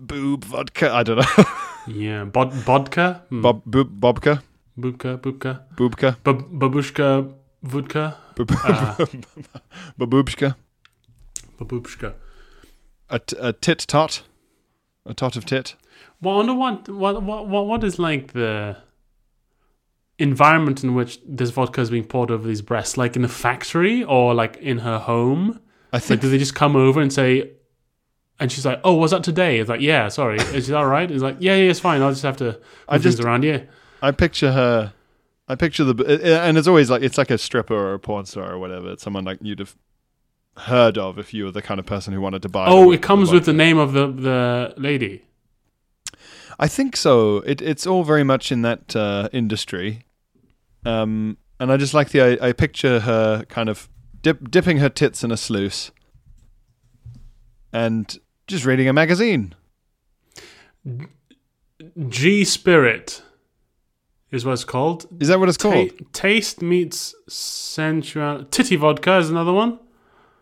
Boob 0.00 0.44
vodka. 0.44 0.92
I 0.92 1.04
don't 1.04 1.18
know. 1.18 1.44
Yeah. 1.86 2.24
Bod- 2.24 2.52
vodka? 2.52 3.22
Hmm. 3.28 3.40
Bob 3.40 3.62
boob, 3.64 4.00
bobka. 4.00 4.42
Bubka? 4.76 5.16
Bubka? 5.20 5.60
Boobka. 5.76 6.16
Bab- 6.24 6.50
babushka? 6.50 7.32
Vodka? 7.62 8.16
Boob- 8.34 8.50
Uh, 8.64 9.06
Baboobshka. 9.98 10.56
babushka. 11.58 12.14
A, 13.10 13.18
t- 13.20 13.36
a 13.40 13.52
tit 13.52 13.78
tot. 13.86 14.22
A 15.06 15.14
tot 15.14 15.36
of 15.36 15.46
tit. 15.46 15.76
Well, 16.20 16.34
I 16.34 16.38
wonder 16.38 16.54
what, 16.54 17.22
what, 17.22 17.46
what, 17.48 17.66
what, 17.66 17.84
is 17.84 17.98
like 17.98 18.32
the 18.32 18.76
environment 20.18 20.82
in 20.82 20.94
which 20.94 21.20
this 21.26 21.50
vodka 21.50 21.80
is 21.80 21.90
being 21.90 22.04
poured 22.04 22.30
over 22.30 22.46
these 22.46 22.62
breasts? 22.62 22.96
Like 22.96 23.16
in 23.16 23.24
a 23.24 23.28
factory 23.28 24.02
or 24.04 24.34
like 24.34 24.56
in 24.56 24.78
her 24.78 24.98
home? 24.98 25.60
I 25.92 25.96
Like, 25.96 26.02
think 26.04 26.20
do 26.20 26.28
they 26.30 26.38
just 26.38 26.54
come 26.54 26.76
over 26.76 27.00
and 27.00 27.12
say, 27.12 27.52
and 28.40 28.52
she's 28.52 28.66
like, 28.66 28.80
"Oh, 28.84 28.94
was 28.94 29.10
that 29.12 29.24
today?" 29.24 29.58
It's 29.58 29.68
like, 29.70 29.80
"Yeah, 29.80 30.08
sorry, 30.08 30.36
is 30.38 30.66
that 30.68 30.76
all 30.76 30.86
right?" 30.86 31.10
It's 31.10 31.22
like, 31.22 31.36
"Yeah, 31.40 31.54
yeah, 31.56 31.70
it's 31.70 31.80
fine. 31.80 32.02
I'll 32.02 32.10
just 32.10 32.22
have 32.24 32.36
to 32.38 32.44
move 32.44 32.56
I 32.88 32.98
things 32.98 33.16
just- 33.16 33.24
around 33.24 33.42
you." 33.44 33.66
I 34.02 34.10
picture 34.12 34.52
her. 34.52 34.92
I 35.48 35.54
picture 35.54 35.82
the 35.82 36.40
and 36.44 36.58
it's 36.58 36.68
always 36.68 36.90
like 36.90 37.02
it's 37.02 37.16
like 37.16 37.30
a 37.30 37.38
stripper 37.38 37.74
or 37.74 37.94
a 37.94 37.98
porn 37.98 38.26
star 38.26 38.52
or 38.52 38.58
whatever. 38.58 38.92
It's 38.92 39.02
someone 39.02 39.24
like 39.24 39.38
you'd 39.40 39.58
have 39.60 39.74
heard 40.58 40.98
of 40.98 41.18
if 41.18 41.32
you 41.32 41.44
were 41.46 41.50
the 41.50 41.62
kind 41.62 41.80
of 41.80 41.86
person 41.86 42.12
who 42.12 42.20
wanted 42.20 42.42
to 42.42 42.48
buy. 42.50 42.66
Oh, 42.68 42.92
it 42.92 43.00
comes 43.02 43.32
with 43.32 43.46
the 43.46 43.52
name 43.54 43.78
of 43.78 43.92
the 43.94 44.06
the 44.08 44.74
lady. 44.76 45.24
I 46.58 46.68
think 46.68 46.96
so. 46.96 47.38
It 47.38 47.62
it's 47.62 47.86
all 47.86 48.02
very 48.02 48.24
much 48.24 48.50
in 48.50 48.62
that 48.62 48.96
uh, 48.96 49.28
industry, 49.32 50.04
um, 50.84 51.38
and 51.60 51.70
I 51.70 51.76
just 51.76 51.94
like 51.94 52.10
the 52.10 52.20
I, 52.42 52.48
I 52.48 52.52
picture 52.52 53.00
her 53.00 53.44
kind 53.44 53.68
of 53.68 53.88
dip, 54.22 54.50
dipping 54.50 54.78
her 54.78 54.88
tits 54.88 55.22
in 55.22 55.30
a 55.30 55.36
sluice, 55.36 55.92
and 57.72 58.18
just 58.48 58.64
reading 58.64 58.88
a 58.88 58.92
magazine. 58.92 59.54
G 62.08 62.44
Spirit 62.44 63.22
is 64.32 64.44
what 64.44 64.52
it's 64.52 64.64
called. 64.64 65.06
Is 65.20 65.28
that 65.28 65.38
what 65.38 65.48
it's 65.48 65.58
called? 65.58 65.90
Ta- 65.96 66.04
taste 66.12 66.60
meets 66.60 67.14
sensual. 67.28 68.44
Titty 68.44 68.76
vodka 68.76 69.18
is 69.18 69.30
another 69.30 69.52
one. 69.52 69.78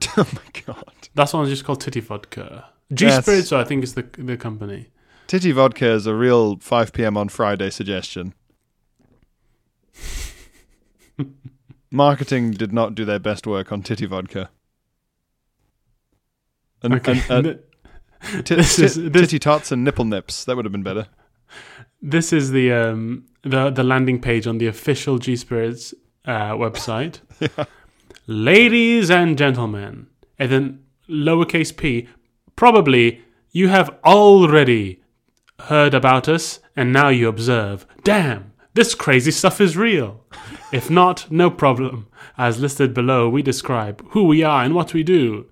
oh 0.16 0.28
my 0.32 0.62
god! 0.64 1.08
That's 1.14 1.34
one 1.34 1.46
just 1.46 1.64
called 1.64 1.82
Titty 1.82 2.00
vodka. 2.00 2.70
G 2.92 3.10
Spirit, 3.10 3.46
so 3.46 3.58
I 3.60 3.64
think 3.64 3.84
is 3.84 3.94
the 3.94 4.08
the 4.16 4.38
company. 4.38 4.88
Titty 5.26 5.52
vodka 5.52 5.90
is 5.90 6.06
a 6.06 6.14
real 6.14 6.56
5 6.58 6.92
p.m. 6.92 7.16
on 7.16 7.28
Friday 7.28 7.70
suggestion. 7.70 8.32
Marketing 11.90 12.50
did 12.52 12.72
not 12.72 12.94
do 12.94 13.04
their 13.04 13.18
best 13.18 13.46
work 13.46 13.72
on 13.72 13.82
titty 13.82 14.06
vodka. 14.06 14.50
And, 16.82 16.94
Okay. 16.94 17.20
and, 17.30 17.46
uh, 17.46 17.54
tit- 18.42 18.58
This 18.58 18.76
tit- 18.76 18.84
is- 18.84 18.94
this- 18.96 19.12
titty 19.22 19.38
tots 19.38 19.72
and 19.72 19.82
nipple 19.84 20.04
nips. 20.04 20.44
That 20.44 20.56
would 20.56 20.64
have 20.64 20.72
been 20.72 20.82
better. 20.82 21.06
This 22.02 22.32
is 22.32 22.50
the 22.50 22.70
um 22.72 23.24
the 23.42 23.70
the 23.70 23.82
landing 23.82 24.20
page 24.20 24.46
on 24.46 24.58
the 24.58 24.66
official 24.66 25.18
G 25.18 25.34
Spirits 25.36 25.94
uh, 26.26 26.52
website. 26.52 27.20
Ladies 28.26 29.10
and 29.10 29.38
gentlemen, 29.38 30.08
and 30.38 30.50
then 30.50 30.80
lowercase 31.08 31.74
p. 31.74 32.06
Probably 32.56 33.22
you 33.52 33.68
have 33.68 33.90
already 34.04 35.00
heard 35.60 35.94
about 35.94 36.28
us, 36.28 36.60
and 36.76 36.92
now 36.92 37.08
you 37.08 37.28
observe. 37.28 37.86
Damn, 38.04 38.52
this 38.74 38.94
crazy 38.94 39.30
stuff 39.30 39.60
is 39.60 39.76
real. 39.76 40.22
If 40.72 40.90
not, 40.90 41.30
no 41.30 41.50
problem. 41.50 42.08
As 42.36 42.60
listed 42.60 42.92
below, 42.92 43.28
we 43.28 43.42
describe 43.42 44.06
who 44.10 44.24
we 44.24 44.42
are 44.42 44.62
and 44.62 44.74
what 44.74 44.92
we 44.92 45.02
do. 45.02 45.46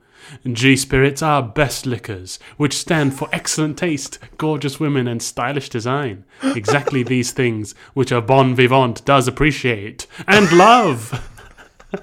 G 0.51 0.77
Spirits 0.77 1.23
are 1.23 1.43
best 1.43 1.87
liquors, 1.87 2.39
which 2.57 2.77
stand 2.77 3.15
for 3.15 3.29
excellent 3.33 3.79
taste, 3.79 4.19
gorgeous 4.39 4.81
women, 4.81 5.07
and 5.07 5.23
stylish 5.23 5.69
design. 5.69 6.25
Exactly 6.43 7.03
these 7.03 7.33
things 7.33 7.75
which 7.95 8.13
a 8.13 8.21
bon 8.21 8.55
vivant 8.55 9.05
does 9.05 9.29
appreciate 9.29 10.07
and 10.27 10.51
love. 10.53 11.31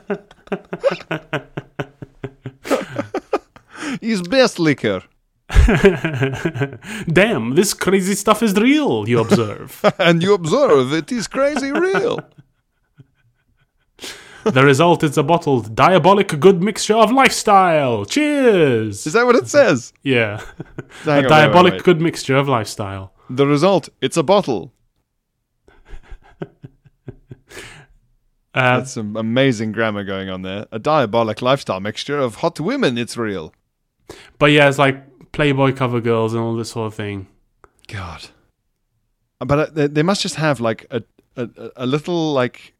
He's 4.01 4.21
best 4.21 4.59
liquor. 4.59 5.03
Damn, 7.07 7.55
this 7.55 7.73
crazy 7.73 8.15
stuff 8.15 8.41
is 8.41 8.53
real, 8.55 9.07
you 9.07 9.19
observe. 9.19 9.83
and 9.99 10.21
you 10.23 10.33
observe 10.33 10.93
it 10.93 11.11
is 11.11 11.27
crazy 11.27 11.71
real. 11.71 12.19
the 14.43 14.63
result 14.63 15.03
is 15.03 15.17
a 15.17 15.23
bottled, 15.23 15.75
diabolic 15.75 16.39
good 16.39 16.61
mixture 16.61 16.95
of 16.95 17.11
lifestyle. 17.11 18.05
Cheers! 18.05 19.05
Is 19.05 19.13
that 19.13 19.25
what 19.25 19.35
it 19.35 19.47
says? 19.47 19.93
yeah. 20.03 20.41
On, 21.05 21.09
a 21.09 21.21
wait, 21.21 21.29
diabolic 21.29 21.71
wait, 21.73 21.79
wait. 21.79 21.83
good 21.83 22.01
mixture 22.01 22.37
of 22.37 22.47
lifestyle. 22.47 23.13
The 23.29 23.47
result, 23.47 23.89
it's 24.01 24.17
a 24.17 24.23
bottle. 24.23 24.73
Uh, 28.53 28.79
That's 28.79 28.91
some 28.91 29.15
amazing 29.15 29.71
grammar 29.71 30.03
going 30.03 30.29
on 30.29 30.41
there. 30.41 30.65
A 30.73 30.79
diabolic 30.79 31.41
lifestyle 31.41 31.79
mixture 31.79 32.19
of 32.19 32.35
hot 32.35 32.59
women, 32.59 32.97
it's 32.97 33.15
real. 33.15 33.53
But 34.39 34.47
yeah, 34.47 34.67
it's 34.67 34.77
like 34.77 35.01
Playboy 35.31 35.73
cover 35.73 36.01
girls 36.01 36.33
and 36.33 36.41
all 36.41 36.55
this 36.55 36.71
sort 36.71 36.87
of 36.87 36.93
thing. 36.93 37.27
God. 37.87 38.29
But 39.39 39.59
uh, 39.59 39.65
they, 39.71 39.87
they 39.87 40.03
must 40.03 40.21
just 40.21 40.35
have 40.35 40.59
like 40.59 40.85
a, 40.91 41.03
a 41.35 41.49
a 41.77 41.85
little 41.85 42.33
like 42.33 42.73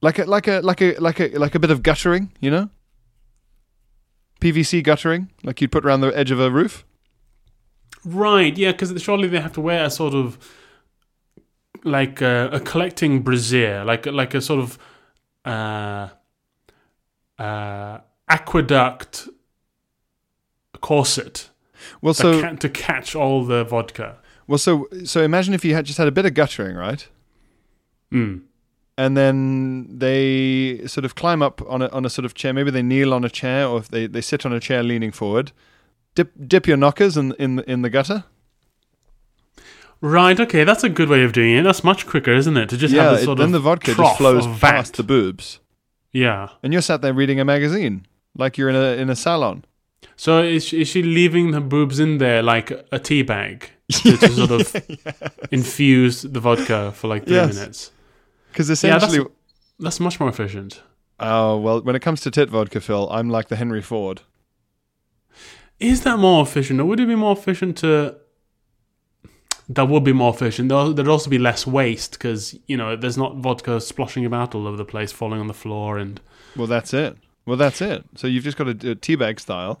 like 0.00 0.18
a 0.18 0.24
like 0.24 0.48
a 0.48 0.60
like 0.60 0.80
a 0.80 0.94
like 0.98 1.20
a 1.20 1.28
like 1.38 1.54
a 1.54 1.58
bit 1.58 1.70
of 1.70 1.82
guttering, 1.82 2.32
you 2.40 2.50
know? 2.50 2.70
PVC 4.40 4.82
guttering, 4.82 5.30
like 5.44 5.60
you'd 5.60 5.70
put 5.70 5.84
around 5.84 6.00
the 6.00 6.08
edge 6.18 6.32
of 6.32 6.40
a 6.40 6.50
roof. 6.50 6.84
Right, 8.04 8.56
yeah, 8.58 8.72
because 8.72 9.00
surely 9.00 9.28
they 9.28 9.38
have 9.38 9.52
to 9.52 9.60
wear 9.60 9.84
a 9.84 9.90
sort 9.90 10.14
of 10.14 10.36
like 11.84 12.20
a, 12.20 12.50
a 12.52 12.60
collecting 12.60 13.22
brassiere, 13.22 13.84
like 13.84 14.06
like 14.06 14.34
a 14.34 14.40
sort 14.40 14.60
of 14.60 14.78
uh, 15.44 16.08
uh, 17.38 17.98
aqueduct 18.28 19.28
corset 20.82 21.48
Well, 22.02 22.12
so 22.14 22.40
ca- 22.42 22.56
to 22.56 22.68
catch 22.68 23.16
all 23.16 23.44
the 23.44 23.64
vodka. 23.64 24.18
well, 24.46 24.58
so 24.58 24.86
so 25.04 25.22
imagine 25.22 25.54
if 25.54 25.64
you 25.64 25.74
had 25.74 25.86
just 25.86 25.96
had 25.98 26.08
a 26.08 26.12
bit 26.12 26.26
of 26.26 26.34
guttering, 26.34 26.76
right? 26.76 27.08
Mm. 28.12 28.42
and 28.98 29.16
then 29.16 29.86
they 29.98 30.86
sort 30.86 31.06
of 31.06 31.14
climb 31.14 31.40
up 31.42 31.62
on 31.66 31.80
a 31.80 31.88
on 31.88 32.04
a 32.04 32.10
sort 32.10 32.26
of 32.26 32.34
chair. 32.34 32.52
Maybe 32.52 32.70
they 32.70 32.82
kneel 32.82 33.14
on 33.14 33.24
a 33.24 33.30
chair, 33.30 33.66
or 33.66 33.78
if 33.78 33.88
they, 33.88 34.06
they 34.06 34.20
sit 34.20 34.44
on 34.44 34.52
a 34.52 34.60
chair 34.60 34.82
leaning 34.82 35.12
forward. 35.12 35.52
Dip 36.14 36.30
dip 36.46 36.66
your 36.66 36.76
knockers 36.76 37.16
in 37.16 37.32
in 37.38 37.60
in 37.60 37.80
the 37.80 37.88
gutter. 37.88 38.24
Right, 40.00 40.38
okay, 40.40 40.64
that's 40.64 40.82
a 40.82 40.88
good 40.88 41.08
way 41.08 41.22
of 41.22 41.32
doing 41.32 41.54
it. 41.56 41.62
That's 41.62 41.84
much 41.84 42.06
quicker, 42.06 42.34
isn't 42.34 42.56
it? 42.56 42.68
To 42.70 42.76
just 42.76 42.92
yeah, 42.92 43.04
have 43.04 43.12
this 43.12 43.22
it- 43.22 43.24
sort 43.26 43.38
then 43.38 43.46
of 43.46 43.52
the 43.52 43.60
vodka 43.60 43.94
just 43.94 44.18
flows 44.18 44.46
past 44.58 44.96
the 44.96 45.04
boobs, 45.04 45.60
Yeah. 46.12 46.48
and 46.62 46.72
you're 46.72 46.82
sat 46.82 47.02
there 47.02 47.14
reading 47.14 47.38
a 47.40 47.44
magazine 47.44 48.06
like 48.36 48.58
you're 48.58 48.68
in 48.68 48.74
a 48.76 49.00
in 49.00 49.08
a 49.10 49.16
salon. 49.16 49.64
So 50.16 50.42
is 50.42 50.64
she, 50.64 50.82
is 50.82 50.88
she 50.88 51.02
leaving 51.02 51.52
her 51.52 51.60
boobs 51.60 51.98
in 51.98 52.18
there 52.18 52.42
like 52.42 52.70
a 52.92 52.98
tea 52.98 53.22
bag 53.22 53.70
to, 54.04 54.16
to 54.16 54.32
sort 54.32 54.50
of 54.50 54.76
infuse 55.50 56.22
the 56.22 56.40
vodka 56.40 56.92
for 56.92 57.08
like 57.08 57.24
three 57.26 57.34
Yes. 57.36 57.54
minutes? 57.56 57.90
Because 58.50 58.68
Yeah, 58.68 58.72
essentially, 58.96 59.18
that's, 59.18 59.30
that's 59.78 60.00
much 60.00 60.20
more 60.20 60.28
efficient. 60.28 60.82
oh 61.20 61.56
well, 61.56 61.80
when 61.82 61.96
it 61.96 62.00
comes 62.02 62.20
to 62.22 62.30
tit 62.30 62.50
vodka, 62.50 62.80
Phil, 62.80 63.08
I'm 63.10 63.30
like 63.30 63.48
the 63.48 63.56
Henry 63.56 63.82
Ford. 63.82 64.22
Is 65.80 66.02
that 66.02 66.18
more 66.18 66.42
efficient, 66.42 66.80
or 66.80 66.84
would 66.84 67.00
it 67.00 67.06
be 67.08 67.16
more 67.16 67.32
efficient 67.32 67.76
to? 67.78 68.16
That 69.68 69.88
would 69.88 70.04
be 70.04 70.12
more 70.12 70.32
efficient. 70.34 70.68
There'd 70.68 71.08
also 71.08 71.30
be 71.30 71.38
less 71.38 71.66
waste 71.66 72.12
because 72.12 72.56
you 72.66 72.76
know 72.76 72.94
there's 72.96 73.16
not 73.16 73.36
vodka 73.36 73.80
splashing 73.80 74.24
about 74.24 74.54
all 74.54 74.66
over 74.66 74.76
the 74.76 74.84
place, 74.84 75.10
falling 75.12 75.40
on 75.40 75.46
the 75.48 75.54
floor, 75.54 75.98
and 75.98 76.20
Well, 76.56 76.66
that's 76.66 76.92
it. 76.94 77.16
Well, 77.46 77.56
that's 77.56 77.80
it. 77.80 78.04
So 78.16 78.26
you've 78.28 78.44
just 78.44 78.56
got 78.56 78.68
a, 78.68 78.70
it 78.90 79.00
teabag 79.00 79.40
style. 79.40 79.80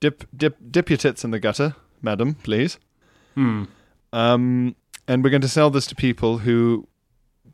Dip 0.00 0.24
dip 0.36 0.56
dip 0.70 0.90
your 0.90 0.96
tits 0.98 1.24
in 1.24 1.30
the 1.30 1.38
gutter, 1.38 1.74
madam, 2.02 2.34
please. 2.34 2.78
hmm. 3.34 3.64
Um, 4.12 4.76
and 5.08 5.22
we're 5.22 5.30
going 5.30 5.42
to 5.42 5.48
sell 5.48 5.70
this 5.70 5.86
to 5.88 5.94
people 5.94 6.38
who 6.38 6.88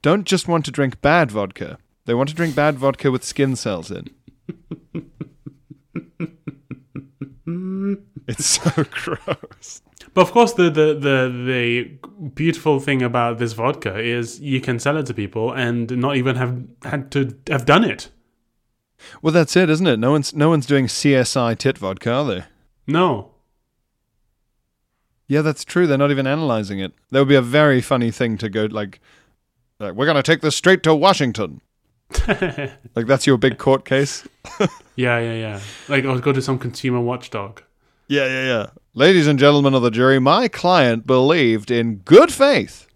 don't 0.00 0.24
just 0.24 0.48
want 0.48 0.64
to 0.66 0.70
drink 0.70 1.00
bad 1.00 1.30
vodka. 1.30 1.78
They 2.04 2.14
want 2.14 2.28
to 2.30 2.34
drink 2.34 2.54
bad 2.54 2.76
vodka 2.76 3.10
with 3.10 3.24
skin 3.24 3.56
cells 3.56 3.90
in. 3.90 4.08
it's 8.28 8.46
so 8.46 8.70
gross. 8.90 9.82
But 10.14 10.22
of 10.22 10.32
course, 10.32 10.52
the, 10.54 10.64
the 10.64 10.94
the 10.94 11.44
the 11.46 12.28
beautiful 12.34 12.80
thing 12.80 13.02
about 13.02 13.38
this 13.38 13.52
vodka 13.54 13.98
is 13.98 14.40
you 14.40 14.60
can 14.60 14.78
sell 14.78 14.96
it 14.98 15.06
to 15.06 15.14
people 15.14 15.52
and 15.52 15.90
not 15.96 16.16
even 16.16 16.36
have 16.36 16.62
had 16.84 17.10
to 17.12 17.34
have 17.48 17.64
done 17.64 17.84
it. 17.84 18.10
Well, 19.20 19.32
that's 19.32 19.56
it, 19.56 19.70
isn't 19.70 19.86
it? 19.86 19.98
No 19.98 20.12
one's 20.12 20.34
no 20.34 20.48
one's 20.48 20.66
doing 20.66 20.86
CSI 20.86 21.56
tit 21.58 21.78
vodka, 21.78 22.12
are 22.12 22.24
they? 22.24 22.44
No. 22.86 23.30
Yeah, 25.28 25.42
that's 25.42 25.64
true. 25.64 25.86
They're 25.86 25.96
not 25.96 26.10
even 26.10 26.26
analyzing 26.26 26.78
it. 26.78 26.92
That 27.10 27.20
would 27.20 27.28
be 27.28 27.34
a 27.36 27.42
very 27.42 27.80
funny 27.80 28.10
thing 28.10 28.36
to 28.38 28.48
go 28.50 28.66
like, 28.66 29.00
like 29.78 29.94
we're 29.94 30.04
going 30.04 30.16
to 30.16 30.22
take 30.22 30.42
this 30.42 30.56
straight 30.56 30.82
to 30.82 30.94
Washington. 30.94 31.60
Like 32.94 33.06
that's 33.06 33.26
your 33.26 33.38
big 33.38 33.58
court 33.58 33.84
case. 33.84 34.26
Yeah, 34.94 35.18
yeah, 35.20 35.34
yeah. 35.34 35.60
Like 35.88 36.04
I'll 36.04 36.18
go 36.18 36.32
to 36.32 36.42
some 36.42 36.58
consumer 36.58 37.00
watchdog. 37.00 37.62
Yeah, 38.08 38.26
yeah, 38.26 38.44
yeah. 38.44 38.66
Ladies 38.92 39.26
and 39.26 39.38
gentlemen 39.38 39.72
of 39.72 39.80
the 39.80 39.90
jury, 39.90 40.18
my 40.18 40.48
client 40.48 41.06
believed 41.06 41.70
in 41.70 41.96
good 41.96 42.30
faith 42.30 42.86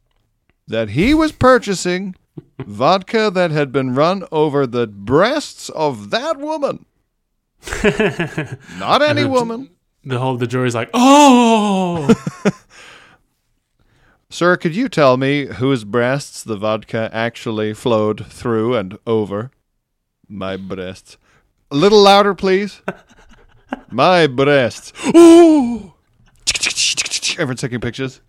that 0.69 0.91
he 0.91 1.15
was 1.15 1.33
purchasing 1.33 2.15
vodka 2.59 3.31
that 3.31 3.51
had 3.51 3.73
been 3.73 3.95
run 3.95 4.25
over 4.33 4.67
the 4.67 4.87
breasts 4.87 5.69
of 5.71 6.11
that 6.11 6.39
woman. 6.39 6.87
Not 8.79 9.03
any 9.03 9.25
woman. 9.25 9.71
The 10.05 10.19
whole 10.19 10.37
the 10.37 10.47
jury's 10.47 10.75
like, 10.75 10.91
oh, 10.95 12.15
Sir, 14.31 14.57
could 14.57 14.77
you 14.77 14.89
tell 14.89 15.17
me 15.17 15.47
whose 15.47 15.85
breasts 15.85 16.45
the 16.45 16.57
vodka 16.57 17.09
actually 17.13 17.73
flowed 17.75 18.27
through 18.27 18.77
and 18.77 18.99
over? 19.07 19.51
My 20.29 20.57
breasts. 20.57 21.17
A 21.71 21.77
little 21.77 22.03
louder, 22.03 22.35
please. 22.35 22.83
My 23.91 24.27
breasts. 24.27 24.93
Ooh! 25.15 25.93
Everyone 27.33 27.57
taking 27.57 27.81
pictures. 27.81 28.21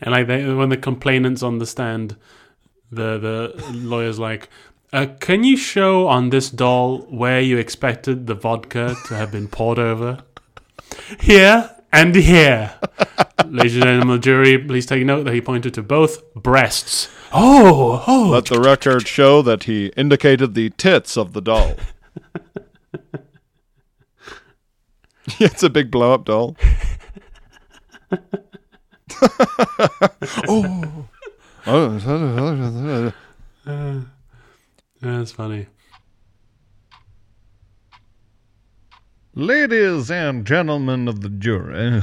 and 0.00 0.12
like 0.12 0.26
they, 0.26 0.52
when 0.52 0.68
the 0.68 0.76
complainant's 0.76 1.42
on 1.42 1.58
the 1.58 1.66
stand, 1.66 2.16
the 2.92 3.18
the 3.18 3.72
lawyer's 3.72 4.18
like, 4.18 4.48
uh, 4.92 5.06
can 5.20 5.42
you 5.42 5.56
show 5.56 6.06
on 6.06 6.30
this 6.30 6.50
doll 6.50 6.98
where 7.08 7.40
you 7.40 7.56
expected 7.56 8.26
the 8.26 8.34
vodka 8.34 8.94
to 9.06 9.14
have 9.14 9.32
been 9.32 9.48
poured 9.48 9.78
over? 9.78 10.18
Here 11.18 11.70
and 11.92 12.14
here. 12.14 12.74
Ladies 13.46 13.76
and 13.76 13.84
gentlemen 13.84 14.16
the 14.16 14.18
jury, 14.20 14.58
please 14.58 14.86
take 14.86 15.04
note 15.04 15.24
that 15.24 15.34
he 15.34 15.40
pointed 15.40 15.74
to 15.74 15.82
both 15.82 16.34
breasts. 16.34 17.08
Oh, 17.32 18.04
oh. 18.06 18.28
Let 18.30 18.44
the 18.46 18.60
record 18.60 19.08
show 19.08 19.40
that 19.42 19.64
he 19.64 19.86
indicated 19.96 20.54
the 20.54 20.70
tits 20.70 21.16
of 21.16 21.32
the 21.32 21.40
doll. 21.40 21.76
it's 25.40 25.62
a 25.62 25.70
big 25.70 25.90
blow 25.90 26.12
up 26.12 26.26
doll. 26.26 26.56
oh. 30.48 31.08
Oh. 31.66 33.12
That's 35.00 35.32
funny. 35.32 35.66
Ladies 39.34 40.10
and 40.10 40.46
gentlemen 40.46 41.08
of 41.08 41.22
the 41.22 41.28
jury, 41.28 42.02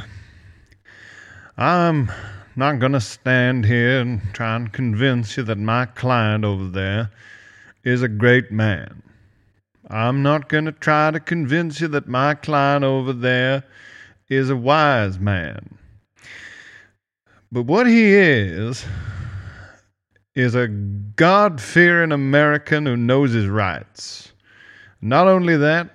I'm 1.57 2.11
not 2.55 2.79
going 2.79 2.93
to 2.93 3.01
stand 3.01 3.65
here 3.65 3.99
and 3.99 4.21
try 4.33 4.55
and 4.55 4.73
convince 4.73 5.37
you 5.37 5.43
that 5.43 5.57
my 5.57 5.85
client 5.85 6.43
over 6.43 6.65
there 6.65 7.11
is 7.83 8.01
a 8.01 8.07
great 8.07 8.51
man. 8.51 9.03
I'm 9.89 10.21
not 10.23 10.49
going 10.49 10.65
to 10.65 10.71
try 10.71 11.11
to 11.11 11.19
convince 11.19 11.81
you 11.81 11.87
that 11.89 12.07
my 12.07 12.35
client 12.35 12.83
over 12.83 13.13
there 13.13 13.63
is 14.29 14.49
a 14.49 14.55
wise 14.55 15.19
man. 15.19 15.77
But 17.51 17.63
what 17.63 17.87
he 17.87 18.13
is, 18.13 18.85
is 20.39 20.55
a 20.55 20.67
God 20.67 21.61
fearing 21.61 22.11
American 22.11 22.85
who 22.85 22.97
knows 22.97 23.33
his 23.33 23.47
rights. 23.47 24.31
Not 25.01 25.27
only 25.27 25.57
that, 25.57 25.89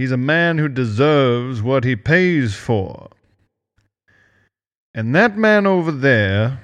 He's 0.00 0.12
a 0.12 0.16
man 0.16 0.56
who 0.56 0.68
deserves 0.68 1.60
what 1.60 1.84
he 1.84 1.94
pays 1.94 2.54
for. 2.54 3.10
And 4.94 5.14
that 5.14 5.36
man 5.36 5.66
over 5.66 5.92
there 5.92 6.58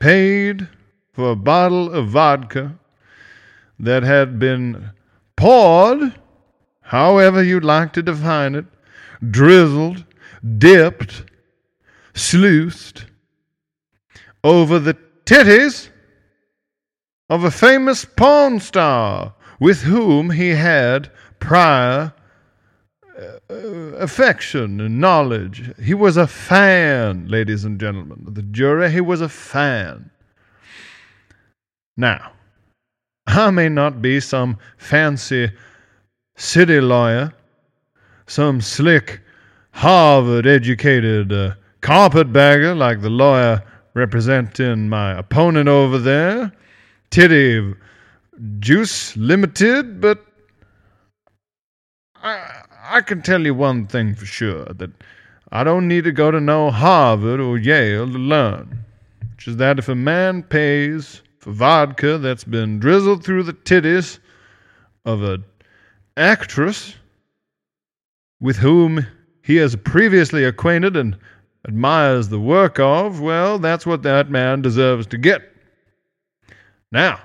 paid 0.00 0.68
for 1.12 1.30
a 1.30 1.36
bottle 1.36 1.92
of 1.92 2.08
vodka 2.08 2.76
that 3.78 4.02
had 4.02 4.40
been 4.40 4.90
poured, 5.36 6.14
however 6.80 7.40
you'd 7.40 7.62
like 7.62 7.92
to 7.92 8.02
define 8.02 8.56
it, 8.56 8.66
drizzled, 9.30 10.04
dipped, 10.58 11.24
sluiced 12.14 13.06
over 14.44 14.78
the 14.78 14.96
titties 15.24 15.88
of 17.30 17.42
a 17.42 17.50
famous 17.50 18.04
porn 18.04 18.60
star 18.60 19.34
with 19.58 19.82
whom 19.82 20.30
he 20.30 20.50
had 20.50 21.10
prior 21.40 22.12
uh, 23.18 23.54
affection 23.96 24.80
and 24.80 25.00
knowledge. 25.00 25.72
He 25.82 25.94
was 25.94 26.16
a 26.16 26.26
fan, 26.26 27.26
ladies 27.28 27.64
and 27.64 27.80
gentlemen 27.80 28.24
of 28.26 28.34
the 28.34 28.42
jury. 28.42 28.90
He 28.90 29.00
was 29.00 29.22
a 29.22 29.28
fan. 29.28 30.10
Now, 31.96 32.32
I 33.26 33.50
may 33.50 33.70
not 33.70 34.02
be 34.02 34.20
some 34.20 34.58
fancy 34.76 35.50
city 36.36 36.80
lawyer, 36.80 37.32
some 38.26 38.60
slick 38.60 39.22
Harvard 39.70 40.46
educated 40.46 41.32
uh, 41.32 41.54
carpetbagger 41.80 42.74
like 42.74 43.00
the 43.00 43.10
lawyer 43.10 43.62
representing 43.94 44.88
my 44.88 45.16
opponent 45.16 45.68
over 45.68 45.98
there, 45.98 46.52
Titty 47.10 47.74
Juice 48.58 49.16
Limited, 49.16 50.00
but 50.00 50.24
I, 52.16 52.62
I 52.82 53.00
can 53.00 53.22
tell 53.22 53.42
you 53.42 53.54
one 53.54 53.86
thing 53.86 54.14
for 54.14 54.26
sure 54.26 54.64
that 54.64 54.90
I 55.52 55.62
don't 55.62 55.86
need 55.86 56.04
to 56.04 56.12
go 56.12 56.30
to 56.30 56.40
no 56.40 56.70
Harvard 56.70 57.40
or 57.40 57.56
Yale 57.56 58.06
to 58.06 58.18
learn, 58.18 58.84
which 59.32 59.46
is 59.46 59.56
that 59.58 59.78
if 59.78 59.88
a 59.88 59.94
man 59.94 60.42
pays 60.42 61.22
for 61.38 61.52
vodka 61.52 62.18
that's 62.18 62.44
been 62.44 62.80
drizzled 62.80 63.24
through 63.24 63.44
the 63.44 63.52
titties 63.52 64.18
of 65.04 65.22
a 65.22 65.38
actress 66.16 66.94
with 68.40 68.56
whom 68.56 69.06
he 69.42 69.58
is 69.58 69.76
previously 69.76 70.44
acquainted 70.44 70.96
and 70.96 71.16
admires 71.66 72.28
the 72.28 72.40
work 72.40 72.78
of, 72.78 73.20
well, 73.20 73.58
that's 73.58 73.86
what 73.86 74.02
that 74.02 74.30
man 74.30 74.62
deserves 74.62 75.06
to 75.08 75.18
get. 75.18 75.42
Now, 76.92 77.20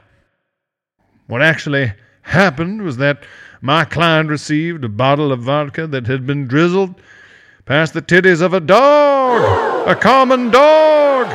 what 1.27 1.41
actually 1.41 1.93
happened 2.21 2.81
was 2.81 2.97
that 2.97 3.23
my 3.61 3.85
client 3.85 4.29
received 4.29 4.83
a 4.83 4.89
bottle 4.89 5.31
of 5.31 5.41
vodka 5.41 5.85
that 5.87 6.07
had 6.07 6.25
been 6.25 6.47
drizzled 6.47 6.95
past 7.65 7.93
the 7.93 8.01
titties 8.01 8.41
of 8.41 8.53
a 8.53 8.59
dog, 8.59 9.87
a 9.87 9.95
common 9.95 10.49
dog. 10.49 11.27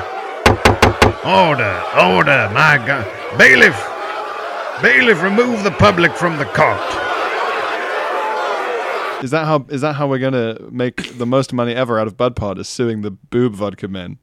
Order, 1.25 1.83
order, 2.01 2.51
my 2.53 2.83
God. 2.85 3.39
Bailiff, 3.39 3.79
bailiff, 4.83 5.23
remove 5.23 5.63
the 5.63 5.71
public 5.71 6.17
from 6.17 6.39
the 6.39 6.45
cart. 6.47 7.14
Is 9.25 9.31
that 9.31 9.47
how 9.47 9.65
is 9.71 9.81
that 9.81 9.95
how 9.95 10.07
we're 10.07 10.19
gonna 10.19 10.59
make 10.71 11.17
the 11.17 11.25
most 11.25 11.55
money 11.55 11.75
ever 11.75 11.99
out 11.99 12.07
of 12.07 12.15
Bud 12.15 12.37
Pod? 12.37 12.59
Is 12.59 12.69
suing 12.69 13.01
the 13.01 13.11
boob 13.11 13.55
vodka 13.55 13.89
men? 13.89 14.19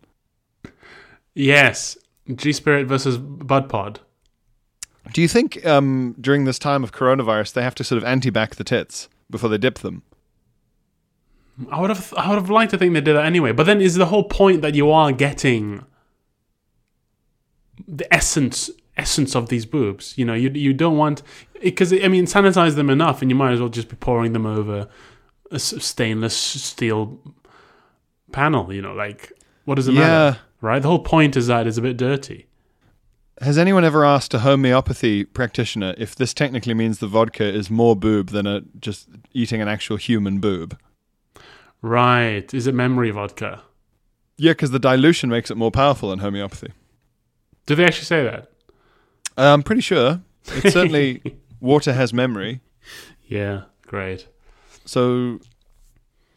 Yes, 1.34 1.98
G 2.36 2.54
Spirit 2.54 2.86
versus 2.86 3.18
Bud 3.18 3.68
Pod. 3.68 4.00
Do 5.12 5.24
you 5.24 5.28
think 5.28 5.66
um, 5.66 6.16
during 6.22 6.46
this 6.46 6.60
time 6.60 6.84
of 6.84 6.92
coronavirus 6.92 7.54
they 7.54 7.64
have 7.64 7.74
to 7.76 7.84
sort 7.84 7.98
of 7.98 8.04
anti-back 8.04 8.58
the 8.58 8.64
tits 8.64 9.10
before 9.32 9.50
they 9.50 9.58
dip 9.58 9.80
them? 9.80 10.04
I 11.72 11.82
would 11.82 11.90
have 11.90 12.14
I 12.16 12.30
would 12.30 12.36
have 12.36 12.52
liked 12.52 12.70
to 12.70 12.78
think 12.78 12.94
they 12.94 13.02
did 13.02 13.16
that 13.16 13.26
anyway. 13.26 13.54
But 13.54 13.64
then 13.64 13.82
is 13.82 13.96
the 13.96 14.06
whole 14.06 14.26
point 14.26 14.62
that 14.62 14.76
you 14.76 14.92
are 14.92 15.12
getting 15.12 15.84
the 17.88 18.14
essence 18.14 18.70
essence 19.02 19.36
of 19.36 19.50
these 19.50 19.66
boobs? 19.66 20.18
You 20.18 20.26
know, 20.26 20.34
you 20.34 20.50
you 20.50 20.74
don't 20.74 20.98
want 20.98 21.24
because 21.62 21.92
I 21.92 22.08
mean 22.08 22.26
sanitize 22.26 22.76
them 22.76 22.90
enough, 22.90 23.22
and 23.22 23.30
you 23.30 23.36
might 23.36 23.52
as 23.54 23.60
well 23.60 23.70
just 23.70 23.90
be 23.90 23.96
pouring 23.96 24.34
them 24.34 24.46
over 24.46 24.88
a 25.52 25.60
stainless 25.60 26.36
steel 26.36 27.20
panel. 28.32 28.72
You 28.72 28.82
know, 28.82 28.94
like 28.94 29.34
what 29.66 29.76
does 29.76 29.88
it 29.88 29.94
matter? 29.94 30.06
Yeah. 30.08 30.30
matter? 30.30 30.40
Right. 30.62 30.82
The 30.82 30.88
whole 30.88 31.04
point 31.04 31.36
is 31.36 31.48
that 31.48 31.68
it's 31.68 31.78
a 31.78 31.82
bit 31.82 31.98
dirty. 31.98 32.48
Has 33.42 33.58
anyone 33.58 33.84
ever 33.84 34.06
asked 34.06 34.36
a 34.36 34.40
homeopathy 34.40 35.26
practitioner 35.26 35.96
if 35.98 36.16
this 36.16 36.32
technically 36.32 36.76
means 36.76 37.00
the 37.00 37.08
vodka 37.08 37.44
is 37.44 37.72
more 37.72 37.96
boob 37.96 38.30
than 38.30 38.46
a, 38.46 38.62
just 38.80 39.10
eating 39.34 39.62
an 39.62 39.68
actual 39.68 39.98
human 39.98 40.40
boob? 40.40 40.78
Right. 41.82 42.54
Is 42.54 42.68
it 42.68 42.76
memory 42.76 43.10
vodka? 43.10 43.64
Yeah, 44.38 44.52
because 44.52 44.70
the 44.70 44.80
dilution 44.80 45.30
makes 45.30 45.50
it 45.50 45.58
more 45.58 45.72
powerful 45.72 46.14
in 46.14 46.20
homeopathy. 46.20 46.74
Do 47.66 47.74
they 47.74 47.86
actually 47.86 48.06
say 48.06 48.24
that? 48.24 48.51
I'm 49.46 49.64
pretty 49.64 49.82
sure. 49.82 50.22
It's 50.48 50.74
certainly 50.74 51.22
water 51.60 51.94
has 51.94 52.14
memory. 52.14 52.62
Yeah. 53.28 53.64
Great. 53.88 54.28
So 54.86 55.40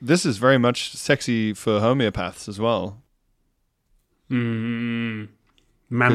this 0.00 0.24
is 0.26 0.38
very 0.38 0.58
much 0.58 0.92
sexy 0.94 1.54
for 1.54 1.80
homeopaths 1.80 2.48
as 2.48 2.58
well. 2.60 3.02
Mm. 4.30 5.28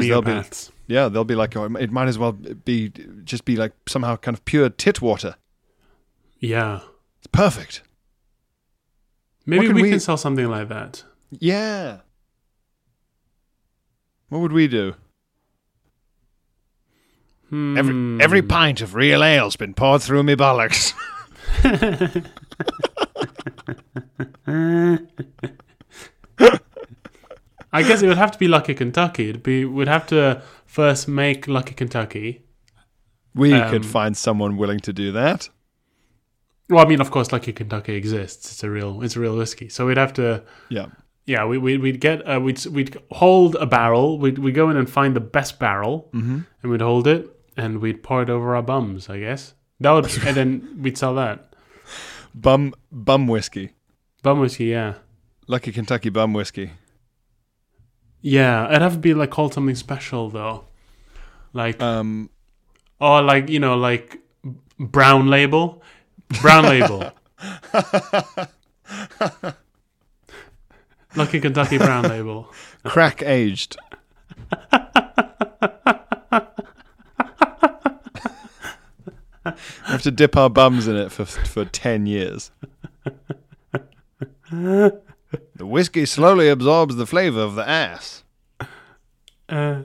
they'll 0.08 0.22
be- 0.22 0.30
Yeah, 0.86 1.08
they'll 1.08 1.24
be 1.24 1.34
like, 1.34 1.56
oh, 1.56 1.64
it 1.76 1.90
might 1.92 2.08
as 2.08 2.18
well 2.18 2.32
be 2.32 2.90
just 3.24 3.44
be 3.44 3.56
like 3.56 3.72
somehow 3.88 4.16
kind 4.16 4.36
of 4.36 4.44
pure 4.44 4.68
tit 4.68 5.00
water. 5.00 5.36
Yeah. 6.38 6.80
It's 7.18 7.26
perfect. 7.28 7.82
Maybe 9.46 9.66
can 9.66 9.76
we, 9.76 9.82
we- 9.82 9.90
can 9.90 10.00
sell 10.00 10.16
something 10.16 10.48
like 10.48 10.68
that. 10.68 11.04
Yeah. 11.30 11.98
What 14.28 14.40
would 14.40 14.52
we 14.52 14.68
do? 14.68 14.94
Hmm. 17.50 17.76
Every 17.76 18.22
every 18.24 18.42
pint 18.42 18.80
of 18.80 18.94
real 18.94 19.22
ale's 19.24 19.56
been 19.56 19.74
poured 19.74 20.02
through 20.02 20.22
me 20.22 20.34
bollocks. 20.36 20.94
I 27.72 27.82
guess 27.82 28.02
it 28.02 28.08
would 28.08 28.16
have 28.18 28.32
to 28.32 28.38
be 28.38 28.48
Lucky 28.48 28.74
Kentucky. 28.74 29.28
It'd 29.30 29.42
be 29.42 29.64
we'd 29.64 29.88
have 29.88 30.06
to 30.08 30.42
first 30.66 31.06
make 31.06 31.46
Lucky 31.46 31.74
Kentucky. 31.74 32.42
We 33.34 33.52
Um, 33.54 33.70
could 33.70 33.86
find 33.86 34.16
someone 34.16 34.56
willing 34.56 34.80
to 34.80 34.92
do 34.92 35.12
that. 35.12 35.48
Well, 36.68 36.84
I 36.84 36.88
mean, 36.88 37.00
of 37.00 37.10
course, 37.10 37.32
Lucky 37.32 37.52
Kentucky 37.52 37.94
exists. 37.94 38.50
It's 38.52 38.64
a 38.64 38.70
real 38.70 39.02
it's 39.02 39.16
a 39.16 39.20
real 39.20 39.36
whiskey. 39.36 39.68
So 39.68 39.86
we'd 39.86 39.98
have 39.98 40.12
to 40.14 40.42
Yeah. 40.68 40.86
yeah 41.26 41.44
we 41.44 41.58
we 41.58 41.78
we'd 41.78 42.00
get 42.00 42.26
uh, 42.28 42.40
we'd 42.40 42.64
we'd 42.66 42.96
hold 43.12 43.54
a 43.56 43.66
barrel. 43.66 44.18
We'd 44.18 44.38
we 44.38 44.50
go 44.52 44.68
in 44.70 44.76
and 44.76 44.90
find 44.90 45.14
the 45.14 45.20
best 45.20 45.58
barrel, 45.60 46.10
Mm-hmm. 46.12 46.38
and 46.62 46.72
we'd 46.72 46.80
hold 46.80 47.06
it 47.06 47.28
and 47.60 47.80
we'd 47.80 48.02
pour 48.02 48.22
it 48.22 48.30
over 48.30 48.54
our 48.56 48.62
bums. 48.62 49.08
I 49.08 49.18
guess 49.20 49.54
that 49.80 49.90
would 49.92 50.06
and 50.26 50.36
then 50.36 50.78
we'd 50.82 50.96
sell 50.98 51.14
that 51.14 51.52
Bum 52.34 52.74
bum 52.92 53.26
whiskey. 53.26 53.72
bum 54.22 54.40
whiskey. 54.40 54.66
Yeah. 54.66 54.94
Lucky 55.46 55.72
Kentucky 55.72 56.10
bum 56.10 56.32
whiskey. 56.32 56.70
Yeah, 58.22 58.68
it'd 58.68 58.82
have 58.82 58.92
to 58.94 58.98
be 58.98 59.14
like 59.14 59.30
called 59.30 59.52
something 59.54 59.74
special 59.74 60.30
though, 60.30 60.64
like 61.52 61.80
Um 61.82 62.30
or 63.00 63.22
like 63.22 63.48
you 63.48 63.58
know 63.60 63.76
like 63.76 64.18
brown 64.78 65.28
label, 65.28 65.82
brown 66.40 66.64
label. 66.64 67.10
Lucky 71.16 71.40
Kentucky 71.40 71.78
brown 71.78 72.04
label. 72.04 72.52
crack 72.84 73.22
aged. 73.22 73.76
we 79.44 79.52
have 79.86 80.02
to 80.02 80.10
dip 80.10 80.36
our 80.36 80.50
bums 80.50 80.86
in 80.88 80.96
it 80.96 81.10
for 81.12 81.24
for 81.24 81.64
ten 81.64 82.06
years. 82.06 82.50
the 84.50 85.00
whiskey 85.60 86.04
slowly 86.06 86.48
absorbs 86.48 86.96
the 86.96 87.06
flavor 87.06 87.40
of 87.40 87.54
the 87.54 87.68
ass. 87.68 88.24
Uh, 89.48 89.82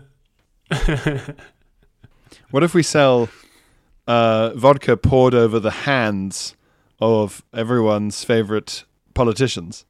What 2.51 2.64
if 2.64 2.74
we 2.74 2.84
sell 2.84 3.28
uh, 4.08 4.51
vodka 4.56 4.95
poured 4.95 5.34
over 5.34 5.60
the 5.60 5.72
hands 5.72 6.56
of 6.99 7.43
everyone's 7.53 8.24
favorite 8.24 8.86
politicians? 9.14 9.86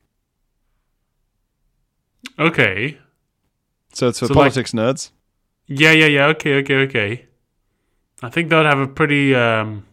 okay. 2.39 2.97
So 3.93 4.07
it's 4.07 4.19
for 4.19 4.27
So, 4.27 4.33
like- 4.33 4.39
politics 4.45 4.71
nerds. 4.71 5.11
Yeah, 5.67 5.91
yeah, 5.91 6.05
yeah. 6.07 6.25
Okay, 6.27 6.55
okay, 6.55 6.75
okay. 6.85 7.25
I 8.21 8.29
think 8.29 8.49
they'd 8.49 8.65
have 8.65 8.79
a 8.79 8.87
pretty 8.87 9.35
um, 9.35 9.85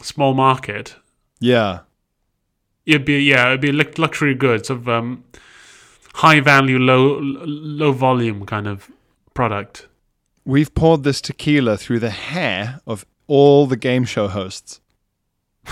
small 0.00 0.34
market. 0.34 0.96
Yeah. 1.40 1.80
It'd 2.86 3.04
be 3.04 3.20
yeah, 3.20 3.48
it'd 3.48 3.60
be 3.60 3.72
lux- 3.72 3.98
luxury 3.98 4.34
goods 4.34 4.68
of 4.68 4.88
um, 4.88 5.24
high 6.14 6.40
value, 6.40 6.78
low 6.78 7.18
low 7.20 7.92
volume 7.92 8.44
kind 8.46 8.66
of 8.66 8.90
product. 9.34 9.86
We've 10.44 10.74
poured 10.74 11.04
this 11.04 11.20
tequila 11.20 11.76
through 11.76 12.00
the 12.00 12.10
hair 12.10 12.80
of 12.86 13.06
all 13.28 13.66
the 13.66 13.76
game 13.76 14.04
show 14.04 14.26
hosts. 14.26 14.80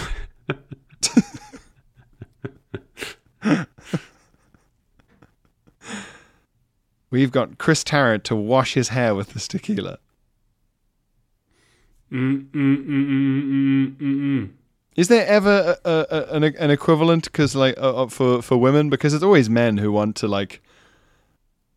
We've 7.11 7.33
got 7.33 7.59
Chris 7.59 7.83
Tarrant 7.83 8.23
to 8.25 8.37
wash 8.37 8.75
his 8.75 8.91
hair 8.91 9.17
with 9.17 9.31
this 9.31 9.49
tequila. 9.49 9.99
Mm, 12.13 12.51
mm, 12.51 12.87
mm, 12.87 12.87
mm, 12.87 13.97
mm, 13.97 13.99
mm. 13.99 14.51
Is 14.97 15.09
there 15.09 15.27
ever 15.27 15.79
a, 15.85 15.91
a, 15.91 16.07
a, 16.11 16.25
an, 16.37 16.45
an 16.45 16.71
equivalent? 16.71 17.25
Because 17.25 17.55
like 17.55 17.79
uh, 17.79 18.03
uh, 18.03 18.07
for 18.09 18.43
for 18.43 18.57
women, 18.57 18.91
because 18.91 19.15
it's 19.15 19.25
always 19.25 19.49
men 19.49 19.79
who 19.79 19.93
want 19.93 20.17
to 20.17 20.29
like. 20.29 20.63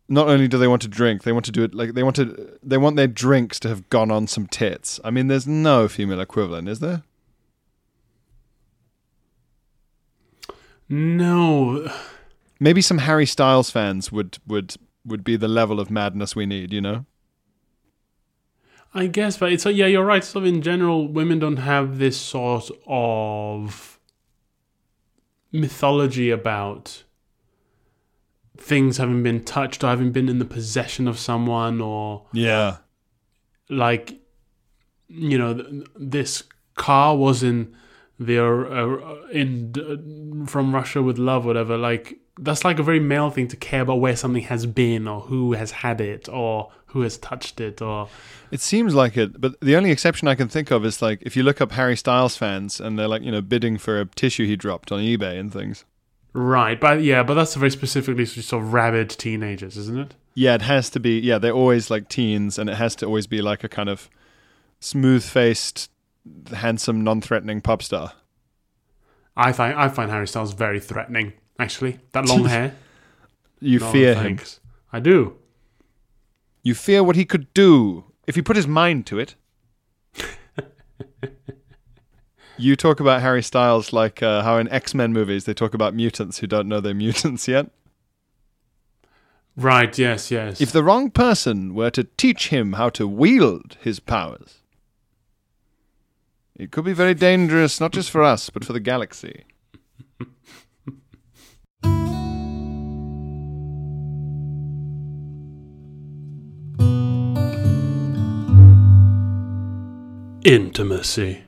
Not 0.06 0.28
only 0.28 0.48
do 0.48 0.58
they 0.58 0.68
want 0.68 0.82
to 0.82 0.88
drink, 0.88 1.22
they 1.22 1.32
want 1.32 1.46
to 1.46 1.52
do 1.52 1.62
it 1.62 1.74
like 1.74 1.94
they 1.94 2.02
want 2.02 2.16
to. 2.16 2.58
They 2.62 2.76
want 2.76 2.96
their 2.96 3.06
drinks 3.06 3.58
to 3.60 3.68
have 3.68 3.88
gone 3.90 4.10
on 4.10 4.26
some 4.26 4.46
tits. 4.46 5.00
I 5.04 5.10
mean, 5.10 5.28
there's 5.28 5.46
no 5.46 5.88
female 5.88 6.20
equivalent, 6.20 6.68
is 6.68 6.80
there? 6.80 7.02
No, 10.88 11.88
Maybe 12.60 12.80
some 12.80 12.98
Harry 12.98 13.26
Styles 13.26 13.70
fans 13.70 14.12
would 14.12 14.38
would 14.46 14.76
would 15.04 15.24
be 15.24 15.36
the 15.36 15.48
level 15.48 15.80
of 15.80 15.90
madness 15.90 16.36
we 16.36 16.46
need. 16.46 16.72
You 16.72 16.80
know? 16.80 17.06
I 18.96 19.06
guess, 19.08 19.36
but 19.38 19.52
it's 19.52 19.66
yeah, 19.66 19.86
you're 19.86 20.04
right. 20.04 20.22
So 20.22 20.44
in 20.44 20.62
general, 20.62 21.08
women 21.08 21.38
don't 21.40 21.56
have 21.56 21.98
this 21.98 22.16
sort 22.16 22.70
of 22.86 23.98
mythology 25.52 26.30
about 26.30 27.02
things 28.56 28.98
having 28.98 29.22
been 29.22 29.42
touched 29.42 29.82
or 29.82 29.88
having 29.88 30.12
been 30.12 30.28
in 30.28 30.38
the 30.38 30.44
possession 30.44 31.08
of 31.08 31.18
someone 31.18 31.80
or 31.80 32.26
Yeah. 32.32 32.78
like 33.68 34.20
you 35.08 35.38
know 35.38 35.54
th- 35.54 35.86
this 35.96 36.42
car 36.76 37.16
was 37.16 37.42
in 37.42 37.74
they're 38.18 38.66
uh, 38.72 39.26
in 39.32 39.74
uh, 39.76 40.46
from 40.46 40.72
Russia 40.74 41.02
with 41.02 41.18
love, 41.18 41.44
whatever. 41.44 41.76
Like 41.76 42.18
that's 42.38 42.64
like 42.64 42.78
a 42.78 42.82
very 42.82 43.00
male 43.00 43.30
thing 43.30 43.48
to 43.48 43.56
care 43.56 43.82
about 43.82 43.96
where 43.96 44.16
something 44.16 44.42
has 44.44 44.66
been 44.66 45.06
or 45.06 45.20
who 45.22 45.52
has 45.52 45.70
had 45.70 46.00
it 46.00 46.28
or 46.28 46.72
who 46.86 47.02
has 47.02 47.18
touched 47.18 47.60
it 47.60 47.82
or 47.82 48.08
It 48.50 48.60
seems 48.60 48.94
like 48.94 49.16
it, 49.16 49.40
but 49.40 49.58
the 49.60 49.76
only 49.76 49.90
exception 49.90 50.28
I 50.28 50.34
can 50.34 50.48
think 50.48 50.70
of 50.70 50.84
is 50.84 51.02
like 51.02 51.20
if 51.22 51.36
you 51.36 51.42
look 51.42 51.60
up 51.60 51.72
Harry 51.72 51.96
Styles 51.96 52.36
fans 52.36 52.80
and 52.80 52.98
they're 52.98 53.08
like, 53.08 53.22
you 53.22 53.32
know, 53.32 53.40
bidding 53.40 53.78
for 53.78 54.00
a 54.00 54.06
tissue 54.06 54.46
he 54.46 54.56
dropped 54.56 54.92
on 54.92 55.00
eBay 55.00 55.38
and 55.38 55.52
things. 55.52 55.84
right. 56.32 56.80
But 56.80 57.02
yeah, 57.02 57.22
but 57.22 57.34
that's 57.34 57.56
a 57.56 57.58
very 57.58 57.70
specifically 57.70 58.26
sort 58.26 58.62
of 58.62 58.72
rabid 58.72 59.10
teenagers, 59.10 59.76
isn't 59.76 59.98
it? 59.98 60.14
Yeah, 60.34 60.54
it 60.54 60.62
has 60.62 60.90
to 60.90 61.00
be. 61.00 61.20
Yeah, 61.20 61.38
they're 61.38 61.52
always 61.52 61.90
like 61.90 62.08
teens, 62.08 62.58
and 62.58 62.68
it 62.68 62.74
has 62.74 62.96
to 62.96 63.06
always 63.06 63.28
be 63.28 63.40
like 63.40 63.62
a 63.62 63.68
kind 63.68 63.88
of 63.88 64.10
smooth-faced, 64.80 65.90
handsome, 66.52 67.04
non-threatening 67.04 67.60
pop 67.60 67.82
star. 67.82 68.12
I 69.36 69.52
find 69.52 69.78
I 69.78 69.88
find 69.88 70.10
Harry 70.10 70.26
Styles 70.26 70.52
very 70.52 70.80
threatening. 70.80 71.34
Actually, 71.58 72.00
that 72.12 72.26
long 72.26 72.44
hair. 72.54 72.74
You 73.60 73.78
No, 73.78 73.92
fear 73.92 74.14
him. 74.14 74.38
I 74.92 75.00
do. 75.00 75.36
You 76.62 76.74
fear 76.74 77.02
what 77.02 77.16
he 77.16 77.24
could 77.24 77.52
do 77.54 78.04
if 78.26 78.34
he 78.34 78.42
put 78.42 78.56
his 78.56 78.66
mind 78.66 79.06
to 79.06 79.18
it. 79.18 79.34
you 82.58 82.76
talk 82.76 83.00
about 83.00 83.20
Harry 83.20 83.42
Styles 83.42 83.92
like 83.92 84.22
uh, 84.22 84.42
how 84.42 84.56
in 84.58 84.68
X 84.68 84.94
Men 84.94 85.12
movies 85.12 85.44
they 85.44 85.54
talk 85.54 85.74
about 85.74 85.94
mutants 85.94 86.38
who 86.38 86.46
don't 86.46 86.68
know 86.68 86.80
they're 86.80 86.94
mutants 86.94 87.48
yet. 87.48 87.70
Right. 89.56 89.96
Yes. 89.96 90.30
Yes. 90.30 90.60
If 90.60 90.72
the 90.72 90.82
wrong 90.82 91.10
person 91.10 91.74
were 91.74 91.90
to 91.90 92.04
teach 92.04 92.48
him 92.48 92.72
how 92.74 92.88
to 92.90 93.06
wield 93.06 93.76
his 93.80 94.00
powers, 94.00 94.58
it 96.56 96.70
could 96.70 96.84
be 96.84 96.92
very 96.92 97.14
dangerous, 97.14 97.80
not 97.80 97.92
just 97.92 98.10
for 98.10 98.22
us, 98.22 98.50
but 98.50 98.64
for 98.64 98.72
the 98.72 98.80
galaxy. 98.80 99.44
Intimacy. 110.44 111.42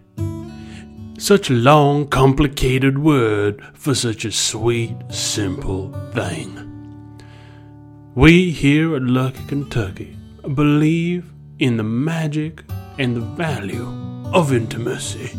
Such 1.18 1.50
a 1.50 1.52
long, 1.52 2.08
complicated 2.08 2.96
word 2.96 3.62
for 3.74 3.94
such 3.94 4.24
a 4.24 4.32
sweet, 4.32 4.96
simple 5.10 5.92
thing. 6.14 7.20
We 8.14 8.52
here 8.52 8.96
at 8.96 9.02
Lucky 9.02 9.44
Kentucky 9.48 10.16
believe 10.54 11.30
in 11.58 11.76
the 11.76 11.82
magic 11.82 12.64
and 12.96 13.14
the 13.14 13.20
value 13.20 13.86
of 14.32 14.54
intimacy, 14.54 15.38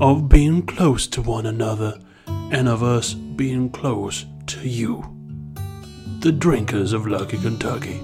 of 0.00 0.28
being 0.28 0.66
close 0.66 1.06
to 1.06 1.22
one 1.22 1.46
another, 1.46 1.98
and 2.26 2.68
of 2.68 2.82
us 2.82 3.14
being 3.14 3.70
close 3.70 4.26
to 4.48 4.68
you, 4.68 5.02
the 6.20 6.32
drinkers 6.32 6.92
of 6.92 7.06
Lucky 7.06 7.38
Kentucky. 7.38 8.00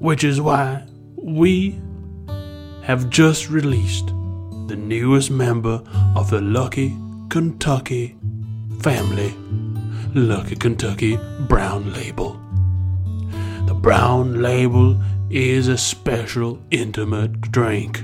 Which 0.00 0.24
is 0.24 0.40
why 0.40 0.82
we 1.14 1.80
have 2.82 3.08
just 3.10 3.48
released 3.48 4.08
the 4.66 4.76
newest 4.76 5.30
member 5.30 5.82
of 6.16 6.30
the 6.30 6.40
Lucky 6.40 6.96
Kentucky 7.28 8.16
family, 8.80 9.34
Lucky 10.14 10.56
Kentucky 10.56 11.18
Brown 11.48 11.92
Label. 11.92 12.40
The 13.66 13.74
Brown 13.74 14.42
Label 14.42 15.00
is 15.30 15.68
a 15.68 15.78
special 15.78 16.60
intimate 16.70 17.40
drink. 17.52 18.02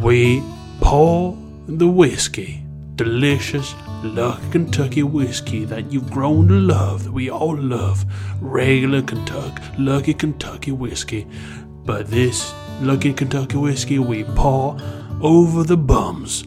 We 0.00 0.42
pour 0.80 1.38
the 1.68 1.88
whiskey, 1.88 2.64
delicious 2.96 3.74
Lucky 4.02 4.50
Kentucky 4.50 5.02
whiskey 5.04 5.64
that 5.66 5.92
you've 5.92 6.10
grown 6.10 6.48
to 6.48 6.54
love, 6.54 7.04
that 7.04 7.12
we 7.12 7.30
all 7.30 7.56
love, 7.56 8.04
regular 8.40 9.02
Kentucky, 9.02 9.62
Lucky 9.78 10.14
Kentucky 10.14 10.72
whiskey. 10.72 11.26
But 11.84 12.08
this 12.08 12.52
Lucky 12.80 13.12
Kentucky 13.12 13.58
whiskey 13.58 13.98
we 13.98 14.24
pour 14.24 14.78
over 15.20 15.64
the 15.64 15.76
bums 15.76 16.44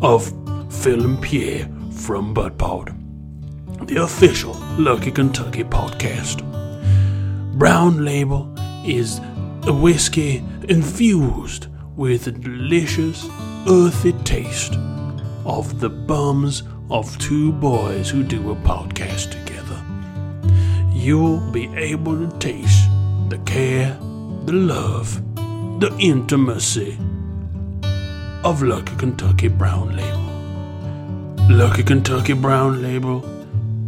of 0.00 0.32
Phil 0.72 1.04
and 1.04 1.20
Pierre 1.20 1.68
from 1.90 2.32
Bud 2.32 2.56
Pod, 2.56 2.94
the 3.88 3.96
official 3.96 4.54
Lucky 4.78 5.10
Kentucky 5.10 5.64
podcast. 5.64 6.40
Brown 7.58 8.04
Label 8.04 8.54
is 8.86 9.18
a 9.64 9.72
whiskey 9.72 10.44
infused 10.68 11.66
with 11.96 12.28
a 12.28 12.32
delicious, 12.32 13.26
earthy 13.68 14.12
taste 14.22 14.74
of 15.44 15.80
the 15.80 15.90
bums 15.90 16.62
of 16.90 17.18
two 17.18 17.50
boys 17.54 18.08
who 18.08 18.22
do 18.22 18.52
a 18.52 18.56
podcast 18.56 19.32
together. 19.32 19.84
You'll 20.92 21.40
be 21.50 21.66
able 21.74 22.28
to 22.28 22.38
taste 22.38 22.88
the 23.28 23.38
care, 23.44 23.98
the 24.44 24.52
love, 24.52 25.20
the 25.82 25.98
intimacy 25.98 26.96
of 28.44 28.62
Lucky 28.62 28.94
Kentucky 28.94 29.48
Brown 29.48 29.96
Label. 29.96 31.56
Lucky 31.56 31.82
Kentucky 31.82 32.34
Brown 32.34 32.80
Label 32.80 33.20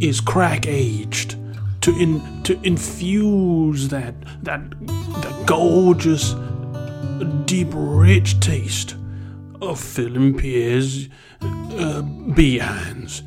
is 0.01 0.19
crack 0.19 0.67
aged 0.67 1.37
to 1.79 1.97
in, 1.97 2.43
to 2.43 2.59
infuse 2.63 3.87
that 3.87 4.13
that 4.43 4.69
that 5.21 5.43
gorgeous, 5.45 6.35
deep, 7.45 7.69
rich 7.71 8.41
taste 8.41 8.97
of 9.61 9.79
Phil 9.79 10.17
and 10.17 10.37
Pierre's 10.37 11.07
uh, 11.41 12.01
behinds. 12.01 13.23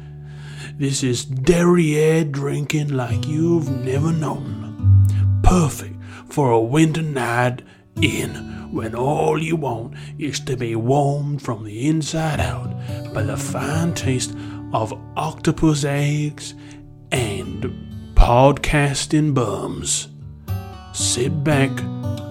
This 0.75 1.03
is 1.03 1.25
derriere 1.25 2.23
drinking 2.23 2.89
like 2.89 3.27
you've 3.27 3.71
never 3.71 4.13
known. 4.13 5.41
Perfect 5.43 5.97
for 6.29 6.51
a 6.51 6.61
winter 6.61 7.01
night 7.01 7.63
in 8.01 8.58
when 8.71 8.95
all 8.95 9.43
you 9.43 9.57
want 9.57 9.95
is 10.19 10.41
to 10.41 10.57
be 10.57 10.75
warmed 10.77 11.43
from 11.43 11.65
the 11.65 11.89
inside 11.89 12.41
out 12.41 12.73
by 13.13 13.23
the 13.23 13.37
fine 13.37 13.95
taste 13.95 14.35
of 14.73 14.93
octopus 15.17 15.85
eggs 15.85 16.55
and 17.11 17.65
podcasting 18.15 19.33
bums. 19.33 20.09
Sit 20.93 21.45
back, 21.45 21.71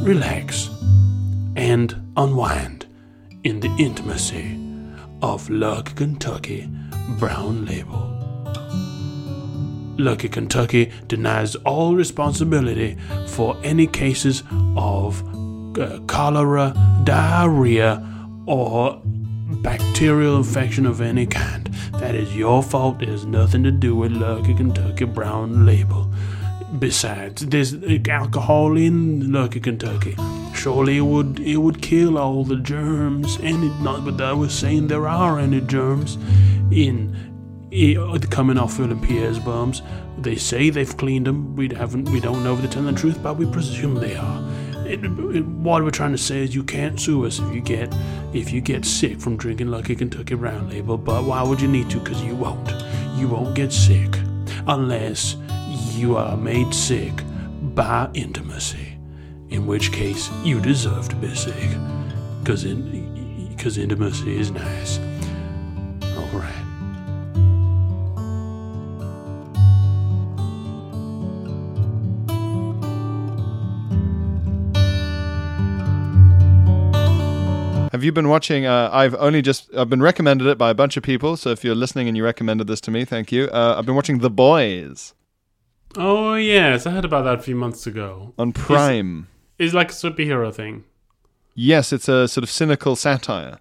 relax, 0.02 0.70
and 1.56 1.96
unwind 2.18 2.86
in 3.44 3.60
the 3.60 3.74
intimacy 3.80 4.60
of 5.22 5.50
Lucky 5.50 5.94
Kentucky 5.94 6.70
Brown 7.18 7.66
Label. 7.66 8.14
Lucky 9.98 10.30
Kentucky 10.30 10.92
denies 11.08 11.56
all 11.56 11.96
responsibility 11.96 12.98
for 13.28 13.58
any 13.64 13.88
cases 13.88 14.44
of 14.76 15.24
uh, 15.80 16.00
cholera, 16.08 16.74
diarrhea, 17.04 18.04
or 18.46 19.02
bacterial 19.62 20.38
infection 20.38 20.86
of 20.86 21.02
any 21.02 21.26
kind. 21.26 21.68
That 21.94 22.16
is 22.16 22.36
your 22.36 22.62
fault. 22.64 23.02
It 23.02 23.10
has 23.10 23.26
nothing 23.26 23.64
to 23.64 23.72
do 23.72 23.96
with 23.96 24.12
Lucky 24.12 24.54
Kentucky 24.54 25.06
Brown 25.06 25.66
Label. 25.66 26.12
Besides, 26.80 27.46
there's 27.48 27.76
alcohol 28.10 28.78
in 28.78 29.32
Lucky 29.32 29.60
Kentucky. 29.60 30.16
Surely 30.54 30.98
it 30.98 31.02
would 31.02 31.40
it 31.40 31.58
would 31.58 31.82
kill 31.82 32.18
all 32.18 32.44
the 32.44 32.58
germs, 32.58 33.38
and 33.42 33.84
not. 33.84 34.04
But 34.04 34.22
I 34.22 34.34
was 34.34 34.54
saying 34.54 34.88
there 34.88 35.08
are 35.08 35.40
any 35.40 35.62
germs 35.62 36.18
in 36.72 37.16
it, 37.72 38.30
coming 38.32 38.58
off 38.58 38.78
Phil 38.78 38.92
and 38.92 39.02
Pierre's 39.02 39.40
bums. 39.40 39.82
They 40.20 40.36
say 40.36 40.70
they've 40.70 40.98
cleaned 40.98 41.28
them. 41.28 41.56
We 41.56 41.70
haven't. 41.70 42.10
We 42.10 42.20
don't 42.20 42.44
know 42.44 42.54
if 42.54 42.62
they're 42.62 42.72
telling 42.72 42.94
the 42.94 43.00
truth, 43.00 43.22
but 43.22 43.38
we 43.38 43.46
presume 43.46 43.96
they 43.96 44.16
are. 44.16 44.44
It, 44.88 45.04
it, 45.04 45.46
what 45.46 45.84
we're 45.84 45.92
trying 45.92 46.14
to 46.14 46.18
say 46.18 46.44
is 46.44 46.56
you 46.56 46.64
can't 46.64 47.00
sue 47.00 47.26
us 47.26 47.40
if 47.40 47.54
you 47.54 47.62
get 47.62 47.94
if 48.34 48.52
you 48.52 48.62
get 48.62 48.86
sick 48.86 49.20
from 49.20 49.36
drinking 49.36 49.68
Lucky 49.68 49.96
Kentucky 49.96 50.36
Brown 50.36 50.70
Label. 50.70 50.98
But 50.98 51.26
why 51.26 51.44
would 51.44 51.60
you 51.60 51.68
need 51.68 51.90
to? 51.90 52.00
Because 52.00 52.22
you 52.24 52.36
won't. 52.36 52.72
You 53.16 53.28
won't 53.28 53.56
get 53.56 53.74
sick 53.74 54.16
unless 54.68 55.36
you 55.96 56.16
are 56.16 56.38
made 56.38 56.74
sick 56.74 57.14
by 57.76 58.10
intimacy. 58.14 58.98
In 59.50 59.66
which 59.66 59.92
case, 59.92 60.30
you 60.44 60.60
deserve 60.60 61.10
to 61.10 61.16
be 61.16 61.34
sick. 61.36 61.70
Because 62.40 62.64
in, 62.64 63.56
cause 63.58 63.78
intimacy 63.78 64.38
is 64.38 64.52
nice. 64.52 65.00
All 66.18 66.40
right. 66.40 66.67
You 78.08 78.12
been 78.12 78.28
watching? 78.30 78.66
Uh, 78.66 78.90
I've 78.92 79.14
only 79.16 79.42
just 79.44 79.70
I've 79.76 79.90
been 79.90 80.02
recommended 80.02 80.48
it 80.48 80.58
by 80.58 80.72
a 80.72 80.74
bunch 80.74 80.98
of 80.98 81.04
people. 81.04 81.38
So 81.38 81.52
if 81.52 81.64
you're 81.64 81.76
listening 81.76 82.08
and 82.08 82.18
you 82.18 82.24
recommended 82.24 82.66
this 82.68 82.82
to 82.82 82.92
me, 82.92 83.06
thank 83.06 83.32
you. 83.32 83.46
Uh, 83.46 83.76
I've 83.78 83.86
been 83.86 83.96
watching 83.96 84.20
The 84.20 84.30
Boys 84.32 85.14
Oh 85.96 86.34
yes, 86.36 86.86
I 86.86 86.92
heard 86.92 87.06
about 87.06 87.24
that 87.24 87.36
a 87.40 87.42
few 87.42 87.56
months 87.56 87.86
ago. 87.88 88.34
on 88.38 88.52
Prime. 88.52 89.28
It's 89.60 89.74
like 89.74 89.92
a 89.92 89.94
superhero 89.94 90.54
thing. 90.54 90.84
yes, 91.56 91.94
it's 91.94 92.08
a 92.10 92.28
sort 92.28 92.44
of 92.44 92.50
cynical 92.50 92.96
satire. 92.96 93.60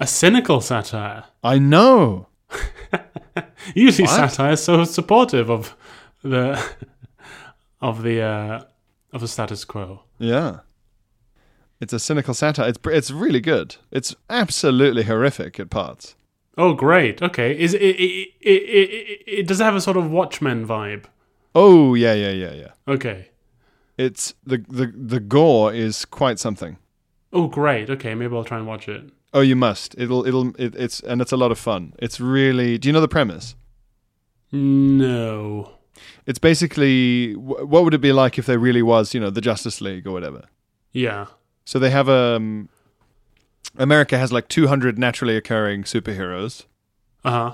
A 0.00 0.06
cynical 0.06 0.60
satire. 0.60 1.24
I 1.42 1.58
know. 1.58 2.26
Usually, 3.74 4.06
What? 4.06 4.30
satire 4.30 4.52
is 4.52 4.62
so 4.62 4.84
supportive 4.84 5.50
of 5.50 5.76
the 6.22 6.58
of 7.80 8.02
the 8.02 8.20
uh, 8.22 8.64
of 9.12 9.20
the 9.20 9.28
status 9.28 9.64
quo. 9.64 10.02
Yeah. 10.18 10.60
It's 11.84 11.92
a 11.92 11.98
cynical 11.98 12.32
satire. 12.32 12.70
It's 12.70 12.78
it's 12.86 13.10
really 13.10 13.40
good. 13.40 13.76
It's 13.90 14.16
absolutely 14.30 15.02
horrific 15.02 15.60
at 15.60 15.68
parts. 15.68 16.16
Oh, 16.56 16.72
great. 16.72 17.20
Okay. 17.20 17.58
Is 17.58 17.74
it 17.74 17.82
it, 17.82 18.00
it, 18.00 18.28
it, 18.40 18.90
it, 18.90 19.24
it 19.26 19.46
does 19.46 19.60
it 19.60 19.64
have 19.64 19.76
a 19.76 19.82
sort 19.82 19.98
of 19.98 20.10
Watchmen 20.10 20.66
vibe? 20.66 21.04
Oh 21.54 21.92
yeah, 21.92 22.14
yeah, 22.14 22.30
yeah, 22.30 22.52
yeah. 22.54 22.72
Okay. 22.88 23.28
It's 23.98 24.32
the 24.46 24.64
the 24.66 24.86
the 24.96 25.20
gore 25.20 25.74
is 25.74 26.06
quite 26.06 26.38
something. 26.38 26.78
Oh, 27.34 27.48
great. 27.48 27.90
Okay, 27.90 28.14
maybe 28.14 28.34
I'll 28.34 28.44
try 28.44 28.56
and 28.56 28.66
watch 28.66 28.88
it. 28.88 29.10
Oh, 29.34 29.42
you 29.42 29.54
must. 29.54 29.94
It'll 29.98 30.26
it'll 30.26 30.56
it, 30.58 30.74
it's 30.76 31.00
and 31.00 31.20
it's 31.20 31.32
a 31.32 31.36
lot 31.36 31.52
of 31.52 31.58
fun. 31.58 31.92
It's 31.98 32.18
really. 32.18 32.78
Do 32.78 32.88
you 32.88 32.94
know 32.94 33.02
the 33.02 33.08
premise? 33.08 33.56
No. 34.52 35.72
It's 36.24 36.38
basically 36.38 37.34
what 37.34 37.84
would 37.84 37.92
it 37.92 38.00
be 38.00 38.14
like 38.14 38.38
if 38.38 38.46
there 38.46 38.58
really 38.58 38.82
was, 38.82 39.12
you 39.12 39.20
know, 39.20 39.28
the 39.28 39.42
Justice 39.42 39.82
League 39.82 40.06
or 40.06 40.12
whatever. 40.12 40.44
Yeah. 40.92 41.26
So 41.64 41.78
they 41.78 41.90
have 41.90 42.08
um 42.08 42.68
America 43.76 44.16
has 44.18 44.32
like 44.32 44.48
200 44.48 44.98
naturally 44.98 45.36
occurring 45.36 45.82
superheroes, 45.84 46.64
Uh 47.24 47.30
huh. 47.30 47.52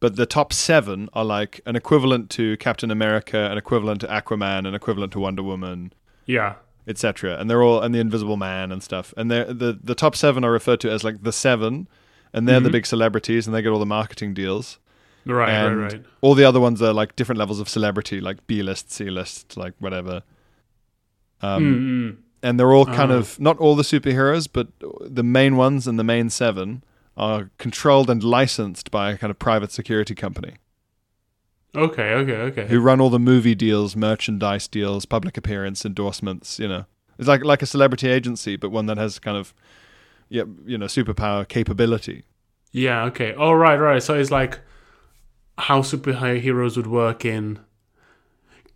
but 0.00 0.16
the 0.16 0.26
top 0.26 0.52
7 0.52 1.08
are 1.12 1.24
like 1.24 1.60
an 1.66 1.76
equivalent 1.76 2.30
to 2.30 2.56
Captain 2.56 2.90
America, 2.90 3.38
an 3.50 3.58
equivalent 3.58 4.00
to 4.00 4.06
Aquaman, 4.08 4.66
an 4.66 4.74
equivalent 4.74 5.12
to 5.12 5.20
Wonder 5.20 5.42
Woman, 5.42 5.92
Yeah. 6.26 6.54
etc. 6.88 7.36
And 7.38 7.48
they're 7.48 7.62
all 7.62 7.80
and 7.80 7.94
the 7.94 8.00
Invisible 8.00 8.36
Man 8.36 8.72
and 8.72 8.82
stuff. 8.82 9.14
And 9.16 9.30
they're 9.30 9.52
the 9.52 9.78
the 9.82 9.94
top 9.94 10.16
7 10.16 10.42
are 10.44 10.50
referred 10.50 10.80
to 10.80 10.90
as 10.90 11.04
like 11.04 11.22
the 11.22 11.32
7 11.32 11.86
and 12.32 12.48
they're 12.48 12.60
the 12.60 12.68
Mhm. 12.70 12.72
big 12.72 12.86
celebrities 12.86 13.46
and 13.46 13.54
they 13.54 13.62
get 13.62 13.68
all 13.70 13.78
the 13.78 13.86
marketing 13.86 14.34
deals. 14.34 14.78
Right. 15.24 15.50
and 15.50 15.78
right. 15.80 15.92
Right. 15.92 16.04
all 16.20 16.34
the 16.34 16.42
other 16.44 16.58
ones 16.58 16.82
are 16.82 16.92
like 16.92 17.14
different 17.14 17.38
levels 17.38 17.60
of 17.60 17.68
celebrity, 17.68 18.20
like 18.20 18.44
B 18.48 18.60
list, 18.62 18.90
C 18.90 19.08
list, 19.10 19.56
like 19.56 19.74
whatever. 19.78 20.22
Um, 21.40 21.62
Mm-mm. 21.62 22.16
And 22.42 22.58
they're 22.58 22.72
all 22.72 22.86
kind 22.86 23.12
Ah. 23.12 23.16
of 23.16 23.38
not 23.40 23.58
all 23.58 23.76
the 23.76 23.82
superheroes, 23.84 24.48
but 24.52 24.68
the 25.00 25.22
main 25.22 25.56
ones 25.56 25.86
and 25.86 25.98
the 25.98 26.04
main 26.04 26.30
seven 26.30 26.82
are 27.16 27.50
controlled 27.58 28.08
and 28.10 28.22
licensed 28.24 28.90
by 28.90 29.10
a 29.12 29.18
kind 29.18 29.30
of 29.30 29.38
private 29.38 29.70
security 29.70 30.14
company 30.14 30.54
Okay. 31.76 32.12
Okay. 32.14 32.32
Okay. 32.36 32.66
who 32.68 32.80
run 32.80 33.00
all 33.00 33.10
the 33.10 33.18
movie 33.18 33.54
deals, 33.54 33.94
merchandise 33.96 34.66
deals, 34.68 35.04
public 35.06 35.36
appearance, 35.36 35.84
endorsements. 35.86 36.58
You 36.58 36.68
know, 36.68 36.84
it's 37.18 37.28
like 37.28 37.44
like 37.44 37.62
a 37.62 37.66
celebrity 37.66 38.08
agency, 38.08 38.56
but 38.56 38.70
one 38.70 38.86
that 38.86 38.98
has 38.98 39.18
kind 39.18 39.36
of 39.36 39.54
yeah, 40.28 40.44
you 40.66 40.78
know, 40.78 40.86
superpower 40.86 41.46
capability. 41.46 42.24
Yeah. 42.72 43.04
Okay. 43.04 43.34
Oh, 43.36 43.52
right. 43.52 43.76
Right. 43.78 44.02
So 44.02 44.14
it's 44.14 44.30
like 44.30 44.58
how 45.58 45.82
superheroes 45.82 46.76
would 46.76 46.86
work 46.86 47.24
in 47.24 47.58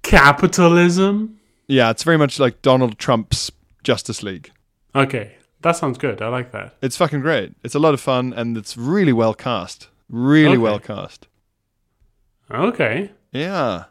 capitalism. 0.02 1.38
Yeah, 1.68 1.90
it's 1.90 2.02
very 2.04 2.16
much 2.18 2.38
like 2.38 2.62
Donald 2.62 2.98
Trump's 2.98 3.50
Justice 3.87 4.20
League. 4.24 4.51
Okay. 4.97 5.37
That 5.62 5.76
sounds 5.76 5.97
good. 5.97 6.20
I 6.20 6.26
like 6.26 6.51
that. 6.51 6.74
It's 6.82 6.97
fucking 6.97 7.20
great. 7.20 7.55
It's 7.62 7.76
a 7.76 7.78
lot 7.78 7.95
of 7.95 8.01
fun 8.01 8.32
and 8.32 8.57
it's 8.59 8.76
really 8.76 9.12
well 9.12 9.32
cast. 9.32 9.89
Really 10.09 10.49
Okay. 10.51 10.59
well 10.59 10.80
cast. 10.80 11.28
Okay. 12.51 13.12
Yeah. 13.30 13.84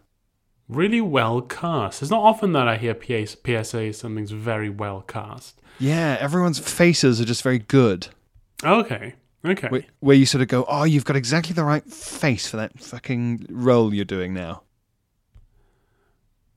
Really 0.68 1.00
well 1.00 1.39
cast. 1.41 2.02
It's 2.02 2.12
not 2.12 2.24
often 2.24 2.52
that 2.52 2.68
I 2.68 2.76
hear 2.76 2.93
PSA 2.93 3.93
something's 3.93 4.32
very 4.32 4.70
well 4.70 5.00
cast. 5.02 5.62
Yeah, 5.80 6.18
everyone's 6.20 6.60
faces 6.60 7.22
are 7.22 7.26
just 7.26 7.41
very 7.41 7.60
good. 7.60 8.08
Okay. 8.66 9.14
Okay. 9.46 9.68
Where, 9.70 9.86
where 10.02 10.16
you 10.18 10.26
sort 10.26 10.41
of 10.41 10.50
go, 10.50 10.66
oh, 10.68 10.84
you've 10.84 11.06
got 11.06 11.16
exactly 11.16 11.54
the 11.54 11.64
right 11.64 11.86
face 11.86 12.48
for 12.50 12.58
that 12.58 12.80
fucking 12.80 13.46
role 13.50 13.93
you're 13.93 14.04
doing 14.04 14.34
now. 14.34 14.64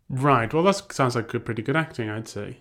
Right. 0.09 0.53
Well, 0.53 0.65
that 0.65 0.93
sounds 0.93 1.15
like 1.15 1.29
good, 1.29 1.45
pretty 1.45 1.63
good 1.63 1.77
acting, 1.77 2.09
I'd 2.11 2.27
say. 2.29 2.59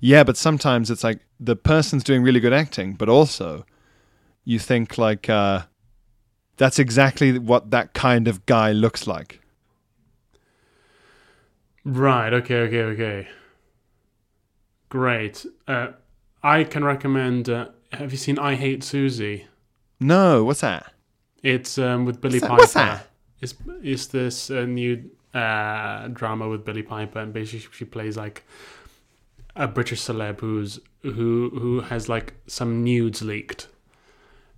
Yeah, 0.00 0.24
but 0.24 0.36
sometimes 0.36 0.90
it's 0.90 1.04
like 1.04 1.20
the 1.40 1.56
person's 1.56 2.04
doing 2.04 2.22
really 2.22 2.40
good 2.40 2.52
acting, 2.52 2.94
but 2.94 3.08
also 3.08 3.64
you 4.44 4.58
think 4.58 4.98
like 4.98 5.28
uh, 5.28 5.62
that's 6.56 6.78
exactly 6.78 7.38
what 7.38 7.70
that 7.70 7.94
kind 7.94 8.28
of 8.28 8.44
guy 8.46 8.72
looks 8.72 9.06
like. 9.06 9.40
Right. 11.84 12.32
Okay. 12.32 12.56
Okay. 12.62 12.82
Okay. 12.82 13.28
Great. 14.88 15.46
Uh, 15.66 15.88
I 16.42 16.64
can 16.64 16.84
recommend. 16.84 17.48
Uh, 17.48 17.68
have 17.92 18.12
you 18.12 18.18
seen 18.18 18.38
I 18.38 18.54
Hate 18.54 18.80
Suzie? 18.80 19.44
No, 20.00 20.44
what's 20.44 20.60
that? 20.60 20.92
It's 21.42 21.78
um, 21.78 22.04
with 22.04 22.20
Billie 22.20 22.40
What's 22.40 22.42
that- 22.42 22.48
Piper. 22.48 22.60
what's 22.60 22.72
that? 22.74 23.06
It's 23.40 23.54
it's 23.82 24.06
this 24.06 24.50
uh, 24.50 24.64
new 24.64 25.10
uh, 25.32 26.08
drama 26.08 26.48
with 26.48 26.64
Billie 26.64 26.82
Piper, 26.82 27.20
and 27.20 27.32
basically 27.32 27.68
she 27.72 27.84
plays 27.84 28.16
like 28.16 28.44
a 29.58 29.68
British 29.68 30.00
celeb 30.00 30.40
who's 30.40 30.80
who 31.02 31.50
who 31.60 31.80
has 31.80 32.08
like 32.08 32.32
some 32.46 32.82
nudes 32.82 33.20
leaked, 33.22 33.68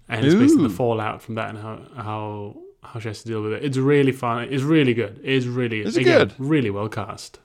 and 0.09 0.25
it's 0.25 0.35
basically 0.35 0.69
the 0.69 0.75
fallout 0.75 1.23
from 1.23 1.35
that 1.35 1.49
and 1.51 1.59
how 1.59 1.81
how 1.97 2.57
how 2.83 3.01
she 3.01 3.09
has 3.09 3.23
to 3.23 3.29
deal 3.29 3.43
with 3.43 3.53
it. 3.55 3.65
It's 3.65 3.77
really 3.77 4.13
fun. 4.13 4.49
It's 4.51 4.63
really 4.63 4.95
good. 4.95 5.21
It's 5.25 5.47
really 5.47 5.83
again, 5.83 6.03
good? 6.05 6.35
Really 6.39 6.71
well 6.71 6.89
cast. 6.89 7.39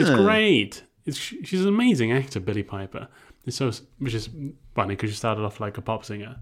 It's 0.00 0.08
Hmm. 0.10 0.16
great. 0.16 0.82
It's 1.06 1.18
she's 1.18 1.62
an 1.62 1.68
amazing 1.68 2.12
actor, 2.12 2.40
Billie 2.40 2.62
Piper. 2.62 3.08
It's 3.46 3.56
so 3.56 3.70
which 3.98 4.14
is 4.14 4.28
funny 4.74 4.94
because 4.94 5.10
she 5.10 5.16
started 5.16 5.42
off 5.44 5.58
like 5.60 5.78
a 5.78 5.82
pop 5.82 6.04
singer. 6.04 6.36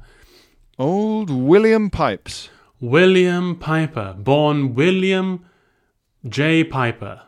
Old 0.79 1.31
William 1.31 1.91
Pipes. 1.91 2.49
William 2.81 3.57
Piper, 3.57 4.15
born 4.19 4.75
William 4.75 5.45
J. 6.27 6.65
Piper. 6.65 7.23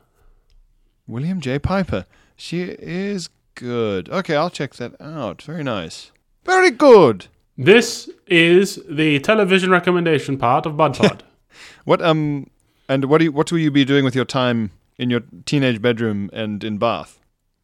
William 1.07 1.41
J. 1.41 1.59
Piper. 1.59 2.07
She 2.45 2.63
is 2.63 3.29
good. 3.55 4.09
Okay, 4.09 4.35
I'll 4.35 4.51
check 4.51 4.75
that 4.75 5.01
out. 5.01 5.43
Very 5.43 5.63
nice. 5.63 6.11
Very 6.45 6.73
good. 6.73 7.29
This 7.57 8.11
is 8.27 8.81
the 8.91 9.21
television 9.21 9.71
recommendation 9.71 10.37
part 10.39 10.67
of 10.67 10.77
Bud 10.77 10.97
Pod. 10.97 11.23
What 11.85 12.03
um 12.03 12.51
and 12.89 13.05
what 13.05 13.19
do 13.19 13.27
you, 13.27 13.33
what 13.33 13.53
will 13.53 13.61
you 13.61 13.71
be 13.71 13.85
doing 13.85 14.05
with 14.05 14.17
your 14.17 14.25
time 14.25 14.73
in 14.99 15.09
your 15.09 15.21
teenage 15.47 15.81
bedroom 15.81 16.31
and 16.33 16.65
in 16.65 16.79
Bath? 16.79 17.21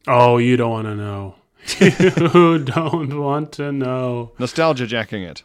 oh, 0.07 0.37
you 0.37 0.55
don't 0.55 0.71
want 0.71 0.87
to 0.87 0.95
know. 0.95 1.35
you 1.79 2.59
don't 2.59 3.19
want 3.19 3.51
to 3.53 3.73
know. 3.73 4.31
Nostalgia 4.39 4.87
jacking 4.87 5.23
it. 5.23 5.43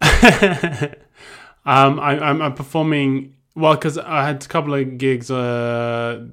um, 1.66 1.98
I, 1.98 2.20
I'm, 2.20 2.40
I'm 2.40 2.54
performing 2.54 3.34
well 3.56 3.74
because 3.74 3.98
I 3.98 4.24
had 4.24 4.44
a 4.44 4.46
couple 4.46 4.74
of 4.74 4.96
gigs. 4.96 5.28
Uh, 5.28 6.28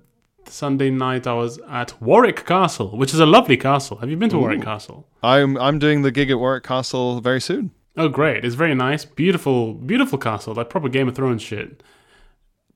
Sunday 0.46 0.90
night 0.90 1.28
I 1.28 1.34
was 1.34 1.60
at 1.70 2.02
Warwick 2.02 2.46
Castle, 2.46 2.98
which 2.98 3.14
is 3.14 3.20
a 3.20 3.26
lovely 3.26 3.58
castle. 3.58 3.98
Have 3.98 4.10
you 4.10 4.18
been 4.18 4.30
to 4.30 4.38
Warwick 4.40 4.62
Castle? 4.62 5.08
I'm 5.24 5.58
I'm 5.58 5.80
doing 5.80 6.02
the 6.02 6.12
gig 6.12 6.30
at 6.32 6.40
Warwick 6.40 6.64
Castle 6.64 7.22
very 7.22 7.42
soon. 7.42 7.72
Oh, 7.98 8.08
great! 8.10 8.44
It's 8.46 8.56
very 8.56 8.74
nice, 8.76 9.04
beautiful, 9.06 9.74
beautiful 9.74 10.18
castle, 10.18 10.54
like 10.54 10.70
proper 10.70 10.90
Game 10.90 11.08
of 11.08 11.16
Thrones 11.16 11.42
shit. 11.42 11.84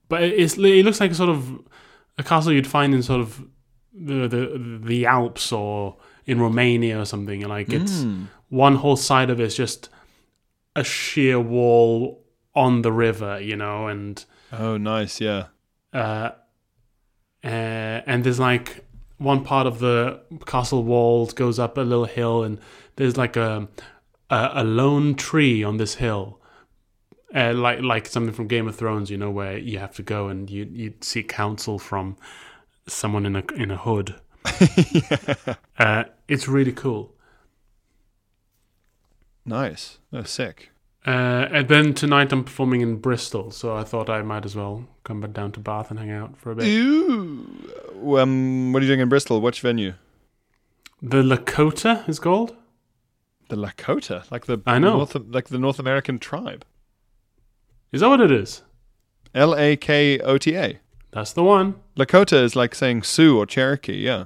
But 0.10 0.24
it- 0.24 0.34
it's 0.40 0.58
it 0.58 0.84
looks 0.86 1.00
like 1.00 1.12
a 1.12 1.16
sort 1.16 1.30
of 1.30 1.62
a 2.18 2.24
castle 2.24 2.52
you'd 2.54 2.68
find 2.68 2.94
in 2.94 3.02
sort 3.04 3.22
of 3.22 3.44
the 3.94 4.28
the 4.28 4.80
the 4.84 5.06
Alps 5.06 5.52
or 5.52 5.98
in 6.26 6.40
Romania 6.42 7.00
or 7.00 7.06
something. 7.06 7.42
Like 7.42 7.72
it's 7.72 8.06
one 8.50 8.76
whole 8.76 8.96
side 8.98 9.30
of 9.30 9.40
it's 9.40 9.56
just 9.56 9.90
a 10.76 10.84
sheer 10.84 11.40
wall 11.40 12.24
on 12.54 12.82
the 12.82 12.92
river, 12.92 13.40
you 13.42 13.56
know, 13.56 13.88
and 13.88 14.24
Oh, 14.52 14.78
nice. 14.78 15.20
Yeah. 15.22 15.46
uh, 15.94 16.32
uh, 17.46 18.02
and 18.08 18.24
there's 18.24 18.40
like 18.40 18.84
one 19.18 19.44
part 19.44 19.68
of 19.68 19.80
the 19.80 20.20
castle 20.46 20.84
walls 20.84 21.32
goes 21.32 21.60
up 21.60 21.78
a 21.78 21.82
little 21.82 22.06
hill, 22.06 22.44
and 22.44 22.60
there's 22.96 23.18
like 23.18 23.38
a 23.38 23.68
a, 24.30 24.50
a 24.56 24.64
lone 24.64 25.14
tree 25.14 25.64
on 25.64 25.78
this 25.78 25.96
hill, 25.96 26.40
uh, 27.36 27.54
like 27.54 27.82
like 27.82 28.08
something 28.08 28.34
from 28.34 28.48
Game 28.48 28.68
of 28.68 28.76
Thrones, 28.76 29.12
you 29.12 29.18
know, 29.18 29.30
where 29.30 29.58
you 29.58 29.78
have 29.78 29.94
to 29.96 30.04
go 30.04 30.28
and 30.28 30.50
you 30.50 30.68
you 30.72 30.94
seek 31.02 31.30
counsel 31.30 31.78
from 31.78 32.18
someone 32.88 33.26
in 33.28 33.36
a 33.36 33.44
in 33.54 33.70
a 33.70 33.78
hood. 33.78 34.16
uh, 35.80 36.06
it's 36.28 36.48
really 36.48 36.72
cool. 36.72 37.14
Nice. 39.46 40.00
Oh, 40.12 40.24
sick. 40.24 40.72
Uh, 41.06 41.48
and 41.52 41.68
then 41.68 41.94
tonight 41.94 42.32
I'm 42.32 42.44
performing 42.44 42.82
in 42.82 42.98
Bristol, 42.98 43.52
so 43.52 43.76
I 43.76 43.84
thought 43.84 44.10
I 44.10 44.24
might 44.24 44.44
as 44.44 44.56
well 44.56 44.88
come 45.04 45.22
back 45.22 45.34
down 45.34 45.52
to 45.52 45.60
Bath 45.60 45.92
and 45.92 46.00
hang 46.00 46.10
out 46.10 46.36
for 46.36 46.52
a 46.52 46.56
bit. 46.56 46.68
Ooh. 46.68 47.46
Um, 48.18 48.74
what 48.74 48.82
are 48.82 48.86
you 48.86 48.90
doing 48.90 49.02
in 49.02 49.10
Bristol? 49.10 49.40
Which 49.40 49.62
venue? 49.62 49.94
The 51.02 51.22
Lakota 51.22 52.08
is 52.10 52.20
called. 52.20 52.56
The 53.50 53.56
Lakota, 53.56 54.30
like 54.32 54.48
the 54.48 54.60
I 54.66 54.80
know. 54.80 54.98
North, 54.98 55.16
like 55.28 55.50
the 55.50 55.60
North 55.60 55.78
American 55.78 56.18
tribe. 56.18 56.66
Is 57.92 58.02
that 58.02 58.10
what 58.10 58.22
it 58.22 58.32
is? 58.32 58.64
L 59.36 59.56
A 59.56 59.76
K 59.76 60.20
O 60.20 60.40
T 60.40 60.56
A. 60.56 60.80
That's 61.12 61.34
the 61.34 61.44
one. 61.44 61.76
Lakota 61.96 62.42
is 62.42 62.56
like 62.56 62.74
saying 62.74 63.04
Sioux 63.04 63.38
or 63.38 63.46
Cherokee. 63.46 63.98
Yeah. 63.98 64.26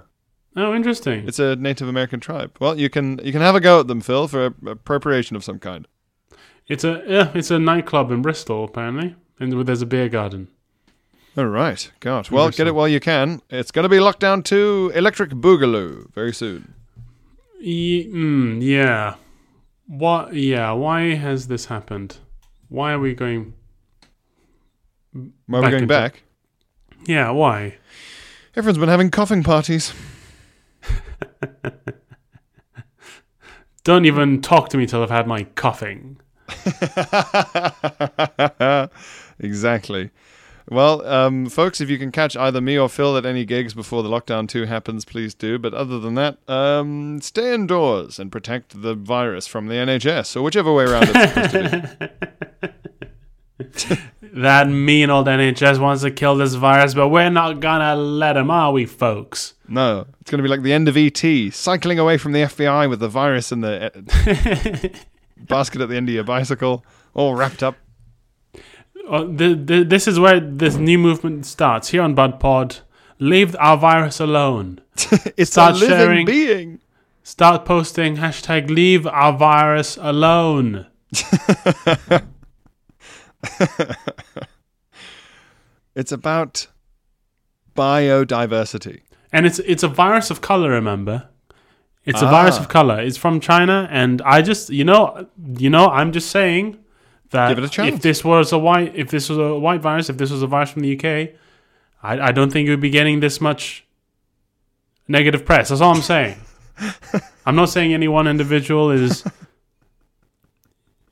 Oh, 0.55 0.73
interesting. 0.73 1.27
It's 1.27 1.39
a 1.39 1.55
Native 1.57 1.89
American 1.89 2.21
tribe. 2.21 2.55
Well, 2.61 2.79
you 2.79 2.89
can 2.89 3.19
you 3.23 3.33
can 3.33 3.41
have 3.41 3.55
a 3.55 3.59
go 3.59 3.81
at 3.81 3.87
them, 3.87 3.99
Phil, 3.99 4.29
for 4.29 4.45
a, 4.45 4.69
appropriation 4.69 5.35
of 5.35 5.43
some 5.43 5.59
kind. 5.59 5.85
It's 6.69 6.83
a 6.83 7.03
yeah, 7.07 7.31
it's 7.33 7.49
a 7.51 7.57
nightclub 7.59 8.11
in 8.11 8.21
Bristol 8.21 8.63
apparently, 8.63 9.15
and 9.39 9.65
there's 9.67 9.81
a 9.81 9.87
beer 9.87 10.07
garden. 10.07 10.47
All 11.35 11.45
right, 11.45 11.91
God. 11.99 12.29
Well, 12.29 12.49
get 12.51 12.67
it 12.67 12.75
while 12.75 12.87
you 12.87 12.99
can. 12.99 13.41
It's 13.49 13.71
going 13.71 13.83
to 13.83 13.89
be 13.89 13.97
Lockdown 13.97 14.43
to 14.45 14.91
Electric 14.93 15.31
Boogaloo 15.31 16.13
very 16.13 16.33
soon. 16.33 16.73
Mm, 17.63 18.61
yeah. 18.61 19.15
What? 19.87 20.33
Yeah. 20.35 20.71
Why 20.71 21.15
has 21.15 21.47
this 21.47 21.65
happened? 21.65 22.17
Why 22.67 22.91
are 22.93 22.99
we 22.99 23.13
going? 23.15 23.53
Why 25.13 25.59
are 25.59 25.61
we 25.61 25.69
going 25.69 25.73
into- 25.75 25.87
back? 25.87 26.23
Yeah. 27.05 27.31
Why? 27.31 27.77
Everyone's 28.55 28.77
been 28.77 28.89
having 28.89 29.09
coughing 29.09 29.43
parties. 29.43 29.93
Don't 33.83 34.05
even 34.05 34.41
talk 34.41 34.69
to 34.69 34.77
me 34.77 34.85
till 34.85 35.01
I've 35.01 35.09
had 35.09 35.25
my 35.25 35.43
coughing. 35.43 36.18
exactly. 39.39 40.11
Well, 40.69 41.05
um, 41.07 41.47
folks, 41.47 41.81
if 41.81 41.89
you 41.89 41.97
can 41.97 42.11
catch 42.11 42.37
either 42.37 42.61
me 42.61 42.77
or 42.77 42.87
Phil 42.89 43.17
at 43.17 43.25
any 43.25 43.43
gigs 43.43 43.73
before 43.73 44.03
the 44.03 44.09
lockdown 44.09 44.47
2 44.47 44.65
happens, 44.65 45.03
please 45.03 45.33
do. 45.33 45.57
But 45.57 45.73
other 45.73 45.99
than 45.99 46.13
that, 46.13 46.37
um, 46.47 47.19
stay 47.21 47.55
indoors 47.55 48.19
and 48.19 48.31
protect 48.31 48.79
the 48.81 48.93
virus 48.93 49.47
from 49.47 49.67
the 49.67 49.75
NHS, 49.75 50.35
or 50.35 50.43
whichever 50.43 50.71
way 50.71 50.83
around 50.83 51.09
it's 51.09 51.33
supposed 51.33 51.51
to 51.51 51.87
be. 51.99 52.09
That 54.33 54.69
mean 54.69 55.09
old 55.09 55.25
NHS 55.25 55.79
wants 55.79 56.03
to 56.03 56.11
kill 56.11 56.35
this 56.35 56.53
virus, 56.53 56.93
but 56.93 57.09
we're 57.09 57.31
not 57.31 57.59
gonna 57.59 57.95
let 57.95 58.37
him, 58.37 58.51
are 58.51 58.71
we, 58.71 58.85
folks? 58.85 59.55
No, 59.67 60.05
it's 60.21 60.29
going 60.29 60.37
to 60.37 60.43
be 60.43 60.49
like 60.49 60.63
the 60.63 60.73
end 60.73 60.87
of 60.87 60.95
ET, 60.95 61.21
cycling 61.51 61.99
away 61.99 62.17
from 62.17 62.31
the 62.31 62.39
FBI 62.39 62.89
with 62.89 62.99
the 62.99 63.07
virus 63.07 63.51
in 63.51 63.61
the 63.61 64.91
basket 65.47 65.81
at 65.81 65.89
the 65.89 65.95
end 65.95 66.09
of 66.09 66.15
your 66.15 66.23
bicycle, 66.23 66.83
all 67.13 67.35
wrapped 67.35 67.63
up. 67.63 67.75
Uh, 69.07 69.23
the, 69.23 69.55
the, 69.55 69.83
this 69.83 70.07
is 70.07 70.19
where 70.19 70.39
this 70.39 70.75
new 70.75 70.97
movement 70.97 71.45
starts 71.45 71.89
here 71.89 72.01
on 72.01 72.13
Bud 72.13 72.39
Pod. 72.39 72.77
Leave 73.17 73.55
our 73.59 73.77
virus 73.77 74.19
alone. 74.19 74.81
It's 75.37 75.51
Start 75.51 75.75
a 75.75 75.77
living 75.79 75.97
sharing. 75.97 76.25
being. 76.25 76.79
Start 77.23 77.65
posting 77.65 78.17
hashtag 78.17 78.69
leave 78.69 79.05
our 79.07 79.33
virus 79.37 79.97
alone. 80.01 80.87
It's 85.95 86.11
about 86.11 86.67
biodiversity. 87.75 89.01
And 89.33 89.45
it's 89.45 89.59
it's 89.59 89.83
a 89.83 89.87
virus 89.87 90.31
of 90.31 90.41
color, 90.41 90.69
remember? 90.69 91.29
It's 92.09 92.21
a 92.21 92.25
virus 92.37 92.57
Ah. 92.57 92.61
of 92.61 92.67
color. 92.77 92.99
It's 93.07 93.17
from 93.17 93.39
China 93.39 93.87
and 93.91 94.21
I 94.35 94.41
just 94.41 94.69
you 94.69 94.83
know 94.83 95.27
you 95.65 95.69
know, 95.69 95.85
I'm 95.99 96.11
just 96.11 96.29
saying 96.31 96.77
that 97.31 97.49
Give 97.49 97.59
it 97.59 97.63
a 97.65 97.69
chance. 97.69 97.95
if 97.95 98.01
this 98.01 98.23
was 98.23 98.51
a 98.51 98.57
white 98.67 98.91
if 98.95 99.07
this 99.15 99.29
was 99.29 99.37
a 99.37 99.55
white 99.65 99.81
virus, 99.81 100.09
if 100.09 100.17
this 100.17 100.31
was 100.31 100.41
a 100.41 100.47
virus 100.47 100.71
from 100.71 100.81
the 100.85 100.91
UK, 100.97 101.05
I, 102.01 102.29
I 102.29 102.31
don't 102.31 102.51
think 102.51 102.67
it 102.67 102.71
would 102.71 102.81
be 102.89 102.89
getting 102.99 103.19
this 103.19 103.39
much 103.39 103.85
negative 105.07 105.45
press. 105.45 105.69
That's 105.69 105.81
all 105.81 105.93
I'm 105.95 106.01
saying. 106.01 106.37
I'm 107.45 107.55
not 107.55 107.69
saying 107.69 107.93
any 107.93 108.07
one 108.07 108.27
individual 108.27 108.89
is 108.91 109.23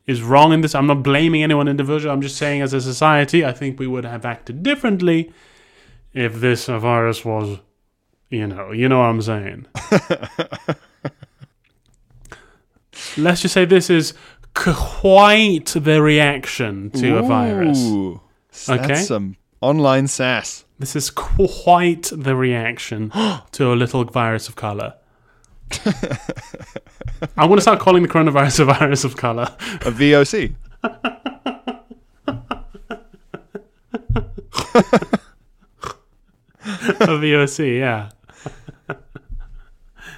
is 0.06 0.22
wrong 0.24 0.54
in 0.54 0.62
this. 0.62 0.74
I'm 0.74 0.88
not 0.88 1.04
blaming 1.04 1.44
any 1.44 1.54
one 1.54 1.68
individual. 1.68 2.14
I'm 2.14 2.22
just 2.22 2.38
saying 2.38 2.62
as 2.62 2.74
a 2.74 2.80
society, 2.82 3.44
I 3.46 3.52
think 3.52 3.78
we 3.80 3.88
would 3.88 4.06
have 4.06 4.24
acted 4.26 4.64
differently 4.64 5.34
if 6.14 6.36
this 6.40 6.68
virus 6.68 7.26
was 7.26 7.60
you 8.30 8.46
know, 8.48 8.72
you 8.72 8.88
know 8.90 9.00
what 9.00 9.06
I'm 9.06 9.22
saying. 9.22 9.66
Let's 13.18 13.42
just 13.42 13.54
say 13.54 13.66
this 13.66 13.90
is 13.90 14.14
quite 14.54 15.66
the 15.76 16.02
reaction 16.02 16.90
to 16.92 17.18
a 17.18 17.22
virus. 17.24 17.80
Ooh, 17.84 18.22
that's 18.52 18.70
Okay. 18.70 18.96
some 18.96 19.36
online 19.62 20.08
sass. 20.08 20.66
This 20.80 20.96
is 20.96 21.10
quite 21.10 22.12
the 22.16 22.36
reaction 22.36 23.12
to 23.52 23.74
a 23.74 23.76
little 23.76 24.04
virus 24.06 24.48
of 24.48 24.56
color. 24.56 24.94
I'm 27.36 27.48
going 27.48 27.56
to 27.58 27.62
start 27.62 27.80
calling 27.80 28.04
the 28.04 28.10
coronavirus 28.10 28.60
a 28.62 28.66
virus 28.66 29.04
of 29.04 29.18
color. 29.18 29.48
A 29.82 29.92
VOC. 29.92 30.54
A 36.64 37.08
VOC, 37.20 37.80
yeah. 37.80 38.10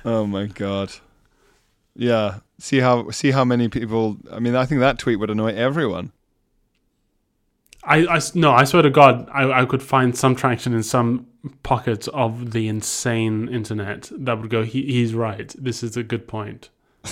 Oh 0.05 0.25
my 0.25 0.45
god. 0.47 0.91
Yeah. 1.99 2.39
See 2.59 2.79
how 2.79 3.11
see 3.11 3.31
how 3.31 3.43
many 3.43 3.67
people. 3.67 4.17
I 4.31 4.39
mean, 4.39 4.55
I 4.55 4.65
think 4.65 4.79
that 4.79 4.99
tweet 4.99 5.19
would 5.19 5.29
annoy 5.29 5.53
everyone. 5.53 6.13
I, 7.83 8.07
I 8.07 8.21
no, 8.33 8.51
I 8.51 8.63
swear 8.63 8.83
to 8.83 8.89
God, 8.89 9.29
I, 9.33 9.61
I 9.61 9.65
could 9.65 9.83
find 9.83 10.17
some 10.17 10.35
traction 10.35 10.73
in 10.73 10.83
some 10.83 11.27
pockets 11.63 12.07
of 12.09 12.51
the 12.51 12.67
insane 12.67 13.49
internet 13.49 14.11
that 14.17 14.39
would 14.39 14.49
go. 14.49 14.63
He, 14.63 14.83
he's 14.83 15.13
right. 15.13 15.53
This 15.57 15.83
is 15.83 15.97
a 15.97 16.03
good 16.03 16.27
point. 16.27 16.69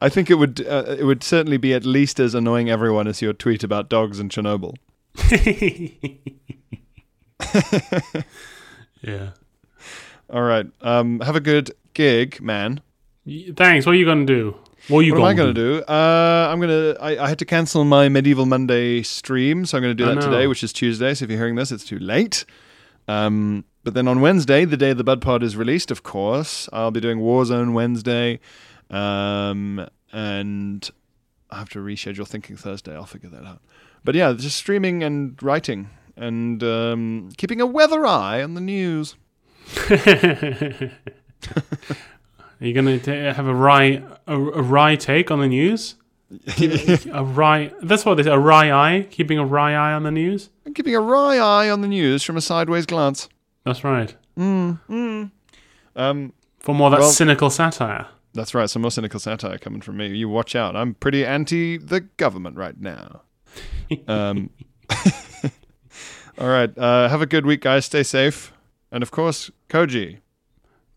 I 0.00 0.08
think 0.08 0.30
it 0.30 0.34
would 0.34 0.66
uh, 0.66 0.96
it 0.98 1.04
would 1.04 1.22
certainly 1.22 1.56
be 1.56 1.72
at 1.72 1.86
least 1.86 2.20
as 2.20 2.34
annoying 2.34 2.68
everyone 2.68 3.06
as 3.06 3.22
your 3.22 3.32
tweet 3.32 3.64
about 3.64 3.88
dogs 3.88 4.20
in 4.20 4.28
Chernobyl. 4.28 4.74
yeah. 9.02 9.30
All 10.28 10.42
right. 10.42 10.66
Um, 10.82 11.20
have 11.20 11.36
a 11.36 11.40
good 11.40 11.70
gig, 11.94 12.42
man. 12.42 12.82
Thanks. 13.56 13.86
What 13.86 13.92
are 13.92 13.98
you 13.98 14.04
gonna 14.04 14.26
do? 14.26 14.56
What 14.88 15.00
are 15.00 15.02
you 15.02 15.12
What 15.12 15.20
am 15.20 15.24
I 15.24 15.34
gonna 15.34 15.52
going 15.52 15.54
to 15.54 15.78
do? 15.80 15.84
Uh, 15.84 16.48
I'm 16.50 16.58
going 16.58 16.70
to. 16.70 16.96
I 17.00 17.28
had 17.28 17.38
to 17.40 17.44
cancel 17.44 17.84
my 17.84 18.08
Medieval 18.08 18.46
Monday 18.46 19.02
stream, 19.02 19.66
so 19.66 19.76
I'm 19.76 19.82
going 19.82 19.96
to 19.96 20.04
do 20.04 20.06
that 20.06 20.22
today, 20.22 20.46
which 20.46 20.64
is 20.64 20.72
Tuesday. 20.72 21.12
So 21.14 21.24
if 21.24 21.30
you're 21.30 21.38
hearing 21.38 21.54
this, 21.54 21.70
it's 21.70 21.84
too 21.84 21.98
late. 21.98 22.44
Um, 23.06 23.64
but 23.84 23.94
then 23.94 24.08
on 24.08 24.20
Wednesday, 24.20 24.64
the 24.64 24.76
day 24.76 24.92
the 24.92 25.04
Bud 25.04 25.20
Pod 25.20 25.42
is 25.42 25.56
released, 25.56 25.90
of 25.90 26.02
course, 26.02 26.68
I'll 26.72 26.90
be 26.90 27.00
doing 27.00 27.18
Warzone 27.18 27.72
Wednesday, 27.72 28.40
um, 28.88 29.86
and 30.12 30.90
I 31.50 31.58
have 31.58 31.68
to 31.70 31.78
reschedule 31.78 32.26
Thinking 32.26 32.56
Thursday. 32.56 32.94
I'll 32.94 33.06
figure 33.06 33.30
that 33.30 33.44
out. 33.44 33.60
But 34.02 34.14
yeah, 34.14 34.32
just 34.32 34.56
streaming 34.56 35.02
and 35.02 35.40
writing 35.42 35.90
and 36.16 36.62
um, 36.62 37.30
keeping 37.36 37.60
a 37.60 37.66
weather 37.66 38.06
eye 38.06 38.42
on 38.42 38.54
the 38.54 38.60
news. 38.60 39.16
Are 42.60 42.66
you 42.66 42.74
gonna 42.74 42.98
ta 42.98 43.12
have 43.32 43.46
a 43.46 43.54
wry 43.54 44.02
a, 44.26 44.36
a 44.36 44.62
wry 44.62 44.96
take 44.96 45.30
on 45.30 45.40
the 45.40 45.48
news? 45.48 45.96
a 47.12 47.24
wry. 47.24 47.72
That's 47.82 48.04
what 48.04 48.14
they 48.16 48.22
say. 48.24 48.30
A 48.30 48.38
wry 48.38 48.70
eye. 48.70 49.06
Keeping 49.10 49.38
a 49.38 49.44
wry 49.44 49.72
eye 49.74 49.92
on 49.94 50.02
the 50.04 50.10
news. 50.10 50.50
I'm 50.66 50.74
keeping 50.74 50.94
a 50.94 51.00
wry 51.00 51.38
eye 51.38 51.70
on 51.70 51.80
the 51.80 51.88
news 51.88 52.22
from 52.22 52.36
a 52.36 52.40
sideways 52.40 52.86
glance. 52.86 53.28
That's 53.64 53.82
right. 53.82 54.14
Um, 54.36 56.32
For 56.60 56.74
more 56.74 56.86
of 56.86 56.92
that 56.92 57.00
Well- 57.00 57.10
cynical 57.10 57.50
satire. 57.50 58.06
That's 58.32 58.54
right. 58.54 58.70
Some 58.70 58.82
more 58.82 58.92
cynical 58.92 59.18
satire 59.18 59.58
coming 59.58 59.80
from 59.80 59.96
me. 59.96 60.06
You 60.16 60.28
watch 60.28 60.54
out. 60.54 60.76
I'm 60.76 60.94
pretty 60.94 61.26
anti 61.26 61.78
the 61.78 62.00
government 62.00 62.56
right 62.56 62.78
now. 62.80 63.22
Um, 64.06 64.50
all 66.38 66.46
right. 66.48 66.70
Uh, 66.78 67.08
have 67.08 67.20
a 67.22 67.26
good 67.26 67.44
week, 67.44 67.62
guys. 67.62 67.86
Stay 67.86 68.04
safe. 68.04 68.52
And 68.92 69.02
of 69.02 69.10
course, 69.10 69.50
Koji. 69.68 70.18